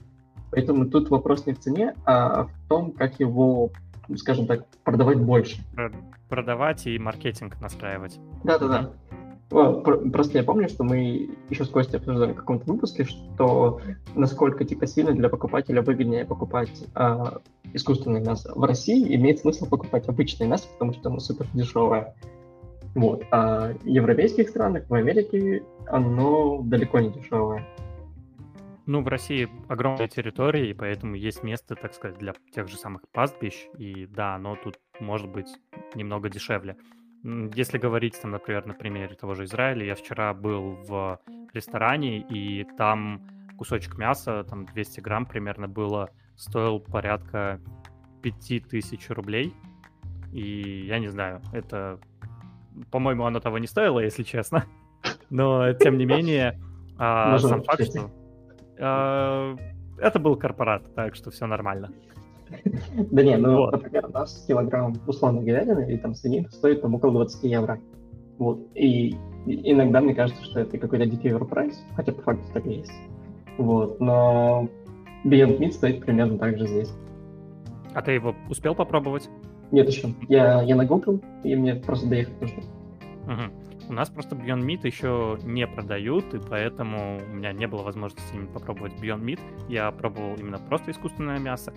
Поэтому 0.51 0.85
тут 0.85 1.09
вопрос 1.09 1.45
не 1.45 1.53
в 1.53 1.59
цене, 1.59 1.93
а 2.05 2.43
в 2.43 2.67
том, 2.67 2.91
как 2.91 3.19
его, 3.19 3.71
скажем 4.15 4.47
так, 4.47 4.65
продавать 4.83 5.19
больше. 5.19 5.57
Продавать 6.29 6.87
и 6.87 6.97
маркетинг 6.97 7.59
настраивать. 7.61 8.19
Да-да-да. 8.43 8.91
Просто 9.49 10.39
я 10.39 10.43
помню, 10.43 10.67
что 10.67 10.83
мы 10.83 11.29
еще 11.49 11.65
с 11.65 11.69
Костей 11.69 11.97
обсуждали 11.97 12.33
в 12.33 12.37
каком-то 12.37 12.71
выпуске, 12.71 13.03
что 13.03 13.79
насколько 14.15 14.65
типа 14.65 14.87
сильно 14.87 15.13
для 15.13 15.29
покупателя 15.29 15.83
выгоднее 15.83 16.25
покупать 16.25 16.83
а, 16.95 17.41
искусственное 17.73 18.21
мясо. 18.21 18.51
В 18.55 18.63
России 18.63 19.15
имеет 19.15 19.39
смысл 19.39 19.67
покупать 19.67 20.09
обычное 20.09 20.47
мясо, 20.47 20.67
потому 20.73 20.93
что 20.93 21.09
оно 21.09 21.19
супер 21.19 21.45
дешевое. 21.53 22.15
Вот. 22.95 23.23
А 23.29 23.73
в 23.73 23.85
европейских 23.85 24.49
странах, 24.49 24.85
в 24.89 24.93
Америке 24.93 25.63
оно 25.85 26.61
далеко 26.63 26.99
не 26.99 27.11
дешевое. 27.11 27.67
Ну, 28.87 29.01
в 29.01 29.07
России 29.07 29.49
огромная 29.67 30.07
территория, 30.07 30.69
и 30.69 30.73
поэтому 30.73 31.15
есть 31.15 31.41
место, 31.41 31.75
так 31.75 31.93
сказать, 31.93 32.19
для 32.19 32.33
тех 32.53 32.67
же 32.67 32.77
самых 32.77 33.01
пастбищ, 33.11 33.67
и 33.77 34.05
да, 34.05 34.35
оно 34.35 34.55
тут 34.55 34.79
может 34.99 35.27
быть 35.27 35.47
немного 35.95 36.29
дешевле. 36.29 36.77
Если 37.23 37.79
говорить, 37.79 38.21
там, 38.21 38.31
например, 38.31 38.67
на 38.67 38.75
примере 38.75 39.15
того 39.15 39.33
же 39.33 39.45
Израиля, 39.45 39.85
я 39.85 39.95
вчера 39.95 40.35
был 40.35 40.77
в 40.87 41.19
ресторане, 41.53 42.19
и 42.19 42.63
там 42.77 43.21
кусочек 43.57 43.97
мяса, 43.97 44.43
там 44.43 44.65
200 44.65 44.99
грамм 44.99 45.25
примерно 45.25 45.67
было, 45.67 46.11
стоил 46.35 46.79
порядка 46.79 47.59
5000 48.21 49.09
рублей. 49.09 49.53
И 50.31 50.85
я 50.85 50.99
не 50.99 51.07
знаю, 51.07 51.41
это, 51.53 51.99
по-моему, 52.91 53.25
оно 53.25 53.39
того 53.39 53.57
не 53.57 53.67
стоило, 53.67 53.99
если 53.99 54.21
честно. 54.21 54.65
Но, 55.31 55.73
тем 55.73 55.97
не 55.97 56.05
менее, 56.05 56.61
а, 56.99 57.39
сам 57.39 57.63
факт, 57.63 57.85
что 57.85 58.11
это 58.77 60.19
был 60.19 60.35
корпорат, 60.35 60.93
так 60.95 61.15
что 61.15 61.31
все 61.31 61.45
нормально. 61.45 61.91
Да 63.11 63.23
не, 63.23 63.37
ну, 63.37 63.71
например, 63.71 64.05
у 64.05 64.11
нас 64.11 64.45
килограмм 64.47 64.93
условно 65.07 65.41
говядины 65.41 65.89
или 65.89 65.97
там 65.97 66.13
свинины 66.13 66.49
стоит 66.51 66.81
там 66.81 66.93
около 66.95 67.11
20 67.11 67.43
евро. 67.43 67.79
Вот. 68.37 68.59
И 68.75 69.15
иногда 69.45 70.01
мне 70.01 70.13
кажется, 70.13 70.43
что 70.43 70.59
это 70.59 70.77
какой-то 70.77 71.05
дикий 71.05 71.29
оверпрайс, 71.29 71.83
хотя 71.95 72.11
по 72.11 72.21
факту 72.21 72.43
так 72.53 72.65
и 72.65 72.73
есть. 72.75 72.93
Вот. 73.57 73.99
Но 73.99 74.69
Beyond 75.25 75.57
Meat 75.59 75.71
стоит 75.71 76.01
примерно 76.01 76.37
так 76.37 76.57
же 76.57 76.67
здесь. 76.67 76.93
А 77.93 78.01
ты 78.01 78.11
его 78.11 78.35
успел 78.49 78.75
попробовать? 78.75 79.29
Нет 79.71 79.87
еще. 79.87 80.09
Я, 80.27 80.61
я 80.61 80.75
нагуглил, 80.75 81.21
и 81.43 81.55
мне 81.55 81.75
просто 81.75 82.07
доехать 82.07 82.39
нужно. 82.41 82.63
Угу. 83.23 83.64
У 83.87 83.93
нас 83.93 84.09
просто 84.09 84.35
Beyond 84.35 84.65
Meat 84.65 84.85
еще 84.85 85.37
не 85.43 85.67
продают, 85.67 86.33
и 86.33 86.39
поэтому 86.39 87.19
у 87.19 87.35
меня 87.35 87.53
не 87.53 87.67
было 87.67 87.83
возможности 87.83 88.33
именно 88.33 88.51
попробовать 88.51 88.93
Beyond 88.93 89.21
Meat. 89.21 89.39
Я 89.69 89.91
пробовал 89.91 90.35
именно 90.35 90.57
просто 90.57 90.91
искусственное 90.91 91.39
мясо. 91.39 91.73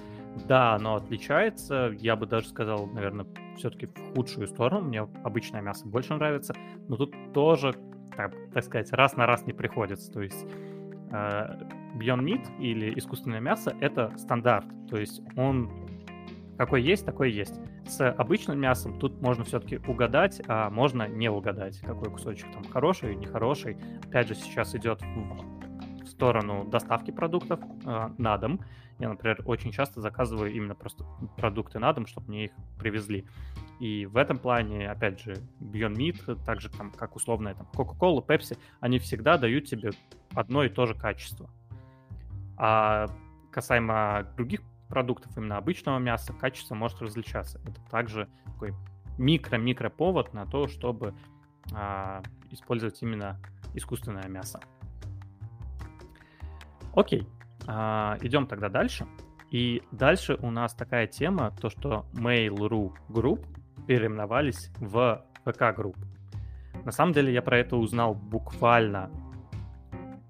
Да, 0.47 0.75
оно 0.75 0.97
отличается. 0.97 1.95
Я 1.99 2.17
бы 2.17 2.27
даже 2.27 2.49
сказал, 2.49 2.87
наверное, 2.87 3.27
все-таки 3.57 3.87
в 3.87 4.15
худшую 4.15 4.47
сторону. 4.47 4.89
Мне 4.89 5.03
обычное 5.23 5.61
мясо 5.61 5.87
больше 5.87 6.15
нравится. 6.15 6.55
Но 6.89 6.97
тут 6.97 7.15
тоже, 7.35 7.75
так, 8.17 8.33
так 8.55 8.65
сказать, 8.65 8.91
раз 8.93 9.17
на 9.17 9.27
раз 9.27 9.47
не 9.47 9.53
приходится. 9.53 10.11
То 10.11 10.23
есть 10.23 10.47
э, 11.11 11.59
Beyond 11.97 12.25
Meat 12.25 12.59
или 12.59 12.99
искусственное 12.99 13.41
мясо— 13.41 13.77
это 13.81 14.17
стандарт. 14.17 14.67
То 14.89 14.97
есть 14.97 15.21
он 15.37 15.88
какой 16.59 16.83
есть, 16.83 17.07
такой 17.07 17.31
есть. 17.31 17.55
С 17.87 18.11
обычным 18.11 18.59
мясом 18.59 18.99
тут 18.99 19.23
можно 19.23 19.45
все-таки 19.45 19.79
угадать, 19.87 20.43
а 20.49 20.69
можно 20.71 21.07
не 21.07 21.31
угадать, 21.31 21.79
какой 21.81 22.11
кусочек 22.11 22.53
там 22.53 22.65
хороший, 22.65 23.15
нехороший. 23.15 23.77
Опять 24.05 24.27
же, 24.27 24.35
сейчас 24.35 24.75
идет 24.75 25.01
в 25.01 26.07
сторону 26.09 26.65
доставки 26.65 27.13
продуктов 27.13 27.61
э, 27.87 28.11
на 28.19 28.37
дом. 28.39 28.61
Я, 28.99 29.09
например, 29.09 29.41
очень 29.47 29.71
часто 29.71 30.01
заказываю 30.01 30.53
именно 30.53 30.75
просто 30.75 31.05
продукты 31.37 31.79
на 31.79 31.93
дом, 31.93 32.07
чтобы 32.07 32.29
мне 32.29 32.47
их 32.47 32.53
привезли. 32.77 33.25
И 33.79 34.07
в 34.07 34.17
этом 34.17 34.39
плане, 34.39 34.91
опять 34.91 35.21
же, 35.21 35.37
Beyond 35.61 35.95
Meat, 35.95 36.45
так 36.45 36.61
же 36.61 36.71
там, 36.71 36.91
как 36.91 37.15
условная 37.15 37.55
там 37.55 37.69
Coca-Cola, 37.73 38.27
Pepsi, 38.27 38.59
они 38.81 38.99
всегда 38.99 39.39
дают 39.39 39.67
тебе 39.67 39.93
одно 40.35 40.65
и 40.65 40.69
то 40.69 40.87
же 40.87 40.95
качество. 40.95 41.49
А 42.57 43.07
касаемо 43.53 44.27
других 44.37 44.63
продуктов 44.89 45.37
именно 45.37 45.57
обычного 45.57 45.99
мяса 45.99 46.33
качество 46.33 46.75
может 46.75 47.01
различаться. 47.01 47.61
Это 47.65 47.81
также 47.91 48.29
такой 48.45 48.75
микро-микро 49.19 49.91
повод 49.91 50.33
на 50.33 50.47
то, 50.47 50.69
чтобы 50.69 51.15
а, 51.73 52.23
использовать 52.51 53.01
именно 53.03 53.39
искусственное 53.75 54.29
мясо. 54.29 54.61
Окей, 56.95 57.29
а, 57.67 58.19
идем 58.23 58.47
тогда 58.47 58.69
дальше. 58.69 59.07
И 59.51 59.83
дальше 59.93 60.37
у 60.41 60.51
нас 60.51 60.75
такая 60.75 61.07
тема, 61.07 61.53
то 61.61 61.71
что 61.71 62.07
Mail.ru 62.13 62.93
Group 63.09 63.47
переименовались 63.87 64.71
в 64.79 65.25
VK 65.45 65.77
Group. 65.77 65.97
На 66.85 66.93
самом 66.93 67.13
деле 67.13 67.33
я 67.33 67.43
про 67.43 67.59
это 67.59 67.77
узнал 67.77 68.15
буквально, 68.15 69.11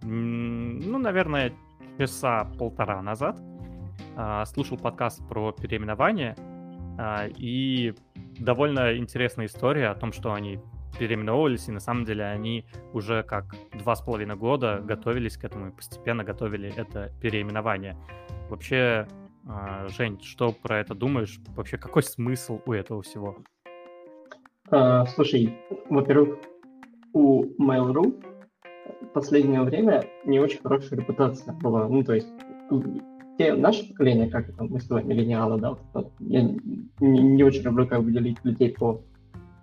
ну, 0.02 0.98
наверное, 0.98 1.52
часа 1.98 2.44
полтора 2.58 3.02
назад. 3.02 3.40
А, 4.20 4.44
слушал 4.46 4.76
подкаст 4.76 5.22
про 5.28 5.52
переименование, 5.52 6.34
а, 6.98 7.28
и 7.36 7.94
довольно 8.40 8.96
интересная 8.96 9.46
история 9.46 9.90
о 9.90 9.94
том, 9.94 10.12
что 10.12 10.32
они 10.32 10.58
переименовывались, 10.98 11.68
и 11.68 11.70
на 11.70 11.78
самом 11.78 12.04
деле 12.04 12.24
они 12.24 12.64
уже 12.92 13.22
как 13.22 13.54
два 13.78 13.94
с 13.94 14.02
половиной 14.02 14.34
года 14.34 14.82
готовились 14.82 15.36
к 15.36 15.44
этому 15.44 15.68
и 15.68 15.70
постепенно 15.70 16.24
готовили 16.24 16.72
это 16.76 17.12
переименование. 17.20 17.96
Вообще, 18.50 19.06
а, 19.46 19.86
Жень, 19.86 20.20
что 20.20 20.50
про 20.50 20.80
это 20.80 20.96
думаешь? 20.96 21.38
Вообще, 21.54 21.78
какой 21.78 22.02
смысл 22.02 22.60
у 22.66 22.72
этого 22.72 23.02
всего? 23.02 23.36
А, 24.72 25.06
слушай, 25.06 25.56
во-первых, 25.88 26.40
у 27.12 27.44
Mail.ru 27.62 28.20
в 29.00 29.06
последнее 29.12 29.62
время 29.62 30.06
не 30.24 30.40
очень 30.40 30.58
хорошая 30.60 30.98
репутация 30.98 31.54
была. 31.54 31.86
Ну, 31.86 32.02
то 32.02 32.14
есть 32.14 32.32
те, 33.38 33.54
наше 33.54 33.88
поколение, 33.88 34.28
как 34.28 34.48
это, 34.48 34.64
мы 34.64 34.80
с 34.80 34.86
тобой 34.86 35.04
миллениалы, 35.04 35.60
да, 35.60 35.76
вот, 35.94 36.12
я 36.18 36.42
не, 36.42 36.88
не 36.98 37.44
очень 37.44 37.62
люблю 37.62 37.86
как 37.86 38.02
бы 38.02 38.12
делить 38.12 38.38
людей 38.42 38.70
по... 38.72 39.00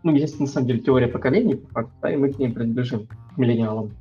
Ну, 0.04 0.16
есть 0.16 0.40
на 0.40 0.48
самом 0.48 0.68
деле 0.68 0.80
теория 0.80 1.08
поколений, 1.08 1.56
по 1.56 1.68
факту, 1.70 1.94
да, 2.02 2.14
и 2.14 2.16
мы 2.16 2.32
к 2.32 2.40
ней 2.40 2.50
принадлежим, 2.50 3.08
к 3.08 3.38
миллениалам. 3.38 3.92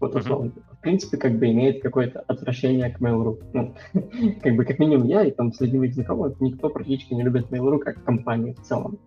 Вот 0.00 0.14
условно. 0.14 0.52
Uh-huh. 0.54 0.76
В 0.78 0.80
принципе, 0.80 1.16
как 1.16 1.38
бы 1.38 1.50
имеет 1.50 1.82
какое-то 1.82 2.20
отвращение 2.20 2.88
к 2.90 3.00
Mail.ru. 3.00 3.42
Ну, 3.52 3.74
как 4.42 4.56
бы 4.56 4.64
как 4.64 4.78
минимум 4.78 5.06
я 5.08 5.24
и 5.24 5.32
там 5.32 5.52
среди 5.52 5.76
моих 5.76 5.94
знакомых 5.94 6.40
никто 6.40 6.70
практически 6.70 7.14
не 7.14 7.22
любит 7.22 7.50
Mail.ru 7.50 7.78
как 7.78 8.02
компанию 8.04 8.54
в 8.54 8.62
целом. 8.62 8.98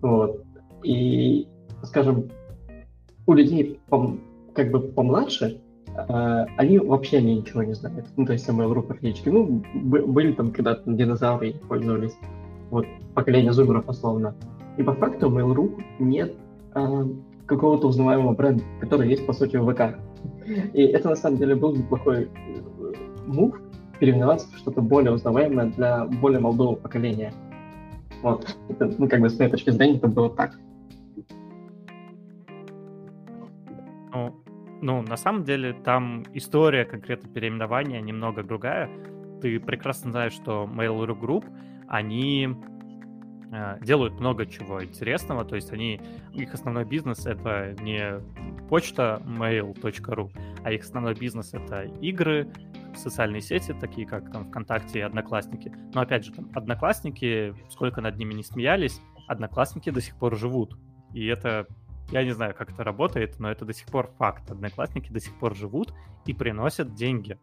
Вот. 0.00 0.42
И, 0.82 1.46
скажем, 1.84 2.30
у 3.26 3.34
людей 3.34 3.78
как 4.54 4.70
бы 4.70 4.80
помладше 4.80 5.60
они 5.96 6.78
вообще 6.78 7.18
они 7.18 7.36
ничего 7.36 7.62
не 7.62 7.74
знают. 7.74 8.06
Ну, 8.16 8.24
то 8.24 8.32
есть 8.32 8.48
Mail.ru 8.48 8.82
практически. 8.82 9.28
Ну, 9.28 9.62
были 9.74 10.32
там 10.32 10.50
когда-то 10.50 10.90
динозавры 10.90 11.54
пользовались. 11.68 12.16
Вот, 12.70 12.86
поколение 13.14 13.52
зумеров, 13.52 13.88
условно. 13.88 14.34
И 14.78 14.82
по 14.82 14.94
факту 14.94 15.28
Mail.ru 15.28 15.82
нет 15.98 16.34
uh, 16.74 17.14
какого-то 17.46 17.88
узнаваемого 17.88 18.34
бренда, 18.34 18.64
который 18.80 19.08
есть, 19.08 19.26
по 19.26 19.32
сути, 19.32 19.56
в 19.56 19.70
ВК. 19.70 19.98
И 20.72 20.82
это, 20.82 21.10
на 21.10 21.16
самом 21.16 21.38
деле, 21.38 21.54
был 21.54 21.76
неплохой 21.76 22.30
move 23.26 23.54
переименоваться 23.98 24.48
в 24.48 24.56
что-то 24.56 24.80
более 24.80 25.12
узнаваемое 25.12 25.66
для 25.76 26.06
более 26.06 26.40
молодого 26.40 26.76
поколения. 26.76 27.32
Вот. 28.22 28.56
Это, 28.68 28.92
ну, 28.98 29.08
как 29.08 29.20
бы 29.20 29.28
с 29.28 29.38
моей 29.38 29.50
точки 29.50 29.70
зрения, 29.70 29.96
это 29.96 30.08
было 30.08 30.30
так. 30.30 30.58
Ну, 34.82 35.00
на 35.00 35.16
самом 35.16 35.44
деле, 35.44 35.74
там 35.74 36.24
история 36.34 36.84
конкретно 36.84 37.32
переименования 37.32 38.00
немного 38.00 38.42
другая. 38.42 38.90
Ты 39.40 39.60
прекрасно 39.60 40.10
знаешь, 40.10 40.32
что 40.32 40.68
Mail.ru 40.68 41.18
Group, 41.18 41.44
они 41.86 42.56
э, 43.52 43.78
делают 43.80 44.14
много 44.14 44.44
чего 44.44 44.84
интересного, 44.84 45.44
то 45.44 45.54
есть 45.54 45.72
они, 45.72 46.00
их 46.32 46.52
основной 46.52 46.84
бизнес 46.84 47.26
это 47.26 47.76
не 47.80 48.20
почта 48.68 49.22
mail.ru, 49.24 50.30
а 50.64 50.72
их 50.72 50.82
основной 50.82 51.14
бизнес 51.14 51.54
это 51.54 51.82
игры, 52.00 52.52
социальные 52.96 53.40
сети, 53.40 53.72
такие 53.80 54.04
как 54.04 54.32
там 54.32 54.48
ВКонтакте 54.48 54.98
и 54.98 55.02
Одноклассники. 55.02 55.72
Но 55.94 56.00
опять 56.00 56.24
же, 56.24 56.32
там 56.32 56.50
Одноклассники, 56.54 57.54
сколько 57.70 58.00
над 58.00 58.16
ними 58.16 58.34
не 58.34 58.42
смеялись, 58.42 59.00
Одноклассники 59.28 59.90
до 59.90 60.00
сих 60.00 60.16
пор 60.16 60.36
живут. 60.36 60.76
И 61.14 61.26
это, 61.26 61.68
я 62.12 62.24
не 62.24 62.32
знаю, 62.32 62.54
как 62.54 62.70
это 62.70 62.84
работает, 62.84 63.40
но 63.40 63.50
это 63.50 63.64
до 63.64 63.72
сих 63.72 63.86
пор 63.86 64.10
факт. 64.18 64.50
Одноклассники 64.50 65.10
до 65.10 65.18
сих 65.18 65.34
пор 65.38 65.56
живут 65.56 65.94
и 66.26 66.34
приносят 66.34 66.94
деньги. 66.94 67.38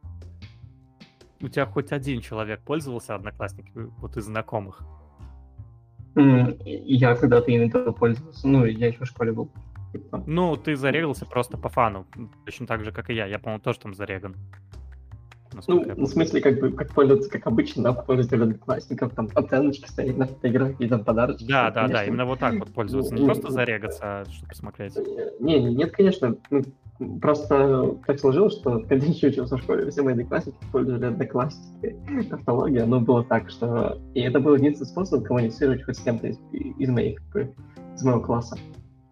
У 1.41 1.47
тебя 1.47 1.65
хоть 1.65 1.91
один 1.91 2.22
человек 2.22 2.61
пользовался 2.61 3.15
Одноклассники, 3.15 3.72
вот 3.74 4.15
из 4.17 4.26
знакомых? 4.26 4.84
Я 6.15 7.15
когда-то 7.15 7.51
ими 7.51 7.70
пользовался, 7.91 8.47
ну, 8.47 8.65
я 8.65 8.88
еще 8.88 9.05
в 9.05 9.07
школе 9.07 9.32
был. 9.32 9.51
Ну, 10.28 10.55
ты 10.55 10.76
зарегался 10.76 11.26
просто 11.26 11.57
по 11.57 11.70
фану, 11.70 12.05
точно 12.45 12.67
так 12.67 12.84
же, 12.84 12.91
как 12.91 13.09
и 13.09 13.15
я. 13.15 13.26
Я, 13.26 13.39
по-моему, 13.39 13.61
тоже 13.61 13.80
там 13.80 13.95
зареган. 13.95 14.36
Ну, 15.68 16.06
в 16.06 16.08
смысле, 16.08 16.41
как 16.41 16.60
бы, 16.60 16.72
как 16.72 16.93
пользоваться, 16.93 17.30
как 17.30 17.47
обычно, 17.47 17.84
да, 17.84 17.93
пользователь 17.93 18.43
одноклассников, 18.43 19.14
там, 19.16 19.30
оценочки 19.34 19.88
стоит 19.88 20.18
на 20.18 20.28
фотографии, 20.28 20.86
там, 20.86 21.04
подарочки. 21.04 21.45
Да, 21.47 21.72
да, 21.72 21.88
да, 21.88 22.06
именно 22.06 22.26
вот 22.26 22.39
так 22.39 22.54
вот 22.60 22.74
пользоваться, 22.74 23.14
не 23.14 23.26
просто 23.26 23.52
зарегаться, 23.52 24.02
а 24.04 24.26
чтобы 24.26 24.50
посмотреть. 24.50 24.93
Не, 25.39 25.60
нет, 25.60 25.91
конечно, 25.91 26.36
ну, 26.50 26.64
просто 27.22 27.95
так 28.06 28.20
сложилось, 28.20 28.54
что 28.54 28.80
когда 28.89 29.06
я 29.06 29.12
еще 29.12 29.28
учился 29.28 29.58
в 29.58 29.62
школе, 29.62 29.89
все 29.89 30.02
мои 30.02 30.14
одноклассники 30.14 30.58
использовали 30.62 31.06
одноклассники. 31.06 31.95
Автология, 32.32 32.86
но 32.86 33.00
было 33.00 33.24
так, 33.24 33.50
что... 33.50 34.00
И 34.14 34.22
это 34.22 34.39
был 34.39 34.56
единственный 34.56 34.88
способ 34.88 35.24
коммуницировать 35.24 35.84
хоть 35.84 35.97
с 35.97 36.02
кем-то 36.02 36.28
из, 36.28 36.38
из 36.52 36.89
моих, 36.89 37.20
из 37.95 38.04
моего 38.04 38.22
класса. 38.22 38.58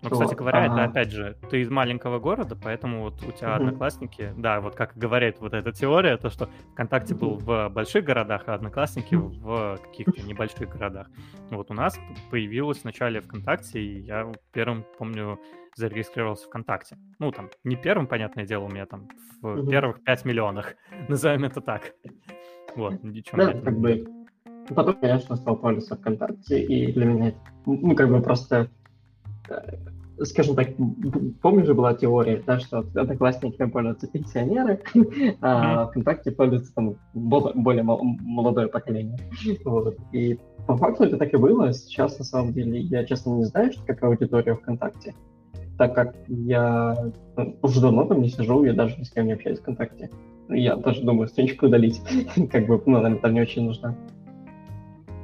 Ну, 0.04 0.10
кстати 0.12 0.36
говоря, 0.36 0.66
это 0.66 0.84
опять 0.84 1.12
же, 1.12 1.36
ты 1.50 1.62
из 1.62 1.70
маленького 1.70 2.20
города, 2.20 2.56
поэтому 2.56 3.02
вот 3.02 3.24
у 3.24 3.32
тебя 3.32 3.56
одноклассники, 3.56 4.32
да, 4.38 4.62
вот 4.62 4.76
как 4.76 4.96
говорит 4.96 5.40
вот 5.40 5.54
эта 5.54 5.72
теория, 5.72 6.18
то, 6.18 6.30
что 6.30 6.50
ВКонтакте 6.74 7.16
был 7.16 7.36
в 7.38 7.70
больших 7.70 8.06
городах, 8.06 8.44
а 8.46 8.54
одноклассники 8.54 9.16
в 9.16 9.78
каких-то 9.84 10.22
небольших 10.22 10.70
городах. 10.70 11.10
Вот 11.50 11.72
у 11.72 11.74
нас 11.74 12.00
появилось 12.30 12.80
в 12.80 12.86
начале 12.86 13.22
ВКонтакте, 13.22 13.80
и 13.80 14.02
я 14.02 14.32
первым, 14.54 14.86
помню, 15.00 15.40
зарегистрировался 15.76 16.46
ВКонтакте. 16.48 16.98
Ну, 17.18 17.32
там, 17.32 17.50
не 17.64 17.76
первым, 17.76 18.08
понятное 18.08 18.46
дело, 18.46 18.66
у 18.66 18.70
меня 18.70 18.86
там 18.86 19.08
в 19.42 19.68
первых 19.68 20.04
5 20.04 20.26
миллионах, 20.26 20.76
назовем 21.08 21.46
это 21.46 21.62
так. 21.62 21.94
Вот, 22.76 23.04
ничего. 23.04 23.38
Да, 23.38 23.54
как 23.54 23.80
бы, 23.80 24.06
потом, 24.76 24.96
конечно, 25.00 25.36
стал 25.36 25.58
пользоваться 25.58 25.96
ВКонтакте, 25.96 26.62
и 26.62 26.92
для 26.94 27.06
меня, 27.06 27.34
ну, 27.66 27.96
как 27.96 28.10
бы 28.10 28.22
просто 28.22 28.70
скажем 30.24 30.56
так, 30.56 30.70
помнишь 31.42 31.68
же 31.68 31.74
была 31.74 31.94
теория, 31.94 32.42
да, 32.46 32.60
что 32.60 32.80
одноклассниками 32.80 33.70
пользуются 33.70 34.08
пенсионеры, 34.08 34.82
а 35.42 35.88
ВКонтакте 35.88 36.32
пользуется 36.32 36.74
там 36.74 36.96
более 37.14 37.84
молодое 37.84 38.68
поколение. 38.68 39.20
Вот. 39.64 39.98
И 40.12 40.40
по 40.66 40.76
факту 40.76 41.04
это 41.04 41.18
так 41.18 41.34
и 41.34 41.38
было. 41.38 41.72
Сейчас, 41.74 42.18
на 42.18 42.26
самом 42.26 42.54
деле, 42.54 42.80
я, 42.80 43.06
честно, 43.06 43.32
не 43.36 43.46
знаю, 43.46 43.72
что 43.72 43.86
какая 43.86 44.12
аудитория 44.12 44.56
ВКонтакте, 44.56 45.14
так 45.78 45.94
как 45.94 46.16
я 46.28 46.96
ну, 47.36 47.58
уже 47.62 47.82
давно 47.82 48.06
там 48.06 48.22
не 48.22 48.30
сижу, 48.30 48.64
я 48.64 48.74
даже 48.74 48.98
ни 48.98 49.04
с 49.04 49.12
кем 49.12 49.28
не 49.28 49.34
общаюсь 49.34 49.60
в 49.60 49.62
ВКонтакте. 49.62 50.10
Я 50.50 50.76
даже 50.78 51.04
думаю 51.04 51.28
страничку 51.28 51.68
удалить, 51.68 52.02
как 52.52 52.68
бы, 52.68 52.82
ну, 52.86 52.98
она 52.98 53.16
там 53.18 53.34
не 53.34 53.42
очень 53.42 53.66
нужна. 53.66 53.96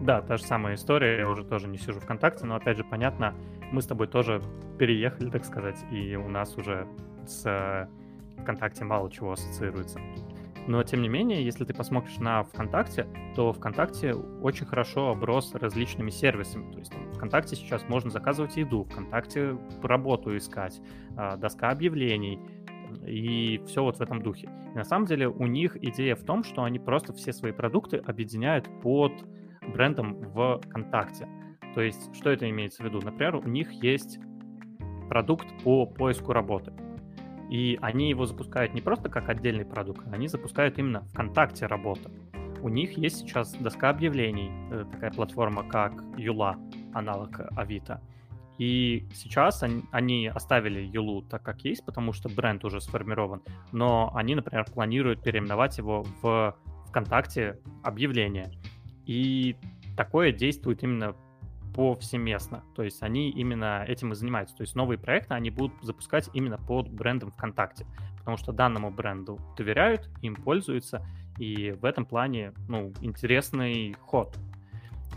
Да, 0.03 0.21
та 0.21 0.35
же 0.35 0.43
самая 0.43 0.75
история, 0.75 1.19
я 1.19 1.29
уже 1.29 1.45
тоже 1.45 1.69
не 1.69 1.77
сижу 1.77 2.01
ВКонтакте, 2.01 2.45
но 2.45 2.55
опять 2.55 2.75
же 2.75 2.83
понятно, 2.83 3.33
мы 3.71 3.81
с 3.81 3.87
тобой 3.87 4.07
тоже 4.07 4.41
переехали, 4.77 5.29
так 5.29 5.45
сказать, 5.45 5.77
и 5.91 6.17
у 6.17 6.27
нас 6.27 6.57
уже 6.57 6.85
с 7.25 7.45
э, 7.45 7.87
ВКонтакте 8.41 8.83
мало 8.83 9.09
чего 9.09 9.31
ассоциируется. 9.31 10.01
Но, 10.67 10.83
тем 10.83 11.01
не 11.01 11.07
менее, 11.07 11.45
если 11.45 11.63
ты 11.63 11.73
посмотришь 11.73 12.17
на 12.17 12.43
ВКонтакте, 12.43 13.07
то 13.33 13.53
ВКонтакте 13.53 14.13
очень 14.13 14.65
хорошо 14.65 15.11
оброс 15.11 15.55
различными 15.55 16.09
сервисами. 16.09 16.73
То 16.73 16.79
есть 16.79 16.91
там, 16.91 17.09
ВКонтакте 17.13 17.55
сейчас 17.55 17.87
можно 17.87 18.09
заказывать 18.09 18.57
еду, 18.57 18.83
ВКонтакте 18.83 19.57
работу 19.81 20.35
искать, 20.35 20.81
а, 21.15 21.37
доска 21.37 21.69
объявлений, 21.69 22.41
и 23.07 23.61
все 23.67 23.81
вот 23.81 23.99
в 23.99 24.01
этом 24.01 24.21
духе. 24.21 24.49
И 24.73 24.77
на 24.77 24.83
самом 24.83 25.05
деле 25.05 25.29
у 25.29 25.47
них 25.47 25.77
идея 25.81 26.17
в 26.17 26.23
том, 26.25 26.43
что 26.43 26.65
они 26.65 26.77
просто 26.77 27.13
все 27.13 27.31
свои 27.31 27.53
продукты 27.53 27.97
объединяют 27.97 28.67
под 28.81 29.13
брендом 29.73 30.13
в 30.13 30.61
ВКонтакте. 30.65 31.27
То 31.73 31.81
есть, 31.81 32.15
что 32.15 32.29
это 32.29 32.49
имеется 32.49 32.83
в 32.83 32.85
виду? 32.85 33.01
Например, 33.01 33.35
у 33.35 33.47
них 33.47 33.71
есть 33.71 34.19
продукт 35.09 35.47
по 35.63 35.85
поиску 35.85 36.33
работы. 36.33 36.73
И 37.49 37.77
они 37.81 38.09
его 38.09 38.25
запускают 38.25 38.73
не 38.73 38.81
просто 38.81 39.09
как 39.09 39.29
отдельный 39.29 39.65
продукт, 39.65 40.07
они 40.11 40.27
запускают 40.27 40.79
именно 40.79 41.01
ВКонтакте 41.11 41.65
работу. 41.65 42.09
У 42.61 42.69
них 42.69 42.97
есть 42.97 43.17
сейчас 43.17 43.53
доска 43.53 43.89
объявлений, 43.89 44.49
э, 44.71 44.85
такая 44.89 45.11
платформа, 45.11 45.63
как 45.63 46.01
Юла, 46.17 46.57
аналог 46.93 47.41
Авито. 47.57 48.01
И 48.57 49.07
сейчас 49.13 49.63
они, 49.63 49.83
они 49.91 50.27
оставили 50.27 50.79
Юлу 50.79 51.23
так, 51.23 51.43
как 51.43 51.61
есть, 51.65 51.85
потому 51.85 52.13
что 52.13 52.29
бренд 52.29 52.63
уже 52.63 52.79
сформирован. 52.79 53.41
Но 53.71 54.11
они, 54.15 54.35
например, 54.35 54.65
планируют 54.65 55.21
переименовать 55.21 55.77
его 55.77 56.05
в 56.21 56.55
ВКонтакте 56.87 57.59
объявление. 57.83 58.51
И 59.05 59.55
такое 59.95 60.31
действует 60.31 60.83
именно 60.83 61.15
повсеместно. 61.75 62.63
То 62.75 62.83
есть 62.83 63.01
они 63.01 63.29
именно 63.31 63.83
этим 63.87 64.11
и 64.11 64.15
занимаются. 64.15 64.55
То 64.55 64.61
есть 64.61 64.75
новые 64.75 64.97
проекты 64.97 65.33
они 65.33 65.49
будут 65.49 65.73
запускать 65.81 66.29
именно 66.33 66.57
под 66.57 66.89
брендом 66.89 67.31
ВКонтакте. 67.31 67.85
Потому 68.19 68.37
что 68.37 68.51
данному 68.51 68.91
бренду 68.91 69.39
доверяют, 69.57 70.09
им 70.21 70.35
пользуются. 70.35 71.05
И 71.39 71.71
в 71.71 71.85
этом 71.85 72.05
плане, 72.05 72.53
ну, 72.67 72.93
интересный 73.01 73.95
ход. 74.01 74.37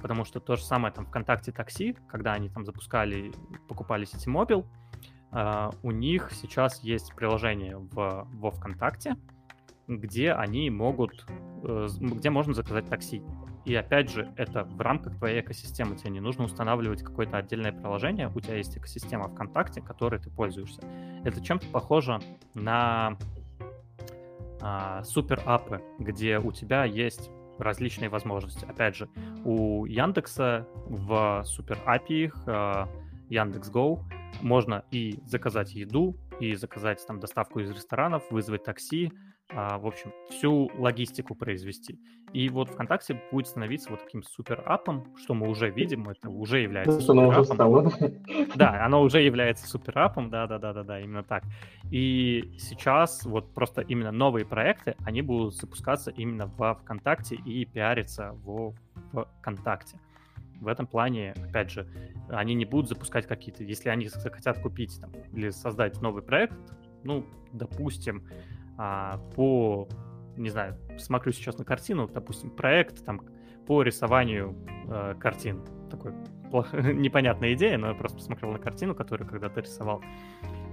Потому 0.01 0.25
что 0.25 0.41
то 0.41 0.57
же 0.57 0.65
самое 0.65 0.93
там 0.93 1.07
ВКонтакте 1.07 1.53
такси, 1.53 1.97
когда 2.09 2.33
они 2.33 2.49
там 2.49 2.65
запускали, 2.65 3.33
покупали 3.69 4.05
Ситимобил, 4.05 4.67
Uh, 5.33 5.75
у 5.83 5.91
них 5.91 6.31
сейчас 6.33 6.83
есть 6.83 7.15
приложение 7.15 7.77
в, 7.77 8.27
во 8.33 8.51
ВКонтакте, 8.53 9.17
где 9.89 10.33
они 10.33 10.71
могут, 10.71 11.27
uh, 11.63 11.89
где 12.01 12.31
можно 12.31 12.55
заказать 12.55 12.89
такси. 12.89 13.23
И 13.67 13.75
опять 13.75 14.11
же, 14.11 14.33
это 14.37 14.63
в 14.63 14.81
рамках 14.81 15.17
твоей 15.17 15.41
экосистемы. 15.41 15.97
Тебе 15.97 16.11
не 16.11 16.21
нужно 16.21 16.45
устанавливать 16.45 17.03
какое-то 17.03 17.37
отдельное 17.37 17.73
приложение. 17.73 18.31
У 18.33 18.41
тебя 18.41 18.55
есть 18.55 18.79
экосистема 18.79 19.29
ВКонтакте, 19.29 19.83
которой 19.83 20.21
ты 20.21 20.31
пользуешься. 20.31 20.81
Это 21.25 21.45
чем-то 21.45 21.67
похоже 21.73 22.21
на 22.55 23.19
а, 24.63 25.03
супер-апы, 25.03 25.83
где 25.99 26.39
у 26.39 26.53
тебя 26.53 26.85
есть 26.85 27.29
различные 27.59 28.09
возможности. 28.09 28.65
Опять 28.65 28.95
же, 28.95 29.09
у 29.45 29.85
Яндекса 29.85 30.69
в 30.87 31.43
супер 31.45 31.79
API 31.87 32.33
а, 32.47 32.89
Яндекс.Го 33.31 34.05
можно 34.43 34.85
и 34.93 35.19
заказать 35.27 35.73
еду, 35.75 36.17
и 36.39 36.55
заказать 36.55 37.05
там 37.05 37.19
доставку 37.19 37.59
из 37.59 37.71
ресторанов, 37.71 38.23
вызвать 38.31 38.63
такси, 38.63 39.13
в 39.51 39.87
общем, 39.87 40.13
всю 40.31 40.71
логистику 40.77 41.35
произвести. 41.35 41.99
И 42.33 42.49
вот 42.49 42.69
ВКонтакте 42.71 43.21
будет 43.31 43.47
становиться 43.47 43.91
вот 43.91 44.05
таким 44.05 44.23
супер-апом, 44.23 45.17
что 45.17 45.35
мы 45.35 45.49
уже 45.49 45.71
видим, 45.71 46.09
это 46.09 46.29
уже 46.29 46.61
является 46.61 47.01
супер-апом. 47.01 47.93
Да, 48.57 48.85
оно 48.85 49.03
уже 49.03 49.23
является 49.23 49.67
супер-апом, 49.69 50.31
да-да-да-да-да, 50.31 51.01
именно 51.01 51.23
так. 51.23 51.45
И 51.91 52.57
сейчас 52.59 53.25
вот 53.25 53.55
просто 53.55 53.83
именно 53.83 54.11
новые 54.11 54.45
проекты, 54.45 54.97
они 55.05 55.23
будут 55.23 55.55
запускаться 55.55 56.11
именно 56.11 56.47
во 56.47 56.75
ВКонтакте 56.75 57.37
и 57.37 57.65
пиариться 57.65 58.33
во 58.45 58.75
ВКонтакте. 59.13 59.99
В 60.61 60.69
этом 60.69 60.87
плане, 60.87 61.35
опять 61.49 61.71
же, 61.71 61.87
они 62.29 62.55
не 62.55 62.65
будут 62.65 62.89
запускать 62.89 63.27
какие-то, 63.27 63.63
если 63.63 63.91
они 63.91 64.09
хотят 64.09 64.59
купить 64.61 64.99
там, 65.01 65.13
или 65.33 65.51
создать 65.51 66.01
новый 66.01 66.23
проект, 66.23 66.57
ну, 67.05 67.25
допустим, 67.53 68.27
а, 68.79 69.19
по, 69.35 69.89
не 70.37 70.51
знаю, 70.51 70.77
смотрю 70.99 71.33
сейчас 71.33 71.59
на 71.59 71.65
картину, 71.65 72.09
допустим, 72.09 72.51
проект 72.51 73.05
там 73.05 73.23
по 73.67 73.83
рисованию 73.83 74.55
э, 74.89 75.15
картин. 75.19 75.65
Такой 75.91 76.13
плохо, 76.51 76.77
непонятная 76.93 77.55
идея, 77.55 77.79
но 77.79 77.89
я 77.89 77.95
просто 77.95 78.19
посмотрел 78.19 78.53
на 78.53 78.59
картину, 78.59 78.95
которую 78.95 79.29
когда-то 79.29 79.61
рисовал. 79.61 80.03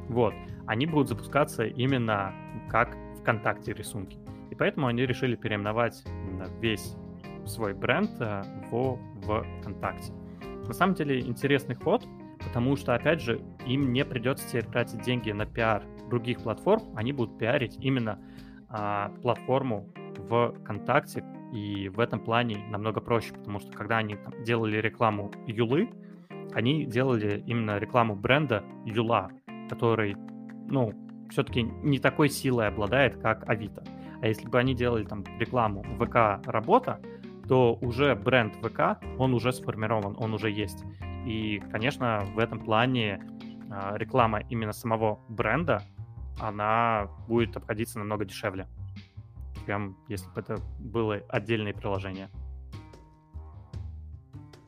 Вот. 0.10 0.34
Они 0.68 0.86
будут 0.86 1.10
запускаться 1.10 1.66
именно 1.66 2.34
как 2.70 2.95
ВКонтакте 3.22 3.74
рисунки. 3.74 4.20
И 4.51 4.56
поэтому 4.56 4.88
они 4.88 5.06
решили 5.06 5.36
переименовать 5.36 6.04
весь 6.62 6.95
свой 7.45 7.74
бренд 7.74 8.12
э, 8.20 8.43
в 8.72 8.99
ВКонтакте. 9.60 10.14
На 10.68 10.74
самом 10.74 10.95
деле 10.95 11.20
интересный 11.20 11.76
ход, 11.76 12.06
потому 12.39 12.76
что, 12.76 12.93
опять 12.93 13.22
же, 13.22 13.41
им 13.66 13.91
не 13.91 14.06
придется 14.06 14.47
теперь 14.47 14.66
тратить 14.66 15.01
деньги 15.01 15.32
на 15.32 15.45
пиар 15.45 15.84
других 16.14 16.41
платформ, 16.41 16.84
они 16.95 17.11
будут 17.11 17.39
пиарить 17.39 17.76
именно 17.80 18.20
а, 18.70 19.09
платформу 19.24 19.89
ВКонтакте, 20.30 21.24
и 21.51 21.89
в 21.89 21.99
этом 21.99 22.20
плане 22.20 22.57
намного 22.70 23.01
проще, 23.01 23.34
потому 23.34 23.59
что 23.59 23.72
когда 23.72 23.97
они 23.97 24.16
там, 24.16 24.43
делали 24.43 24.78
рекламу 24.78 25.32
Юлы, 25.47 25.89
они 26.53 26.86
делали 26.86 27.43
именно 27.47 27.80
рекламу 27.80 28.16
бренда 28.16 28.64
Юла, 28.86 29.32
который, 29.70 30.16
ну, 30.68 30.93
все-таки 31.32 31.64
не 31.64 31.97
такой 31.97 32.30
силой 32.30 32.68
обладает, 32.68 33.18
как 33.18 33.49
Авито. 33.49 33.84
А 34.22 34.28
если 34.28 34.47
бы 34.47 34.59
они 34.59 34.76
делали 34.76 35.03
там 35.03 35.24
рекламу 35.39 35.84
ВК 35.99 36.45
работа, 36.45 36.99
то 37.47 37.74
уже 37.82 38.16
бренд 38.16 38.55
ВК, 38.57 38.99
он 39.18 39.34
уже 39.34 39.51
сформирован, 39.51 40.16
он 40.20 40.34
уже 40.34 40.51
есть. 40.51 40.84
И, 41.26 41.59
конечно, 41.72 42.24
в 42.36 42.39
этом 42.39 42.59
плане 42.59 43.20
а, 43.72 43.97
реклама 43.97 44.41
именно 44.49 44.74
самого 44.74 45.20
бренда, 45.30 45.82
она 46.40 47.10
будет 47.28 47.56
обходиться 47.56 48.00
намного 48.00 48.26
дешевле, 48.26 48.68
чем 49.66 49.96
если 50.08 50.28
бы 50.32 50.42
это 50.42 50.58
было 50.80 51.22
отдельное 51.30 51.74
приложение. 51.74 52.30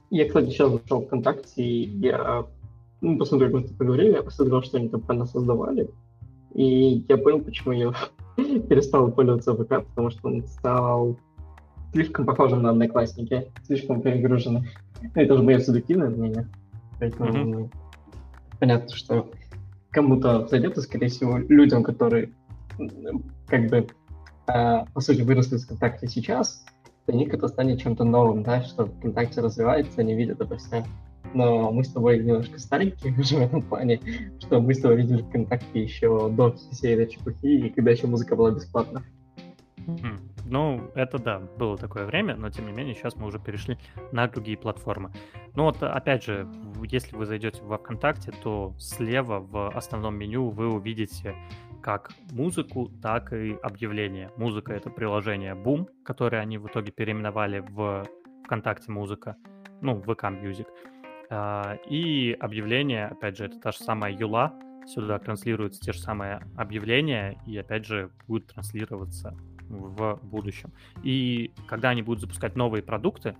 Я, 0.09 0.27
кстати, 0.27 0.49
сейчас 0.49 0.71
зашел 0.71 1.01
в 1.01 1.05
ВКонтакте, 1.07 1.63
и 1.63 1.89
я 1.99 2.45
ну, 3.01 3.17
посмотрел, 3.17 3.51
как 3.51 3.71
мы 3.71 3.77
поговорили, 3.77 4.13
я 4.13 4.23
посмотрел, 4.23 4.61
что 4.63 4.77
они 4.77 4.89
там 4.89 5.01
про 5.01 5.15
нас 5.15 5.31
создавали, 5.31 5.89
и 6.53 7.05
я 7.07 7.17
понял, 7.17 7.41
почему 7.41 7.73
я 7.73 7.93
перестал 8.35 9.11
пользоваться 9.11 9.53
ВК, 9.53 9.85
потому 9.87 10.09
что 10.09 10.29
он 10.29 10.43
стал 10.47 11.19
слишком 11.91 12.25
похожим 12.25 12.61
на 12.61 12.71
одноклассники, 12.71 13.51
слишком 13.63 14.01
перегруженный. 14.01 14.69
Ну, 15.01 15.09
это 15.13 15.33
уже 15.33 15.43
мое 15.43 15.59
субъективное 15.59 16.09
мнение. 16.09 16.47
Поэтому 16.99 17.29
mm-hmm. 17.29 17.71
понятно, 18.59 18.95
что 18.95 19.29
кому-то 19.95 20.45
зайдет, 20.47 20.77
и, 20.77 20.81
скорее 20.81 21.07
всего, 21.07 21.37
людям, 21.37 21.81
которые 21.81 22.31
как 23.47 23.69
бы 23.69 23.87
э, 24.47 24.85
по 24.93 24.99
сути 24.99 25.21
выросли 25.21 25.55
в 25.55 25.61
ВКонтакте 25.61 26.07
сейчас, 26.07 26.65
для 27.07 27.15
них 27.15 27.33
это 27.33 27.47
станет 27.47 27.81
чем-то 27.81 28.03
новым, 28.03 28.43
да, 28.43 28.61
что 28.61 28.87
ВКонтакте 28.87 29.39
развивается, 29.39 30.01
они 30.01 30.13
видят 30.13 30.41
это 30.41 30.57
все. 30.57 30.85
Но 31.33 31.71
мы 31.71 31.85
с 31.85 31.89
тобой 31.89 32.19
немножко 32.19 32.59
старенькие 32.59 33.13
уже 33.19 33.37
в 33.37 33.41
этом 33.41 33.61
плане, 33.61 34.01
что 34.39 34.59
мы 34.59 34.73
с 34.73 34.81
тобой 34.81 34.97
видели 34.97 35.21
ВКонтакте 35.21 35.81
еще 35.81 36.29
до 36.29 36.53
всей 36.71 36.95
этой 36.95 37.07
чепухи, 37.07 37.45
и 37.45 37.69
когда 37.69 37.91
еще 37.91 38.07
музыка 38.07 38.35
была 38.35 38.51
бесплатна. 38.51 39.01
Mm. 39.87 40.34
Ну, 40.45 40.91
это 40.93 41.17
да, 41.17 41.39
было 41.39 41.77
такое 41.77 42.05
время, 42.05 42.35
но 42.35 42.49
тем 42.49 42.67
не 42.67 42.71
менее 42.71 42.93
сейчас 42.93 43.15
мы 43.15 43.27
уже 43.27 43.39
перешли 43.39 43.77
на 44.11 44.27
другие 44.27 44.57
платформы. 44.57 45.11
Ну 45.55 45.63
вот, 45.63 45.81
опять 45.81 46.23
же, 46.23 46.47
если 46.83 47.15
вы 47.15 47.25
зайдете 47.25 47.63
во 47.63 47.77
ВКонтакте, 47.77 48.31
то 48.43 48.73
слева 48.77 49.39
в 49.39 49.75
основном 49.75 50.15
меню 50.15 50.49
вы 50.49 50.71
увидите 50.71 51.35
как 51.81 52.11
музыку, 52.31 52.91
так 53.01 53.33
и 53.33 53.57
объявления. 53.61 54.31
Музыка— 54.37 54.73
это 54.75 54.89
приложение 54.89 55.53
Boom, 55.53 55.87
которое 56.03 56.41
они 56.41 56.57
в 56.57 56.67
итоге 56.67 56.91
переименовали 56.91 57.59
в 57.59 58.05
ВКонтакте 58.45 58.91
Музыка, 58.91 59.35
ну, 59.81 60.01
ВК 60.01 60.25
Music. 60.25 60.67
А, 61.29 61.77
и 61.87 62.35
объявления, 62.39 63.07
опять 63.07 63.37
же, 63.37 63.45
это 63.45 63.59
та 63.59 63.71
же 63.71 63.79
самая 63.79 64.13
Юла, 64.13 64.53
сюда 64.87 65.17
транслируются 65.19 65.81
те 65.81 65.93
же 65.93 65.99
самые 65.99 66.41
объявления, 66.55 67.39
и 67.45 67.57
опять 67.57 67.85
же 67.85 68.11
будет 68.27 68.47
транслироваться 68.47 69.35
в 69.69 70.19
будущем. 70.23 70.71
И 71.03 71.53
когда 71.67 71.89
они 71.89 72.01
будут 72.01 72.21
запускать 72.21 72.55
новые 72.55 72.83
продукты, 72.83 73.35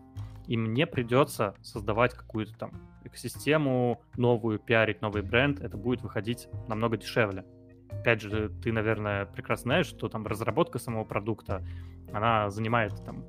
им 0.48 0.74
не 0.74 0.86
придется 0.86 1.56
создавать 1.62 2.14
какую-то 2.14 2.58
там 2.58 2.72
экосистему 3.04 4.02
новую, 4.18 4.60
пиарить 4.60 5.02
новый 5.02 5.22
бренд, 5.22 5.60
это 5.60 5.78
будет 5.78 6.02
выходить 6.02 6.48
намного 6.68 6.98
дешевле. 6.98 7.46
Опять 7.90 8.22
же, 8.22 8.52
ты, 8.64 8.72
наверное, 8.72 9.26
прекрасно 9.26 9.64
знаешь, 9.64 9.88
что 9.88 10.10
там 10.10 10.26
разработка 10.28 10.80
самого 10.80 11.04
продукта, 11.04 11.64
она 12.12 12.50
занимает 12.50 12.94
там 13.04 13.24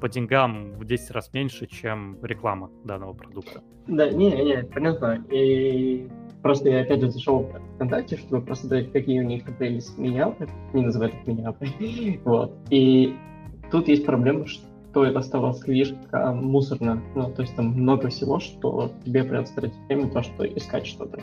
по 0.00 0.08
деньгам 0.08 0.72
в 0.72 0.84
10 0.84 1.10
раз 1.12 1.32
меньше, 1.32 1.66
чем 1.66 2.18
реклама 2.24 2.70
данного 2.84 3.12
продукта. 3.12 3.62
Да, 3.86 4.10
не, 4.10 4.30
не, 4.32 4.64
понятно. 4.64 5.24
И 5.30 6.08
Просто 6.42 6.68
я 6.68 6.80
опять 6.80 7.00
же 7.00 7.10
зашел 7.10 7.40
в 7.40 7.74
ВКонтакте, 7.76 8.16
чтобы 8.16 8.44
посмотреть, 8.44 8.92
какие 8.92 9.20
у 9.20 9.24
них 9.24 9.44
появились 9.56 9.96
миниапы, 9.96 10.48
не 10.72 10.82
называют 10.82 11.14
их 11.14 11.26
миниапы, 11.26 11.66
вот. 12.24 12.52
И 12.70 13.14
тут 13.70 13.88
есть 13.88 14.04
проблема, 14.04 14.46
что 14.46 15.04
это 15.04 15.20
стало 15.20 15.54
слишком 15.54 16.44
мусорно, 16.44 17.00
ну, 17.14 17.30
то 17.30 17.42
есть 17.42 17.54
там 17.54 17.68
много 17.68 18.08
всего, 18.08 18.40
что 18.40 18.90
тебе 19.04 19.22
придется 19.24 19.54
тратить 19.54 19.76
время 19.88 20.10
то, 20.10 20.22
что 20.22 20.44
искать 20.44 20.86
что-то. 20.86 21.20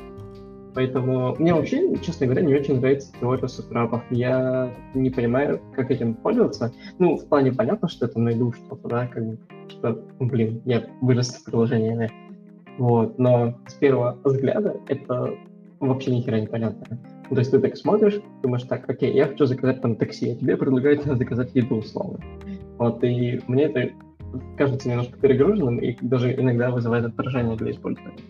Поэтому 0.74 1.36
мне 1.40 1.54
вообще, 1.54 1.98
честно 1.98 2.28
говоря, 2.28 2.44
не 2.44 2.56
очень 2.56 2.80
нравится 2.80 3.12
теория 3.20 3.48
суперапов. 3.48 4.04
Я 4.12 4.74
не 4.94 5.10
понимаю, 5.10 5.60
как 5.76 5.92
этим 5.92 6.14
пользоваться. 6.14 6.72
Ну, 7.00 7.18
в 7.18 7.28
плане 7.28 7.52
понятно, 7.52 7.90
что 7.90 8.06
это 8.06 8.20
найду 8.20 8.54
что-то, 8.54 8.88
да, 8.88 9.08
как 9.08 9.26
бы, 9.26 9.38
что, 9.68 10.02
блин, 10.20 10.62
я 10.66 10.86
вырос 11.02 11.36
в 11.36 11.44
приложениями. 11.44 12.12
Вот, 12.80 13.20
но 13.20 13.56
с 13.68 13.74
первого 13.74 14.18
взгляда 14.24 14.78
это 14.88 15.36
вообще 15.82 16.16
ни 16.16 16.22
хера 16.22 16.40
непонятно. 16.40 16.98
Ну, 17.30 17.36
то 17.36 17.40
есть 17.40 17.52
ты 17.52 17.60
так 17.60 17.76
смотришь, 17.76 18.22
думаешь, 18.42 18.64
так, 18.64 18.90
окей, 18.90 19.14
я 19.14 19.28
хочу 19.28 19.46
заказать 19.46 19.82
там 19.82 19.98
такси, 19.98 20.32
а 20.32 20.36
тебе 20.36 20.56
предлагают 20.56 21.04
заказать 21.06 21.54
еду 21.54 21.76
условно. 21.76 22.20
Вот, 22.78 23.04
и 23.04 23.42
мне 23.48 23.66
это 23.66 23.92
кажется 24.58 24.88
немножко 24.88 25.20
перегруженным 25.20 25.80
и 25.80 25.94
даже 26.00 26.34
иногда 26.34 26.72
вызывает 26.72 27.04
отражение 27.04 27.58
для 27.58 27.72
использования. 27.72 28.24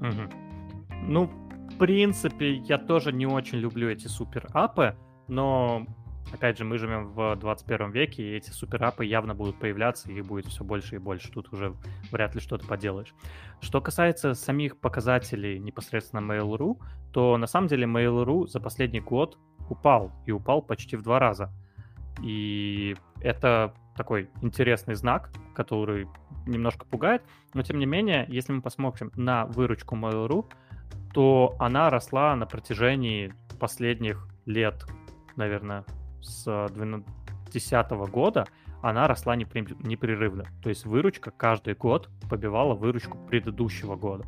Угу. 0.00 1.06
Ну, 1.06 1.30
в 1.70 1.78
принципе, 1.78 2.54
я 2.54 2.78
тоже 2.78 3.12
не 3.12 3.26
очень 3.26 3.58
люблю 3.58 3.88
эти 3.88 4.08
супер-апы, 4.08 4.96
но 5.28 5.86
опять 6.32 6.58
же, 6.58 6.64
мы 6.64 6.78
живем 6.78 7.08
в 7.08 7.36
21 7.36 7.90
веке, 7.90 8.22
и 8.22 8.36
эти 8.36 8.50
суперапы 8.50 9.04
явно 9.04 9.34
будут 9.34 9.58
появляться, 9.58 10.10
их 10.10 10.24
будет 10.26 10.46
все 10.46 10.64
больше 10.64 10.96
и 10.96 10.98
больше. 10.98 11.30
Тут 11.30 11.52
уже 11.52 11.74
вряд 12.10 12.34
ли 12.34 12.40
что-то 12.40 12.66
поделаешь. 12.66 13.14
Что 13.60 13.80
касается 13.80 14.34
самих 14.34 14.78
показателей 14.78 15.58
непосредственно 15.58 16.20
Mail.ru, 16.20 16.80
то 17.12 17.36
на 17.36 17.46
самом 17.46 17.68
деле 17.68 17.86
Mail.ru 17.86 18.46
за 18.46 18.60
последний 18.60 19.00
год 19.00 19.38
упал, 19.68 20.12
и 20.26 20.32
упал 20.32 20.62
почти 20.62 20.96
в 20.96 21.02
два 21.02 21.18
раза. 21.18 21.50
И 22.22 22.96
это 23.20 23.74
такой 23.96 24.30
интересный 24.42 24.94
знак, 24.94 25.30
который 25.54 26.08
немножко 26.46 26.84
пугает, 26.84 27.22
но 27.54 27.62
тем 27.62 27.78
не 27.78 27.86
менее, 27.86 28.26
если 28.28 28.52
мы 28.52 28.60
посмотрим 28.60 29.10
на 29.16 29.46
выручку 29.46 29.96
Mail.ru, 29.96 30.46
то 31.12 31.54
она 31.58 31.90
росла 31.90 32.34
на 32.34 32.44
протяжении 32.44 33.32
последних 33.60 34.28
лет, 34.46 34.84
наверное, 35.36 35.84
с 36.24 36.68
2010 36.72 37.90
года 38.10 38.46
она 38.82 39.06
росла 39.06 39.36
непрерывно. 39.36 40.44
То 40.62 40.68
есть 40.68 40.84
выручка 40.84 41.30
каждый 41.30 41.74
год 41.74 42.10
побивала 42.28 42.74
выручку 42.74 43.18
предыдущего 43.28 43.96
года. 43.96 44.24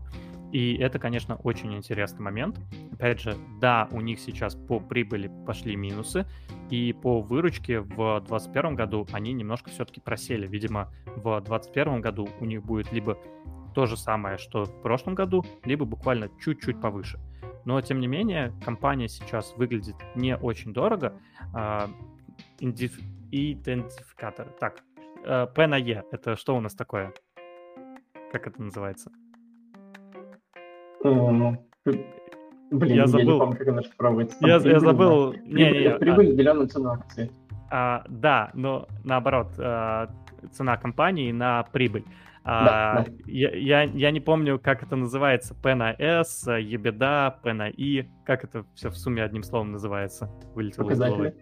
И 0.53 0.77
это, 0.77 0.99
конечно, 0.99 1.37
очень 1.37 1.75
интересный 1.75 2.23
момент. 2.23 2.59
Опять 2.93 3.21
же, 3.21 3.37
да, 3.61 3.89
у 3.91 4.01
них 4.01 4.21
сейчас 4.21 4.55
по 4.55 4.79
прибыли 4.79 5.31
пошли 5.45 5.75
минусы, 5.77 6.25
и 6.71 6.93
по 6.93 7.21
выручке 7.21 7.81
в 7.81 7.89
2021 7.89 8.75
году 8.77 9.07
они 9.13 9.33
немножко 9.33 9.71
все-таки 9.71 10.01
просели. 10.01 10.47
Видимо, 10.47 10.93
в 11.17 11.41
2021 11.41 12.01
году 12.01 12.29
у 12.41 12.45
них 12.45 12.63
будет 12.63 12.93
либо 12.93 13.19
то 13.75 13.87
же 13.87 13.97
самое, 13.97 14.39
что 14.39 14.65
в 14.65 14.83
прошлом 14.83 15.15
году, 15.15 15.45
либо 15.65 15.85
буквально 15.85 16.31
чуть-чуть 16.41 16.81
повыше. 16.81 17.19
Но, 17.67 17.81
тем 17.81 18.01
не 18.01 18.07
менее, 18.07 18.53
компания 18.65 19.09
сейчас 19.09 19.53
выглядит 19.57 19.97
не 20.15 20.37
очень 20.37 20.73
дорого. 20.73 21.13
А, 21.53 21.91
идентификатор. 22.61 24.47
Так, 24.61 24.85
э, 25.25 25.47
P 25.53 25.67
на 25.67 25.77
E. 25.77 26.05
Это 26.13 26.37
что 26.37 26.57
у 26.57 26.61
нас 26.61 26.75
такое? 26.75 27.13
Как 28.33 28.47
это 28.47 28.63
называется? 28.63 29.11
Блин, 32.71 32.95
я 32.95 33.07
забыл. 33.07 33.35
Я 33.35 33.39
помню, 33.39 33.57
как 33.57 33.69
она. 33.69 33.83
Я, 34.41 34.57
я 34.57 34.81
забыл. 34.81 35.33
Не, 35.33 35.71
не, 35.71 35.81
не, 35.81 35.99
прибыль, 35.99 36.31
а... 36.31 36.35
деленную 36.35 36.69
цену 36.69 36.91
акции. 36.91 37.31
А, 37.71 38.05
да, 38.09 38.51
но 38.55 38.87
наоборот, 39.05 39.49
а, 39.59 40.09
цена 40.53 40.77
компании 40.77 41.33
на 41.33 41.65
прибыль. 41.65 42.05
А, 42.49 43.03
да, 43.03 43.07
Я, 43.27 43.51
я, 43.57 43.83
я 43.83 44.11
не 44.13 44.21
помню, 44.21 44.61
как 44.61 44.85
это 44.85 44.95
называется. 44.95 45.53
P 45.55 45.75
на 45.75 45.93
S, 45.99 46.47
ебеда, 46.47 47.41
P 47.43 47.53
на 47.53 47.65
I. 47.65 48.09
Как 48.25 48.45
это 48.45 48.65
все 48.75 48.89
в 48.89 48.97
сумме 48.97 49.25
одним 49.25 49.43
словом 49.43 49.73
называется? 49.73 50.31
Вылетело 50.55 50.85
показатели. 50.85 51.35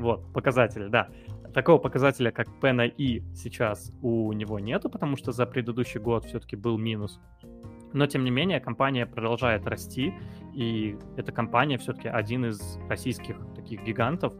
Вот, 0.00 0.32
показатели, 0.32 0.88
да. 0.88 1.08
Такого 1.54 1.78
показателя, 1.78 2.32
как 2.32 2.48
P 2.60 2.72
на 2.72 2.82
I, 2.82 3.22
сейчас 3.32 3.92
у 4.02 4.32
него 4.32 4.58
нету, 4.58 4.90
потому 4.90 5.16
что 5.16 5.30
за 5.30 5.46
предыдущий 5.46 6.00
год 6.00 6.24
все-таки 6.24 6.56
был 6.56 6.78
минус. 6.78 7.20
Но, 7.92 8.08
тем 8.08 8.24
не 8.24 8.32
менее, 8.32 8.58
компания 8.58 9.06
продолжает 9.06 9.68
расти, 9.68 10.12
и 10.52 10.98
эта 11.16 11.30
компания 11.30 11.78
все-таки 11.78 12.08
один 12.08 12.46
из 12.46 12.76
российских 12.88 13.36
таких 13.54 13.84
гигантов, 13.84 14.34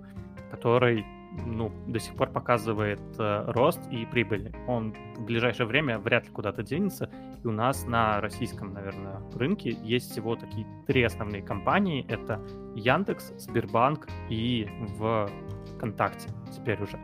который 0.51 1.07
ну, 1.47 1.72
до 1.87 1.99
сих 1.99 2.14
пор 2.14 2.30
показывает 2.30 3.01
э, 3.18 3.45
рост 3.49 3.80
и 3.91 4.07
прибыль. 4.07 4.53
Он 4.66 4.95
в 5.16 5.24
ближайшее 5.24 5.66
время 5.66 5.99
вряд 5.99 6.26
ли 6.26 6.30
куда-то 6.30 6.62
денется. 6.62 7.11
И 7.43 7.47
у 7.47 7.53
нас 7.53 7.87
на 7.87 8.20
российском, 8.20 8.72
наверное, 8.72 9.20
рынке 9.35 9.70
есть 9.82 10.12
всего 10.12 10.37
такие 10.37 10.66
три 10.87 11.03
основные 11.03 11.43
компании. 11.43 12.07
Это 12.09 12.41
Яндекс, 12.74 13.32
Сбербанк 13.39 14.09
и 14.28 14.68
ВКонтакте 15.76 16.30
теперь 16.53 16.82
уже. 16.82 16.99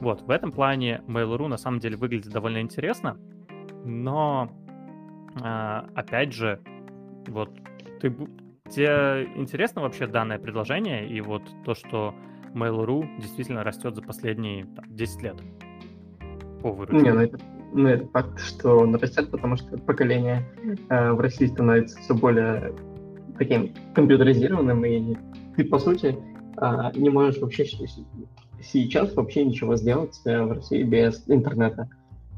Вот, 0.00 0.22
в 0.22 0.30
этом 0.30 0.50
плане 0.50 1.02
Mail.ru 1.06 1.46
на 1.46 1.58
самом 1.58 1.78
деле 1.78 1.96
выглядит 1.96 2.32
довольно 2.32 2.62
интересно, 2.62 3.18
но 3.84 4.50
э, 5.38 5.82
опять 5.94 6.32
же, 6.32 6.60
вот 7.28 7.50
ты, 8.00 8.16
тебе 8.70 9.28
интересно 9.36 9.82
вообще 9.82 10.06
данное 10.06 10.38
предложение 10.38 11.06
и 11.06 11.20
вот 11.20 11.42
то, 11.64 11.74
что 11.74 12.14
Mail.ru 12.54 13.06
действительно 13.18 13.64
растет 13.64 13.94
за 13.94 14.02
последние 14.02 14.64
там, 14.66 14.84
10 14.88 15.22
лет 15.22 15.36
по 16.62 16.72
выручке. 16.72 17.02
Не, 17.02 17.12
ну 17.12 17.20
это, 17.20 17.38
ну 17.72 17.88
это 17.88 18.06
факт, 18.08 18.40
что 18.40 18.78
он 18.78 18.94
растет, 18.94 19.30
потому 19.30 19.56
что 19.56 19.78
поколение 19.78 20.46
э, 20.88 21.12
в 21.12 21.20
России 21.20 21.46
становится 21.46 21.98
все 22.00 22.14
более 22.14 22.74
таким 23.38 23.72
компьютеризированным, 23.94 24.84
и 24.84 25.16
ты, 25.56 25.64
по 25.64 25.78
сути, 25.78 26.16
э, 26.60 26.90
не 26.94 27.10
можешь 27.10 27.40
вообще 27.40 27.64
сейчас 28.62 29.14
вообще 29.14 29.44
ничего 29.44 29.76
сделать 29.76 30.20
в 30.24 30.52
России 30.52 30.82
без 30.82 31.24
интернета. 31.28 31.88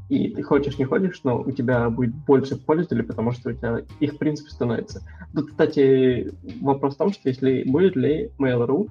И 0.09 0.29
ты 0.29 0.43
хочешь, 0.43 0.77
не 0.77 0.85
хочешь, 0.85 1.21
но 1.23 1.39
у 1.39 1.51
тебя 1.51 1.89
будет 1.89 2.13
больше 2.13 2.55
пользователей, 2.55 3.03
потому 3.03 3.31
что 3.31 3.49
у 3.49 3.53
тебя 3.53 3.81
их, 3.99 4.13
в 4.13 4.17
принципе, 4.17 4.51
становится. 4.51 5.01
Тут, 5.33 5.49
кстати, 5.49 6.31
вопрос 6.61 6.95
в 6.95 6.97
том, 6.97 7.11
что 7.11 7.29
если 7.29 7.63
будет 7.63 7.95
ли 7.95 8.29
Mail.ru 8.37 8.89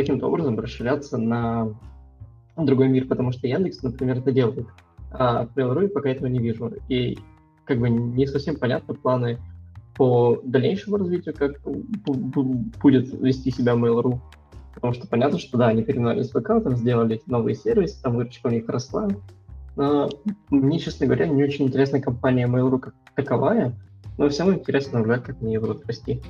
каким-то 0.00 0.26
образом 0.28 0.58
расширяться 0.58 1.18
на 1.18 1.74
другой 2.56 2.88
мир, 2.88 3.06
потому 3.06 3.32
что 3.32 3.46
Яндекс, 3.46 3.82
например, 3.82 4.18
это 4.18 4.32
делает. 4.32 4.66
А 5.10 5.46
в 5.46 5.56
Mail.ru 5.56 5.88
пока 5.88 6.10
этого 6.10 6.26
не 6.26 6.38
вижу. 6.38 6.72
И 6.88 7.18
как 7.64 7.78
бы 7.78 7.88
не 7.88 8.26
совсем 8.26 8.56
понятны 8.56 8.94
планы 8.94 9.38
по 9.96 10.40
дальнейшему 10.44 10.96
развитию, 10.96 11.34
как 11.34 11.60
будет 11.64 13.12
вести 13.20 13.50
себя 13.50 13.72
Mail.ru. 13.72 14.18
Потому 14.74 14.92
что 14.92 15.08
понятно, 15.08 15.38
что 15.38 15.58
да, 15.58 15.68
они 15.68 15.82
переименовали 15.82 16.22
ВК, 16.22 16.62
там 16.62 16.76
сделали 16.76 17.20
новые 17.26 17.56
сервисы, 17.56 18.00
там 18.00 18.14
выручка 18.14 18.46
у 18.46 18.50
них 18.50 18.68
росла. 18.68 19.08
Но 19.76 20.08
мне, 20.50 20.78
честно 20.78 21.06
говоря, 21.06 21.26
не 21.26 21.42
очень 21.42 21.66
интересна 21.66 22.00
компания 22.00 22.46
Mail.ru 22.46 22.78
как 22.78 22.94
таковая, 23.16 23.74
но 24.16 24.28
все 24.28 24.44
равно 24.44 24.58
интересно 24.58 24.98
наблюдать, 24.98 25.24
как 25.24 25.42
они 25.42 25.58
будут 25.58 25.86
расти. 25.86 26.20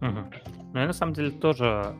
Угу. 0.00 0.18
Ну, 0.72 0.80
я 0.80 0.86
на 0.86 0.92
самом 0.92 1.14
деле 1.14 1.30
тоже 1.30 1.94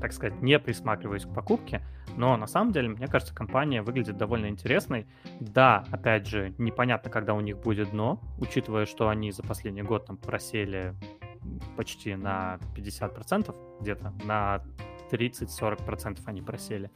так 0.00 0.12
сказать, 0.12 0.40
не 0.42 0.58
присматриваюсь 0.58 1.24
к 1.24 1.32
покупке, 1.32 1.82
но 2.16 2.36
на 2.36 2.46
самом 2.46 2.72
деле, 2.72 2.88
мне 2.88 3.06
кажется, 3.06 3.34
компания 3.34 3.82
выглядит 3.82 4.16
довольно 4.16 4.46
интересной. 4.46 5.06
Да, 5.40 5.84
опять 5.90 6.26
же, 6.26 6.54
непонятно, 6.58 7.10
когда 7.10 7.34
у 7.34 7.40
них 7.40 7.58
будет 7.58 7.90
дно, 7.90 8.20
учитывая, 8.38 8.86
что 8.86 9.08
они 9.08 9.30
за 9.30 9.42
последний 9.42 9.82
год 9.82 10.06
там 10.06 10.16
просели 10.16 10.94
почти 11.76 12.14
на 12.14 12.58
50%, 12.74 13.54
где-то 13.80 14.12
на 14.24 14.62
30-40% 15.10 16.20
они 16.26 16.42
просели. 16.42 16.90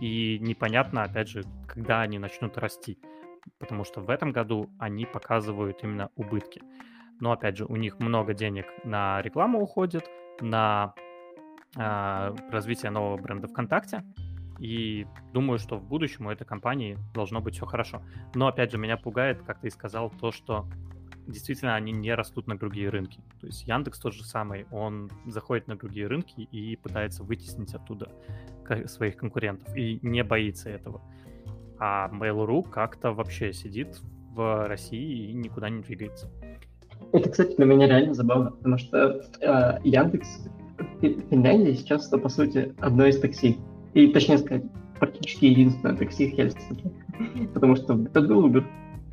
И 0.00 0.38
непонятно, 0.40 1.02
опять 1.04 1.28
же, 1.28 1.44
когда 1.66 2.00
они 2.00 2.18
начнут 2.18 2.58
расти, 2.58 2.98
потому 3.58 3.84
что 3.84 4.00
в 4.00 4.10
этом 4.10 4.32
году 4.32 4.70
они 4.78 5.06
показывают 5.06 5.82
именно 5.82 6.10
убытки. 6.16 6.62
Но, 7.20 7.32
опять 7.32 7.56
же, 7.56 7.64
у 7.66 7.76
них 7.76 8.00
много 8.00 8.34
денег 8.34 8.66
на 8.84 9.22
рекламу 9.22 9.60
уходит, 9.60 10.08
на 10.40 10.94
развития 11.76 12.90
нового 12.90 13.16
бренда 13.16 13.48
ВКонтакте. 13.48 14.04
И 14.60 15.06
думаю, 15.32 15.58
что 15.58 15.76
в 15.76 15.84
будущем 15.84 16.26
у 16.26 16.30
этой 16.30 16.44
компании 16.44 16.96
должно 17.12 17.40
быть 17.40 17.54
все 17.54 17.66
хорошо. 17.66 18.02
Но, 18.34 18.46
опять 18.46 18.70
же, 18.70 18.78
меня 18.78 18.96
пугает, 18.96 19.42
как 19.42 19.60
ты 19.60 19.66
и 19.66 19.70
сказал, 19.70 20.10
то, 20.10 20.30
что 20.30 20.66
действительно 21.26 21.74
они 21.74 21.92
не 21.92 22.14
растут 22.14 22.46
на 22.46 22.56
другие 22.56 22.88
рынки. 22.88 23.20
То 23.40 23.46
есть 23.46 23.66
Яндекс 23.66 23.98
тот 23.98 24.14
же 24.14 24.24
самый, 24.24 24.66
он 24.70 25.10
заходит 25.26 25.66
на 25.68 25.76
другие 25.76 26.06
рынки 26.06 26.40
и 26.40 26.76
пытается 26.76 27.24
вытеснить 27.24 27.74
оттуда 27.74 28.10
своих 28.86 29.16
конкурентов 29.16 29.74
и 29.76 29.98
не 30.02 30.22
боится 30.22 30.70
этого. 30.70 31.02
А 31.78 32.08
Mail.ru 32.08 32.68
как-то 32.68 33.12
вообще 33.12 33.52
сидит 33.52 34.00
в 34.30 34.66
России 34.66 35.30
и 35.30 35.32
никуда 35.32 35.68
не 35.68 35.82
двигается. 35.82 36.30
Это, 37.12 37.30
кстати, 37.30 37.56
для 37.56 37.66
меня 37.66 37.86
реально 37.86 38.14
забавно, 38.14 38.50
потому 38.50 38.78
что 38.78 39.20
э, 39.40 39.78
Яндекс 39.84 40.48
Финляндия 41.00 41.74
сейчас 41.74 42.08
это, 42.08 42.18
по 42.18 42.28
сути, 42.28 42.74
одно 42.80 43.06
из 43.06 43.18
такси. 43.20 43.58
И, 43.92 44.08
точнее 44.08 44.38
сказать, 44.38 44.64
практически 44.98 45.46
единственное 45.46 45.96
такси 45.96 46.30
в 46.30 46.34
Хельсинки. 46.34 46.92
Потому 47.52 47.76
что 47.76 47.96
тут 47.96 48.28
был 48.28 48.48
Uber, 48.48 48.64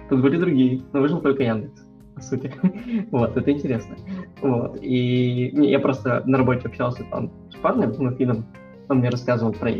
тут 0.09 0.21
были 0.21 0.37
другие, 0.37 0.81
но 0.93 1.01
выжил 1.01 1.21
только 1.21 1.43
Яндекс, 1.43 1.85
по 2.15 2.21
сути. 2.21 2.53
вот, 3.11 3.37
это 3.37 3.51
интересно. 3.51 3.95
Вот, 4.41 4.77
и 4.81 5.51
я 5.53 5.79
просто 5.79 6.23
на 6.25 6.37
работе 6.37 6.67
общался 6.67 7.03
там 7.11 7.31
с 7.51 7.55
парнем, 7.55 7.93
ну, 7.97 8.11
финном, 8.11 8.45
он 8.89 8.99
мне 8.99 9.09
рассказывал 9.09 9.53
про, 9.53 9.71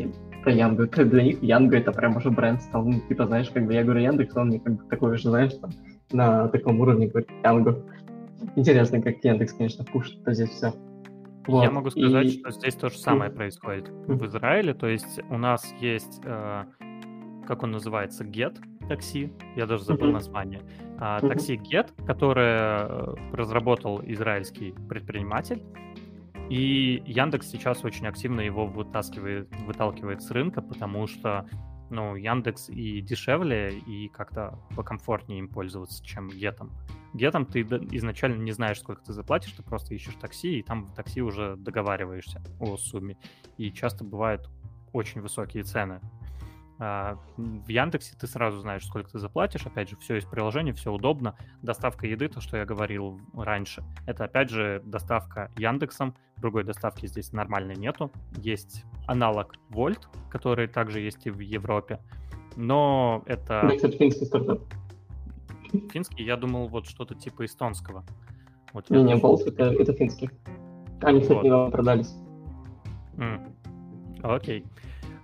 про 0.44 0.52
Янгу. 0.52 0.88
Для 0.88 1.24
них 1.24 1.42
Янга 1.42 1.78
это 1.78 1.92
прям 1.92 2.18
уже 2.18 2.30
бренд 2.30 2.62
стал. 2.62 2.86
Ну, 2.86 3.00
типа, 3.08 3.26
знаешь, 3.26 3.50
когда 3.50 3.74
я 3.74 3.84
говорю 3.84 4.02
Яндекс, 4.02 4.36
он 4.38 4.48
мне 4.48 4.60
как 4.60 4.76
бы 4.76 4.84
такой 4.90 5.18
же, 5.18 5.30
знаешь, 5.30 5.54
там, 5.56 5.72
на 6.12 6.48
таком 6.48 6.80
уровне 6.80 7.08
говорит 7.08 7.30
Янгу. 7.44 7.78
Интересно, 8.56 9.02
как 9.02 9.24
Яндекс, 9.24 9.54
конечно, 9.54 9.84
пушит 9.86 10.20
здесь 10.26 10.50
все. 10.50 10.74
Вот. 11.48 11.64
Я 11.64 11.72
могу 11.72 11.90
сказать, 11.90 12.28
и... 12.28 12.40
что 12.40 12.52
здесь 12.52 12.76
то 12.76 12.90
же 12.90 12.98
самое 12.98 13.32
происходит 13.32 13.90
в 13.90 14.26
Израиле. 14.26 14.74
То 14.74 14.88
есть 14.88 15.20
у 15.30 15.38
нас 15.38 15.74
есть, 15.80 16.22
э, 16.24 16.66
как 17.48 17.64
он 17.64 17.72
называется, 17.72 18.24
Get 18.24 18.58
такси, 18.88 19.32
я 19.56 19.66
даже 19.66 19.84
забыл 19.84 20.12
название. 20.12 20.62
А, 21.00 21.20
такси 21.22 21.56
Get, 21.56 21.90
которое 22.06 22.86
э, 22.86 23.16
разработал 23.32 24.02
израильский 24.04 24.74
предприниматель. 24.90 25.64
И 26.50 27.02
Яндекс 27.06 27.48
сейчас 27.48 27.86
очень 27.86 28.08
активно 28.08 28.42
его 28.42 28.66
вытаскивает, 28.66 29.48
выталкивает 29.66 30.22
с 30.22 30.30
рынка, 30.32 30.62
потому 30.62 31.08
что 31.08 31.48
ну, 31.92 32.16
Яндекс 32.16 32.70
и 32.70 33.02
дешевле, 33.02 33.78
и 33.78 34.08
как-то 34.08 34.58
покомфортнее 34.76 35.40
им 35.40 35.48
пользоваться, 35.48 36.04
чем 36.04 36.30
Гетом. 36.30 36.72
Гетом 37.14 37.46
ты 37.46 37.62
изначально 37.62 38.42
не 38.42 38.54
знаешь, 38.54 38.80
сколько 38.80 39.04
ты 39.04 39.14
заплатишь, 39.14 39.52
ты 39.52 39.64
просто 39.64 39.94
ищешь 39.94 40.16
такси, 40.16 40.60
и 40.60 40.64
там 40.64 40.86
в 40.86 40.94
такси 40.94 41.22
уже 41.22 41.58
договариваешься 41.58 42.42
о 42.60 42.78
сумме. 42.78 43.18
И 43.58 43.72
часто 43.72 44.04
бывают 44.04 44.50
очень 44.94 45.22
высокие 45.22 45.64
цены. 45.64 46.00
А 46.84 47.16
в 47.38 47.68
Яндексе 47.68 48.16
ты 48.20 48.26
сразу 48.26 48.58
знаешь, 48.58 48.84
сколько 48.84 49.12
ты 49.12 49.20
заплатишь. 49.20 49.68
Опять 49.68 49.92
же, 49.92 49.98
все 49.98 50.16
из 50.16 50.26
приложения, 50.26 50.74
все 50.74 50.92
удобно. 50.92 51.36
Доставка 51.62 52.08
еды, 52.08 52.28
то, 52.28 52.42
что 52.42 52.58
я 52.58 52.66
говорил 52.66 53.22
раньше, 53.36 53.84
это 54.08 54.24
опять 54.24 54.50
же 54.50 54.82
доставка 54.84 55.52
Яндексом. 55.58 56.16
Другой 56.38 56.64
доставки 56.64 57.06
здесь 57.06 57.34
нормальной 57.34 57.76
нету. 57.76 58.12
Есть 58.36 58.84
аналог 59.06 59.54
Volt, 59.70 60.08
который 60.32 60.68
также 60.68 61.02
есть 61.02 61.28
и 61.28 61.30
в 61.30 61.40
Европе. 61.40 62.00
Но 62.56 63.22
это... 63.28 63.70
Это 63.72 63.92
финский 63.92 64.26
стартап. 64.26 64.62
Финский? 65.92 66.24
Я 66.24 66.36
думал, 66.36 66.68
вот 66.68 66.88
что-то 66.88 67.14
типа 67.14 67.46
эстонского. 67.46 68.04
Вот 68.74 68.90
не, 68.90 69.04
не, 69.04 69.14
Volt 69.14 69.48
это, 69.48 69.66
это 69.66 69.94
финский. 69.94 70.32
Они, 71.02 71.22
кстати, 71.22 71.48
вот. 71.48 71.72
продались. 71.72 72.16
Mm. 73.18 73.54
Окей. 74.24 74.66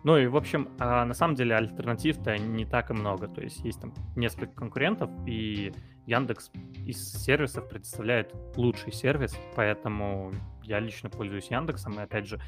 Ну 0.07 0.17
и, 0.17 0.25
в 0.27 0.37
общем, 0.37 0.69
а 0.79 1.03
на 1.03 1.13
самом 1.13 1.35
деле 1.35 1.53
альтернатив-то 1.57 2.37
не 2.37 2.63
так 2.63 2.91
и 2.91 2.93
много. 2.93 3.27
То 3.27 3.41
есть 3.41 3.59
есть 3.65 3.81
там 3.81 3.93
несколько 4.15 4.53
конкурентов, 4.53 5.09
и 5.25 5.73
Яндекс 6.05 6.49
из 6.85 7.11
сервисов 7.11 7.67
предоставляет 7.67 8.33
лучший 8.55 8.93
сервис, 8.93 9.37
поэтому 9.53 10.31
я 10.63 10.79
лично 10.79 11.09
пользуюсь 11.09 11.51
Яндексом, 11.51 11.99
и 11.99 12.03
опять 12.03 12.25
же, 12.25 12.39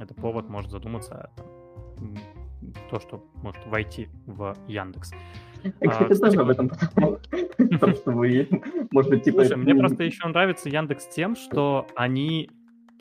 это 0.00 0.12
повод 0.12 0.48
может 0.48 0.72
задуматься 0.72 1.30
там, 1.36 2.16
то, 2.90 2.98
что 2.98 3.24
может 3.44 3.64
войти 3.66 4.08
в 4.26 4.56
Яндекс. 4.66 5.12
Кстати, 5.60 6.12
а, 6.12 6.16
тоже 6.16 6.40
об 6.40 6.48
этом 6.48 6.68
подумал. 6.68 7.20
что 7.94 8.10
вы, 8.10 8.48
может 8.90 9.12
быть, 9.12 9.22
типа... 9.22 9.44
Слушай, 9.44 9.56
мне 9.58 9.76
просто 9.76 10.02
еще 10.02 10.26
нравится 10.26 10.68
Яндекс 10.68 11.06
тем, 11.06 11.36
что 11.36 11.86
они 11.94 12.50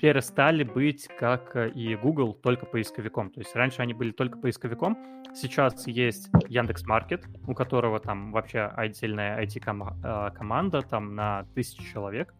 перестали 0.04 0.66
быть, 0.66 1.08
как 1.18 1.56
и 1.56 1.96
Google, 1.96 2.34
только 2.34 2.66
поисковиком. 2.66 3.30
То 3.30 3.40
есть 3.40 3.56
раньше 3.56 3.82
они 3.82 3.94
были 3.94 4.12
только 4.12 4.38
поисковиком, 4.38 4.98
сейчас 5.34 5.88
есть 5.88 6.30
Яндекс 6.50 6.86
Маркет, 6.86 7.26
у 7.48 7.54
которого 7.54 8.02
там 8.02 8.34
вообще 8.34 8.64
отдельная 8.76 9.42
IT-команда, 9.42 10.82
там 10.82 11.16
на 11.16 11.46
тысячу 11.56 11.84
человек. 11.86 12.34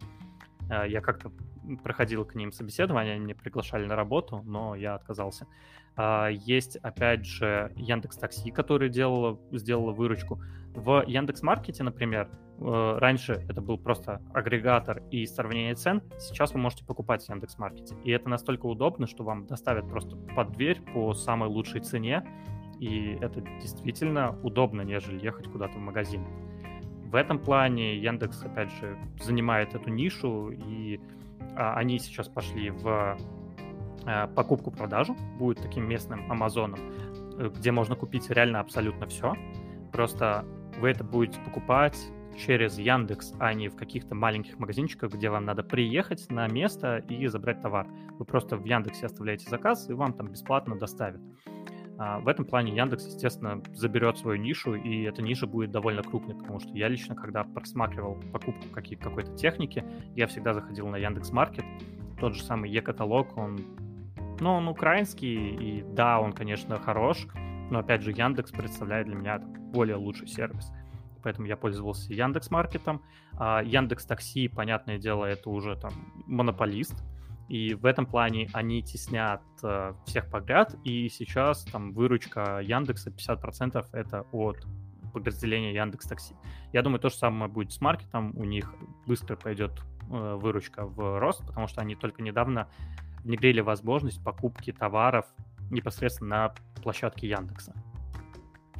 Э, 0.68 0.86
я 0.86 1.00
как-то 1.00 1.32
проходил 1.82 2.26
к 2.26 2.34
ним 2.34 2.52
собеседование, 2.52 3.14
они 3.14 3.24
меня 3.24 3.34
приглашали 3.34 3.86
на 3.86 3.96
работу, 3.96 4.42
но 4.44 4.74
я 4.74 4.96
отказался. 4.96 5.46
Есть, 6.30 6.76
опять 6.76 7.24
же, 7.24 7.72
Яндекс 7.76 8.18
Такси, 8.18 8.50
который 8.50 8.90
делала, 8.90 9.40
сделала 9.52 9.92
выручку. 9.92 10.42
В 10.74 11.04
Яндекс 11.06 11.40
Маркете, 11.42 11.82
например, 11.84 12.28
э, 12.28 12.43
раньше 12.58 13.44
это 13.48 13.60
был 13.60 13.78
просто 13.78 14.22
агрегатор 14.32 15.02
и 15.10 15.26
сравнение 15.26 15.74
цен, 15.74 16.02
сейчас 16.18 16.52
вы 16.54 16.60
можете 16.60 16.84
покупать 16.84 17.24
в 17.24 17.28
Яндекс 17.28 17.58
Маркете. 17.58 17.96
И 18.04 18.10
это 18.10 18.28
настолько 18.28 18.66
удобно, 18.66 19.06
что 19.06 19.24
вам 19.24 19.46
доставят 19.46 19.88
просто 19.88 20.16
под 20.36 20.52
дверь 20.52 20.80
по 20.92 21.14
самой 21.14 21.48
лучшей 21.48 21.80
цене, 21.80 22.24
и 22.78 23.18
это 23.20 23.40
действительно 23.40 24.38
удобно, 24.42 24.82
нежели 24.82 25.22
ехать 25.22 25.48
куда-то 25.50 25.78
в 25.78 25.80
магазин. 25.80 26.24
В 27.14 27.16
этом 27.16 27.38
плане 27.38 27.96
Яндекс, 27.96 28.42
опять 28.42 28.72
же, 28.72 28.98
занимает 29.20 29.74
эту 29.74 29.90
нишу, 29.90 30.50
и 30.50 31.00
а, 31.56 31.74
они 31.74 31.98
сейчас 31.98 32.28
пошли 32.28 32.70
в 32.70 33.16
а, 34.04 34.26
покупку-продажу, 34.28 35.16
будет 35.38 35.62
таким 35.62 35.88
местным 35.88 36.30
Амазоном, 36.30 36.80
э, 37.38 37.50
где 37.56 37.70
можно 37.70 37.94
купить 37.94 38.28
реально 38.30 38.60
абсолютно 38.60 39.06
все. 39.06 39.34
Просто 39.92 40.44
вы 40.80 40.90
это 40.90 41.04
будете 41.04 41.40
покупать 41.40 41.96
через 42.36 42.78
Яндекс, 42.78 43.32
а 43.38 43.54
не 43.54 43.68
в 43.68 43.76
каких-то 43.76 44.14
маленьких 44.14 44.58
магазинчиках, 44.58 45.12
где 45.12 45.30
вам 45.30 45.44
надо 45.44 45.62
приехать 45.62 46.30
на 46.30 46.46
место 46.48 46.98
и 47.08 47.26
забрать 47.26 47.60
товар. 47.60 47.86
Вы 48.18 48.24
просто 48.24 48.56
в 48.56 48.64
Яндексе 48.64 49.06
оставляете 49.06 49.48
заказ, 49.48 49.88
и 49.88 49.92
вам 49.92 50.12
там 50.12 50.28
бесплатно 50.28 50.76
доставят. 50.76 51.20
А, 51.96 52.18
в 52.18 52.28
этом 52.28 52.44
плане 52.44 52.74
Яндекс, 52.74 53.06
естественно, 53.06 53.62
заберет 53.72 54.18
свою 54.18 54.40
нишу, 54.40 54.74
и 54.74 55.02
эта 55.02 55.22
ниша 55.22 55.46
будет 55.46 55.70
довольно 55.70 56.02
крупной, 56.02 56.36
потому 56.36 56.60
что 56.60 56.70
я 56.74 56.88
лично, 56.88 57.14
когда 57.14 57.44
просматривал 57.44 58.20
покупку 58.32 58.64
какой-то 58.70 59.34
техники, 59.36 59.84
я 60.16 60.26
всегда 60.26 60.54
заходил 60.54 60.88
на 60.88 60.96
Яндекс 60.96 61.30
Маркет, 61.30 61.64
тот 62.18 62.34
же 62.34 62.42
самый 62.42 62.70
Е-каталог, 62.70 63.36
он, 63.36 63.60
ну, 64.40 64.54
он 64.54 64.68
украинский, 64.68 65.50
и 65.50 65.82
да, 65.82 66.20
он, 66.20 66.32
конечно, 66.32 66.80
хорош, 66.80 67.26
но, 67.70 67.78
опять 67.78 68.02
же, 68.02 68.10
Яндекс 68.10 68.50
представляет 68.50 69.06
для 69.06 69.16
меня 69.16 69.38
более 69.38 69.96
лучший 69.96 70.26
сервис. 70.26 70.70
Поэтому 71.24 71.48
я 71.48 71.56
пользовался 71.56 72.12
Яндекс 72.12 72.50
Маркетом. 72.50 73.02
А 73.32 73.62
Яндекс 73.62 74.06
Такси, 74.06 74.46
понятное 74.48 74.98
дело, 74.98 75.24
это 75.24 75.50
уже 75.50 75.76
там 75.76 75.92
монополист, 76.26 76.94
и 77.48 77.74
в 77.74 77.84
этом 77.84 78.06
плане 78.06 78.48
они 78.52 78.82
теснят 78.82 79.42
э, 79.62 79.94
всех 80.06 80.30
подряд, 80.30 80.76
и 80.84 81.08
сейчас 81.08 81.64
там 81.64 81.92
выручка 81.92 82.60
Яндекса 82.60 83.10
50% 83.10 83.86
это 83.92 84.22
от 84.32 84.66
подразделения 85.12 85.74
Яндекс 85.74 86.06
Такси. 86.06 86.34
Я 86.72 86.82
думаю, 86.82 87.00
то 87.00 87.08
же 87.08 87.16
самое 87.16 87.50
будет 87.50 87.72
с 87.72 87.80
маркетом, 87.80 88.32
у 88.36 88.44
них 88.44 88.72
быстро 89.06 89.36
пойдет 89.36 89.72
э, 90.10 90.34
выручка 90.36 90.86
в 90.86 91.18
рост, 91.18 91.46
потому 91.46 91.66
что 91.66 91.80
они 91.80 91.96
только 91.96 92.22
недавно 92.22 92.68
внедрили 93.24 93.60
возможность 93.60 94.22
покупки 94.22 94.72
товаров 94.72 95.26
непосредственно 95.70 96.54
на 96.76 96.82
площадке 96.82 97.28
Яндекса. 97.28 97.74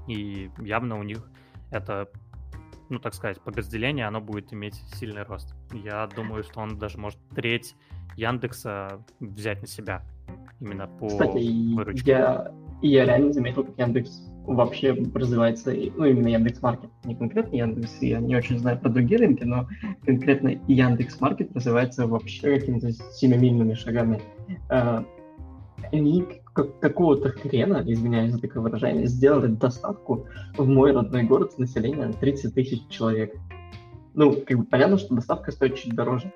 И 0.07 0.51
явно 0.59 0.99
у 0.99 1.03
них 1.03 1.29
это, 1.71 2.09
ну 2.89 2.99
так 2.99 3.15
сказать, 3.15 3.41
подразделение, 3.41 4.07
оно 4.07 4.21
будет 4.21 4.53
иметь 4.53 4.75
сильный 4.95 5.23
рост. 5.23 5.55
Я 5.73 6.07
думаю, 6.15 6.43
что 6.43 6.61
он 6.61 6.79
даже 6.79 6.99
может 6.99 7.19
треть 7.35 7.75
Яндекса 8.17 9.05
взять 9.21 9.61
на 9.61 9.67
себя 9.67 10.03
именно 10.61 10.87
по 10.87 11.09
Кстати, 11.09 11.75
выручке. 11.75 12.11
Я, 12.11 12.53
я 12.83 13.05
реально 13.05 13.33
заметил, 13.33 13.65
как 13.65 13.79
Яндекс 13.79 14.31
вообще 14.47 14.93
развивается, 15.15 15.73
ну, 15.73 16.05
именно 16.05 16.29
Яндекс 16.29 16.61
Маркет, 16.61 16.91
не 17.05 17.15
конкретно 17.17 17.57
Яндекс, 17.57 18.03
я 18.03 18.21
не 18.21 18.37
очень 18.37 18.59
знаю 18.59 18.79
про 18.79 18.91
другие 18.91 19.19
рынки, 19.19 19.45
но 19.45 19.67
конкретно 20.05 20.61
Яндекс 20.69 21.21
Маркет 21.21 21.55
развивается 21.55 22.07
вообще 22.07 22.59
какими-то 22.59 22.93
семимильными 22.93 23.75
шагами. 23.75 24.21
А, 24.69 25.05
они 26.57 26.71
какого-то 26.81 27.31
хрена, 27.31 27.83
извиняюсь 27.87 28.33
за 28.33 28.41
такое 28.41 28.63
выражение, 28.63 29.07
сделали 29.07 29.49
доставку 29.49 30.27
в 30.57 30.67
мой 30.67 30.93
родной 30.93 31.25
город 31.25 31.53
с 31.53 31.59
населением 31.59 32.13
30 32.13 32.55
тысяч 32.55 32.87
человек. 32.89 33.35
Ну, 34.15 34.33
как 34.47 34.59
бы 34.59 34.65
понятно, 34.65 34.99
что 34.99 35.15
доставка 35.15 35.51
стоит 35.51 35.77
чуть 35.77 35.95
дороже, 35.95 36.33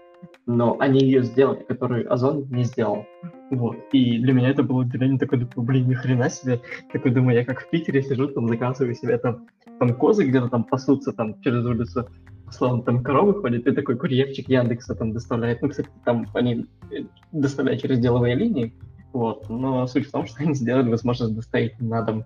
но 0.47 0.77
они 0.81 1.01
ее 1.01 1.23
сделали, 1.23 1.63
которую 1.63 2.13
Озон 2.13 2.47
не 2.51 2.65
сделал. 2.65 3.07
Вот. 3.51 3.77
И 3.93 4.19
для 4.19 4.33
меня 4.33 4.51
это 4.51 4.63
было 4.63 4.81
удивление 4.81 5.19
такое, 5.19 5.47
такой, 5.47 5.65
блин, 5.65 5.89
ни 5.89 5.95
хрена 5.95 6.29
себе. 6.29 6.61
Такой 6.93 7.13
думаю, 7.13 7.37
я 7.37 7.45
как 7.45 7.61
в 7.61 7.71
Питере 7.71 8.03
сижу, 8.03 8.29
там 8.29 8.49
заказываю 8.49 8.95
себе 8.95 9.19
там, 9.19 9.47
там 9.79 9.95
козы 9.95 10.25
где-то 10.27 10.49
там 10.49 10.65
пасутся 10.65 11.13
там 11.13 11.41
через 11.43 11.65
улицу, 11.65 12.09
словно 12.51 12.83
там 12.83 13.03
коровы 13.03 13.35
ходят, 13.35 13.67
и 13.67 13.73
такой 13.73 13.97
курьерчик 13.97 14.49
Яндекса 14.49 14.95
там 14.95 15.13
доставляет. 15.13 15.63
Ну, 15.63 15.69
кстати, 15.69 15.89
там 16.05 16.27
они 16.35 16.67
э, 16.91 17.05
доставляют 17.33 17.81
через 17.81 17.99
деловые 18.01 18.35
линии, 18.35 18.75
вот. 19.13 19.49
Но 19.49 19.87
суть 19.87 20.07
в 20.07 20.11
том, 20.11 20.27
что 20.27 20.43
они 20.43 20.55
сделали 20.55 20.89
возможность 20.89 21.35
доставить 21.35 21.81
на 21.81 22.03
дом. 22.03 22.25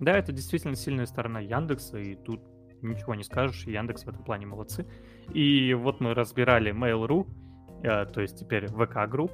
Да, 0.00 0.18
это 0.18 0.32
действительно 0.32 0.74
сильная 0.74 1.06
сторона 1.06 1.40
Яндекса, 1.40 1.98
и 1.98 2.16
тут 2.16 2.40
ничего 2.82 3.14
не 3.14 3.22
скажешь, 3.22 3.66
Яндекс 3.66 4.04
в 4.04 4.08
этом 4.08 4.24
плане 4.24 4.46
молодцы. 4.46 4.86
И 5.32 5.74
вот 5.74 6.00
мы 6.00 6.14
разбирали 6.14 6.72
Mail.ru, 6.72 7.26
э, 7.84 8.06
то 8.06 8.20
есть 8.20 8.38
теперь 8.38 8.66
ВК 8.66 9.08
Групп, 9.08 9.30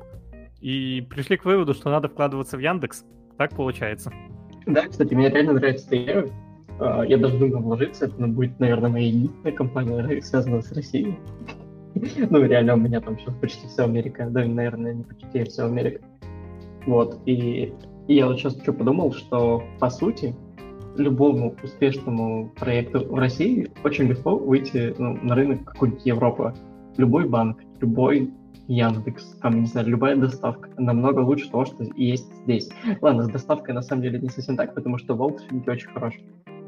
и 0.61 1.07
пришли 1.09 1.37
к 1.37 1.45
выводу, 1.45 1.73
что 1.73 1.91
надо 1.91 2.09
вкладываться 2.09 2.57
в 2.57 2.61
Яндекс. 2.61 3.05
Так 3.39 3.55
получается. 3.57 4.13
Да, 4.67 4.87
кстати, 4.87 5.15
мне 5.15 5.31
реально 5.31 5.55
нравится 5.55 5.87
эта 5.87 5.97
идея. 5.97 6.29
А, 6.81 7.03
я 7.03 7.17
даже 7.17 7.39
думаю 7.39 7.61
вложиться, 7.61 8.07
это 8.07 8.27
будет, 8.27 8.59
наверное, 8.61 8.91
моя 8.91 9.07
единственная 9.09 9.53
компания, 9.53 10.23
связанная 10.23 10.61
с 10.61 10.71
Россией. 10.73 11.17
Ну, 12.31 12.45
реально, 12.45 12.75
у 12.75 12.79
меня 12.79 13.01
там 13.01 13.19
сейчас 13.19 13.35
почти 13.41 13.67
вся 13.67 13.85
Америка, 13.85 14.27
да, 14.31 14.45
наверное, 14.45 14.95
не 14.95 15.05
почти, 15.05 15.41
а 15.41 15.45
вся 15.45 15.67
Америка. 15.67 16.01
Вот, 16.87 17.19
и, 17.27 17.73
и 18.07 18.15
я 18.15 18.27
вот 18.27 18.39
сейчас 18.39 18.57
что 18.63 18.73
подумал, 18.73 19.13
что, 19.13 19.63
по 19.79 19.91
сути, 19.91 20.35
любому 20.97 21.55
успешному 21.63 22.51
проекту 22.57 23.07
в 23.07 23.15
России 23.15 23.71
очень 23.85 24.07
легко 24.07 24.37
выйти 24.37 24.95
ну, 24.99 25.19
на 25.23 25.35
рынок 25.35 25.65
какой-нибудь 25.65 26.05
Европы. 26.07 26.55
Любой 26.97 27.29
банк, 27.29 27.59
любой 27.81 28.33
Яндекс, 28.67 29.37
там, 29.41 29.61
не 29.61 29.67
знаю, 29.67 29.89
любая 29.89 30.17
доставка 30.17 30.69
намного 30.77 31.21
лучше 31.21 31.51
того, 31.51 31.65
что 31.65 31.85
есть 31.97 32.31
здесь. 32.43 32.69
Ладно, 33.01 33.25
с 33.25 33.29
доставкой 33.29 33.75
на 33.75 33.83
самом 33.83 34.03
деле 34.03 34.19
не 34.19 34.29
совсем 34.29 34.57
так, 34.57 34.75
потому 34.75 34.99
что 34.99 35.15
Волт 35.15 35.41
все-таки 35.41 35.71
очень 35.71 35.89
хорош. 35.89 36.15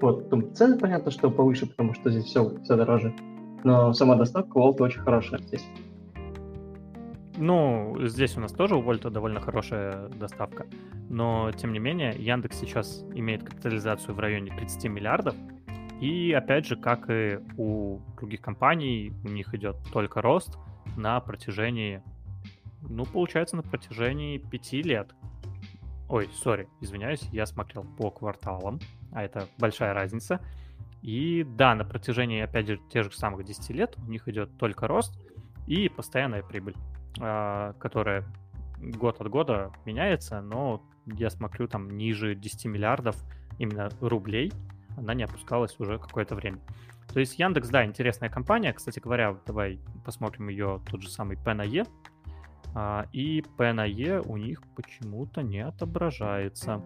Вот, 0.00 0.30
там 0.30 0.54
цены 0.54 0.78
понятно, 0.78 1.10
что 1.10 1.30
повыше, 1.30 1.66
потому 1.66 1.92
что 1.92 2.10
здесь 2.10 2.24
все, 2.24 2.56
все 2.62 2.76
дороже. 2.76 3.14
Но 3.64 3.92
сама 3.92 4.16
доставка 4.16 4.58
Волта 4.58 4.84
очень 4.84 5.00
хорошая 5.00 5.40
здесь. 5.40 5.66
Ну, 7.36 7.96
здесь 8.00 8.36
у 8.36 8.40
нас 8.40 8.52
тоже 8.52 8.76
у 8.76 8.82
Вольта 8.82 9.08
довольно 9.08 9.40
хорошая 9.40 10.08
доставка, 10.08 10.66
но, 11.08 11.50
тем 11.52 11.72
не 11.72 11.78
менее, 11.78 12.14
Яндекс 12.18 12.58
сейчас 12.58 13.02
имеет 13.14 13.42
капитализацию 13.42 14.14
в 14.14 14.20
районе 14.20 14.54
30 14.54 14.84
миллиардов, 14.90 15.34
и, 16.02 16.32
опять 16.32 16.66
же, 16.66 16.76
как 16.76 17.08
и 17.08 17.38
у 17.56 18.00
других 18.18 18.42
компаний, 18.42 19.14
у 19.24 19.28
них 19.28 19.54
идет 19.54 19.76
только 19.90 20.20
рост 20.20 20.58
на 20.96 21.18
протяжении, 21.20 22.02
ну, 22.82 23.06
получается, 23.06 23.56
на 23.56 23.62
протяжении 23.62 24.36
пяти 24.36 24.82
лет. 24.82 25.14
Ой, 26.11 26.28
сори, 26.34 26.68
извиняюсь, 26.80 27.22
я 27.32 27.46
смотрел 27.46 27.84
по 27.84 28.11
кварталам, 28.11 28.80
а 29.12 29.22
это 29.22 29.46
большая 29.58 29.94
разница. 29.94 30.40
И 31.03 31.44
да, 31.44 31.74
на 31.74 31.84
протяжении, 31.84 32.40
опять 32.40 32.66
же, 32.66 32.78
тех 32.90 33.05
же 33.05 33.16
самых 33.16 33.44
10 33.44 33.70
лет 33.70 33.96
у 33.98 34.11
них 34.11 34.28
идет 34.28 34.57
только 34.59 34.86
рост 34.86 35.18
и 35.66 35.88
постоянная 35.88 36.42
прибыль. 36.42 36.74
А, 37.20 37.72
которая 37.74 38.24
год 38.78 39.20
от 39.20 39.28
года 39.28 39.72
меняется, 39.84 40.40
но 40.40 40.82
я 41.07 41.30
смотрю, 41.30 41.68
там 41.68 41.90
ниже 41.90 42.34
10 42.34 42.66
миллиардов 42.66 43.16
именно 43.59 43.88
рублей 44.01 44.53
она 44.96 45.14
не 45.14 45.24
опускалась 45.24 45.78
уже 45.78 45.98
какое-то 45.98 46.34
время. 46.34 46.59
То 47.12 47.20
есть 47.20 47.38
Яндекс, 47.38 47.68
да, 47.68 47.84
интересная 47.84 48.28
компания. 48.28 48.72
Кстати 48.72 49.01
говоря, 49.01 49.36
давай 49.46 49.80
посмотрим 50.05 50.48
ее 50.48 50.80
тот 50.88 51.03
же 51.03 51.09
самый 51.09 51.36
P 51.36 51.55
на 51.55 51.62
E. 51.62 51.84
А, 52.74 53.07
и 53.12 53.42
P 53.57 53.72
на 53.72 53.84
E 53.84 54.20
у 54.20 54.36
них 54.36 54.62
почему-то 54.76 55.42
не 55.42 55.61
отображается. 55.61 56.82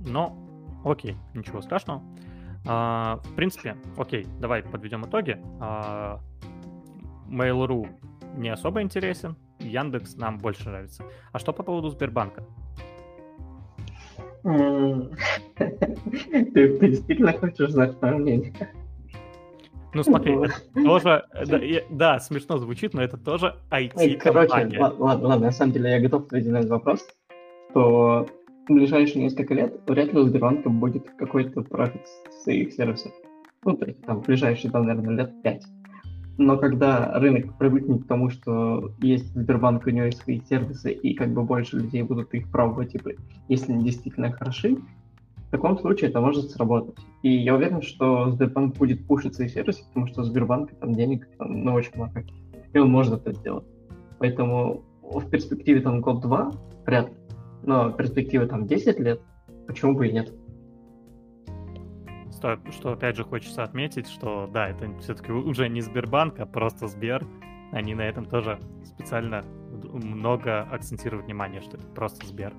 Но, 0.00 0.36
окей, 0.84 1.16
ничего 1.34 1.62
страшного. 1.62 2.02
А, 2.66 3.20
в 3.24 3.34
принципе, 3.34 3.76
окей, 3.96 4.26
давай 4.40 4.62
подведем 4.62 5.04
итоги. 5.04 5.38
Mail.ru 7.28 7.88
не 8.36 8.50
особо 8.50 8.82
интересен. 8.82 9.36
Яндекс 9.60 10.16
нам 10.16 10.38
больше 10.38 10.68
нравится. 10.68 11.04
А 11.32 11.38
что 11.38 11.52
по 11.52 11.62
поводу 11.62 11.90
Сбербанка? 11.90 12.42
Ты, 14.42 14.50
действительно 16.80 17.32
хочешь 17.32 17.70
знать 17.70 18.00
мое 18.00 18.16
мнение? 18.16 18.52
Ну 19.94 20.02
смотри, 20.02 20.34
это 20.34 20.54
тоже, 20.74 21.24
да, 21.46 21.60
да, 21.88 22.20
смешно 22.20 22.58
звучит, 22.58 22.94
но 22.94 23.02
это 23.02 23.16
тоже 23.16 23.54
IT-компания. 23.70 24.18
Короче, 24.18 24.78
ладно, 24.78 25.28
ладно, 25.28 25.46
на 25.46 25.52
самом 25.52 25.72
деле 25.72 25.92
я 25.92 26.00
готов 26.00 26.26
ответить 26.26 26.50
на 26.50 26.58
этот 26.58 26.70
вопрос, 26.70 27.08
что 27.70 28.26
в 28.68 28.72
ближайшие 28.72 29.22
несколько 29.22 29.54
лет 29.54 29.80
вряд 29.86 30.12
ли 30.12 30.18
у 30.18 30.24
Сбербанка 30.24 30.68
будет 30.68 31.08
какой-то 31.16 31.62
профит 31.62 32.02
своих 32.42 32.72
сервисов. 32.72 33.12
Ну, 33.64 33.76
то 33.76 33.86
есть 33.86 34.02
там 34.02 34.22
в 34.22 34.26
ближайшие, 34.26 34.70
там, 34.70 34.86
наверное, 34.86 35.16
лет 35.16 35.42
пять. 35.42 35.64
но 36.38 36.56
когда 36.56 37.18
рынок 37.18 37.56
привыкнет 37.58 38.04
к 38.04 38.06
тому, 38.06 38.30
что 38.30 38.92
есть 39.00 39.32
Сбербанк, 39.34 39.86
у 39.86 39.90
него 39.90 40.06
есть 40.06 40.18
свои 40.18 40.40
сервисы, 40.40 40.92
и 40.92 41.14
как 41.14 41.32
бы 41.32 41.42
больше 41.42 41.78
людей 41.78 42.02
будут 42.02 42.34
их 42.34 42.50
пробовать, 42.50 42.92
типа, 42.92 43.12
если 43.48 43.72
они 43.72 43.84
действительно 43.84 44.32
хороши, 44.32 44.76
в 45.36 45.50
таком 45.50 45.78
случае 45.78 46.10
это 46.10 46.20
может 46.20 46.50
сработать. 46.50 46.96
И 47.22 47.30
я 47.30 47.54
уверен, 47.54 47.80
что 47.82 48.30
Сбербанк 48.30 48.76
будет 48.76 49.06
пушить 49.06 49.34
свои 49.34 49.48
сервисы, 49.48 49.84
потому 49.88 50.08
что 50.08 50.22
у 50.22 50.24
Сбербанка 50.24 50.74
там 50.74 50.94
денег 50.94 51.28
там, 51.38 51.64
ну, 51.64 51.72
очень 51.72 51.92
много, 51.94 52.24
и 52.72 52.78
он 52.78 52.90
может 52.90 53.14
это 53.14 53.32
сделать. 53.32 53.64
Поэтому 54.18 54.82
в 55.02 55.30
перспективе 55.30 55.80
там 55.80 56.00
год-два 56.00 56.52
вряд 56.84 57.08
ли, 57.10 57.16
но 57.66 57.90
в 57.90 57.96
перспективе 57.96 58.46
там 58.46 58.66
10 58.66 58.98
лет, 59.00 59.20
почему 59.66 59.94
бы 59.94 60.08
и 60.08 60.12
нет. 60.12 60.32
Что, 62.32 62.58
что 62.70 62.92
опять 62.92 63.16
же 63.16 63.24
хочется 63.24 63.62
отметить, 63.62 64.08
что 64.08 64.48
да, 64.52 64.68
это 64.68 64.90
все-таки 64.98 65.32
уже 65.32 65.68
не 65.68 65.80
Сбербанк, 65.80 66.38
а 66.38 66.46
просто 66.46 66.86
Сбер. 66.86 67.26
Они 67.72 67.94
на 67.94 68.02
этом 68.02 68.24
тоже 68.24 68.60
специально 68.84 69.44
много 69.92 70.62
акцентируют 70.62 71.26
внимание, 71.26 71.60
что 71.60 71.76
это 71.76 71.86
просто 71.88 72.26
Сбер. 72.26 72.54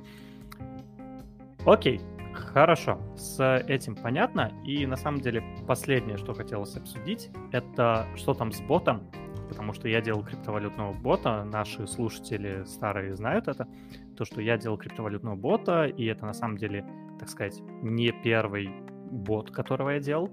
Окей, 1.65 2.01
хорошо, 2.33 2.99
с 3.15 3.61
этим 3.67 3.95
понятно. 3.95 4.51
И 4.65 4.85
на 4.85 4.95
самом 4.95 5.21
деле 5.21 5.43
последнее, 5.67 6.17
что 6.17 6.33
хотелось 6.33 6.75
обсудить, 6.75 7.29
это 7.51 8.07
что 8.15 8.33
там 8.33 8.51
с 8.51 8.61
ботом, 8.61 9.03
потому 9.47 9.73
что 9.73 9.87
я 9.87 10.01
делал 10.01 10.23
криптовалютного 10.23 10.93
бота, 10.93 11.43
наши 11.43 11.87
слушатели 11.87 12.63
старые 12.65 13.15
знают 13.15 13.47
это, 13.47 13.67
то, 14.15 14.25
что 14.25 14.41
я 14.41 14.57
делал 14.57 14.77
криптовалютного 14.77 15.35
бота, 15.35 15.85
и 15.85 16.05
это 16.05 16.25
на 16.25 16.33
самом 16.33 16.57
деле, 16.57 16.85
так 17.19 17.29
сказать, 17.29 17.61
не 17.81 18.11
первый 18.11 18.69
бот, 19.11 19.51
которого 19.51 19.91
я 19.91 19.99
делал. 19.99 20.31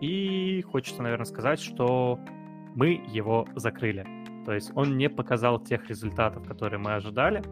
И 0.00 0.62
хочется, 0.62 1.02
наверное, 1.02 1.26
сказать, 1.26 1.60
что 1.60 2.18
мы 2.74 3.02
его 3.08 3.46
закрыли. 3.54 4.06
То 4.46 4.54
есть 4.54 4.72
он 4.74 4.96
не 4.96 5.08
показал 5.08 5.60
тех 5.60 5.88
результатов, 5.88 6.46
которые 6.46 6.78
мы 6.78 6.94
ожидали. 6.94 7.42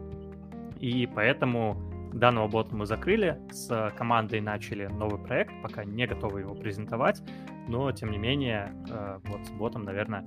И 0.79 1.07
поэтому 1.13 1.77
данного 2.13 2.47
бота 2.47 2.75
мы 2.75 2.85
закрыли. 2.85 3.39
С 3.51 3.93
командой 3.95 4.41
начали 4.41 4.87
новый 4.87 5.19
проект, 5.19 5.53
пока 5.61 5.83
не 5.83 6.07
готовы 6.07 6.41
его 6.41 6.55
презентовать. 6.55 7.21
Но, 7.67 7.91
тем 7.91 8.11
не 8.11 8.17
менее, 8.17 8.73
э, 8.89 9.19
вот 9.25 9.45
с 9.45 9.51
ботом, 9.51 9.83
наверное, 9.83 10.25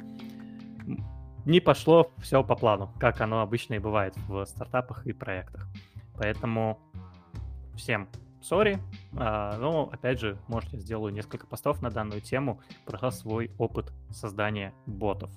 не 1.45 1.61
пошло 1.61 2.11
все 2.19 2.43
по 2.45 2.55
плану, 2.55 2.91
как 2.99 3.21
оно 3.21 3.41
обычно 3.41 3.75
и 3.75 3.79
бывает 3.79 4.15
в 4.29 4.45
стартапах 4.45 5.07
и 5.07 5.13
проектах. 5.13 5.69
Поэтому 6.17 6.79
всем 7.75 8.09
сори, 8.41 8.79
а, 9.17 9.57
но, 9.59 9.89
опять 9.93 10.21
же, 10.21 10.37
может, 10.49 10.73
я 10.73 10.79
сделаю 10.79 11.13
несколько 11.13 11.47
постов 11.47 11.83
на 11.83 11.91
данную 11.91 12.21
тему 12.21 12.61
про 12.85 13.11
свой 13.11 13.51
опыт 13.59 13.93
создания 14.11 14.73
ботов. 14.87 15.31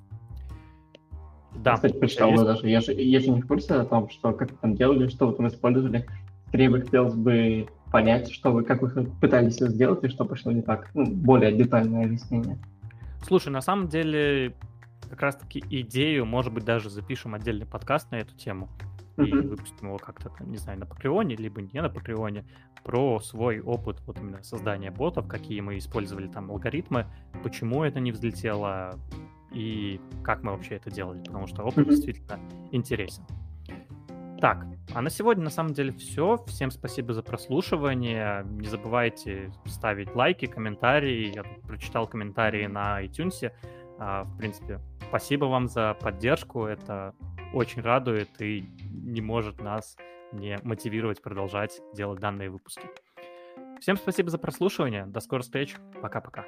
Да. 1.53 1.71
Я, 1.71 1.75
кстати, 1.75 1.97
прочитал 1.97 2.31
есть... 2.31 2.43
даже. 2.43 2.69
Я 2.69 2.81
же, 2.81 2.93
я 2.93 3.19
же 3.19 3.29
не 3.29 3.41
в 3.41 3.47
курсе 3.47 3.75
о 3.75 3.85
том, 3.85 4.09
что 4.09 4.33
как 4.33 4.51
вы 4.51 4.57
там 4.57 4.75
делали, 4.75 5.07
что 5.07 5.27
вы 5.27 5.33
там 5.33 5.47
использовали. 5.47 6.05
Скорее 6.47 6.69
бы 6.69 6.81
хотелось 6.81 7.15
бы 7.15 7.67
понять, 7.91 8.31
что 8.31 8.51
вы, 8.51 8.63
как 8.63 8.81
вы 8.81 9.05
пытались 9.21 9.55
это 9.55 9.69
сделать 9.69 10.03
и 10.03 10.09
что 10.09 10.25
пошло 10.25 10.51
не 10.51 10.61
так. 10.61 10.89
Ну, 10.93 11.05
более 11.05 11.51
детальное 11.53 12.05
объяснение. 12.05 12.57
Слушай, 13.23 13.49
на 13.49 13.61
самом 13.61 13.87
деле, 13.87 14.53
как 15.16 15.24
раз-таки 15.24 15.63
идею, 15.70 16.26
может 16.26 16.53
быть, 16.53 16.66
даже 16.66 16.89
запишем 16.89 17.36
отдельный 17.36 17.66
подкаст 17.66 18.11
на 18.11 18.18
эту 18.18 18.36
тему 18.36 18.70
и 19.18 19.32
выпустим 19.32 19.88
его 19.88 19.97
как-то, 19.97 20.30
не 20.43 20.57
знаю, 20.57 20.78
на 20.78 20.86
Патреоне, 20.86 21.38
либо 21.38 21.61
не 21.61 21.82
на 21.82 21.89
Патреоне, 21.89 22.45
про 22.84 23.22
свой 23.22 23.61
опыт 23.61 24.01
вот 24.05 24.20
именно 24.20 24.43
создания 24.43 24.91
ботов, 24.91 25.28
какие 25.28 25.61
мы 25.61 25.78
использовали 25.78 26.28
там 26.28 26.51
алгоритмы, 26.51 27.07
почему 27.43 27.84
это 27.84 28.01
не 28.01 28.11
взлетело 28.11 28.99
и 29.53 30.01
как 30.22 30.43
мы 30.43 30.51
вообще 30.51 30.76
это 30.76 30.91
делали, 30.91 31.24
потому 31.24 31.47
что 31.47 31.63
опыт 31.63 31.88
действительно 31.88 32.38
интересен. 32.72 33.24
Так, 34.41 34.66
а 34.93 35.01
на 35.01 35.09
сегодня 35.09 35.45
на 35.45 35.49
самом 35.49 35.74
деле 35.74 35.93
все. 35.93 36.43
Всем 36.47 36.70
спасибо 36.70 37.13
за 37.13 37.24
прослушивание. 37.24 38.45
Не 38.45 38.68
забывайте 38.68 39.49
ставить 39.66 40.13
лайки, 40.13 40.45
комментарии. 40.45 41.34
Я 41.34 41.43
прочитал 41.66 42.05
комментарии 42.05 42.68
на 42.68 43.01
iTunes. 43.01 43.49
А, 43.97 44.26
в 44.26 44.38
принципе, 44.38 44.82
спасибо 45.07 45.45
вам 45.45 45.67
за 45.67 45.93
поддержку. 45.93 46.65
Это 46.65 47.13
очень 47.53 47.81
радует 47.81 48.29
и 48.41 48.65
не 48.89 49.21
может 49.21 49.61
нас 49.61 49.97
не 50.31 50.57
мотивировать 50.63 51.21
продолжать 51.21 51.79
делать 51.93 52.19
данные 52.19 52.49
выпуски. 52.49 52.89
Всем 53.79 53.97
спасибо 53.97 54.29
за 54.29 54.37
прослушивание. 54.37 55.05
До 55.05 55.19
скорых 55.19 55.45
встреч. 55.45 55.75
Пока-пока. 56.01 56.45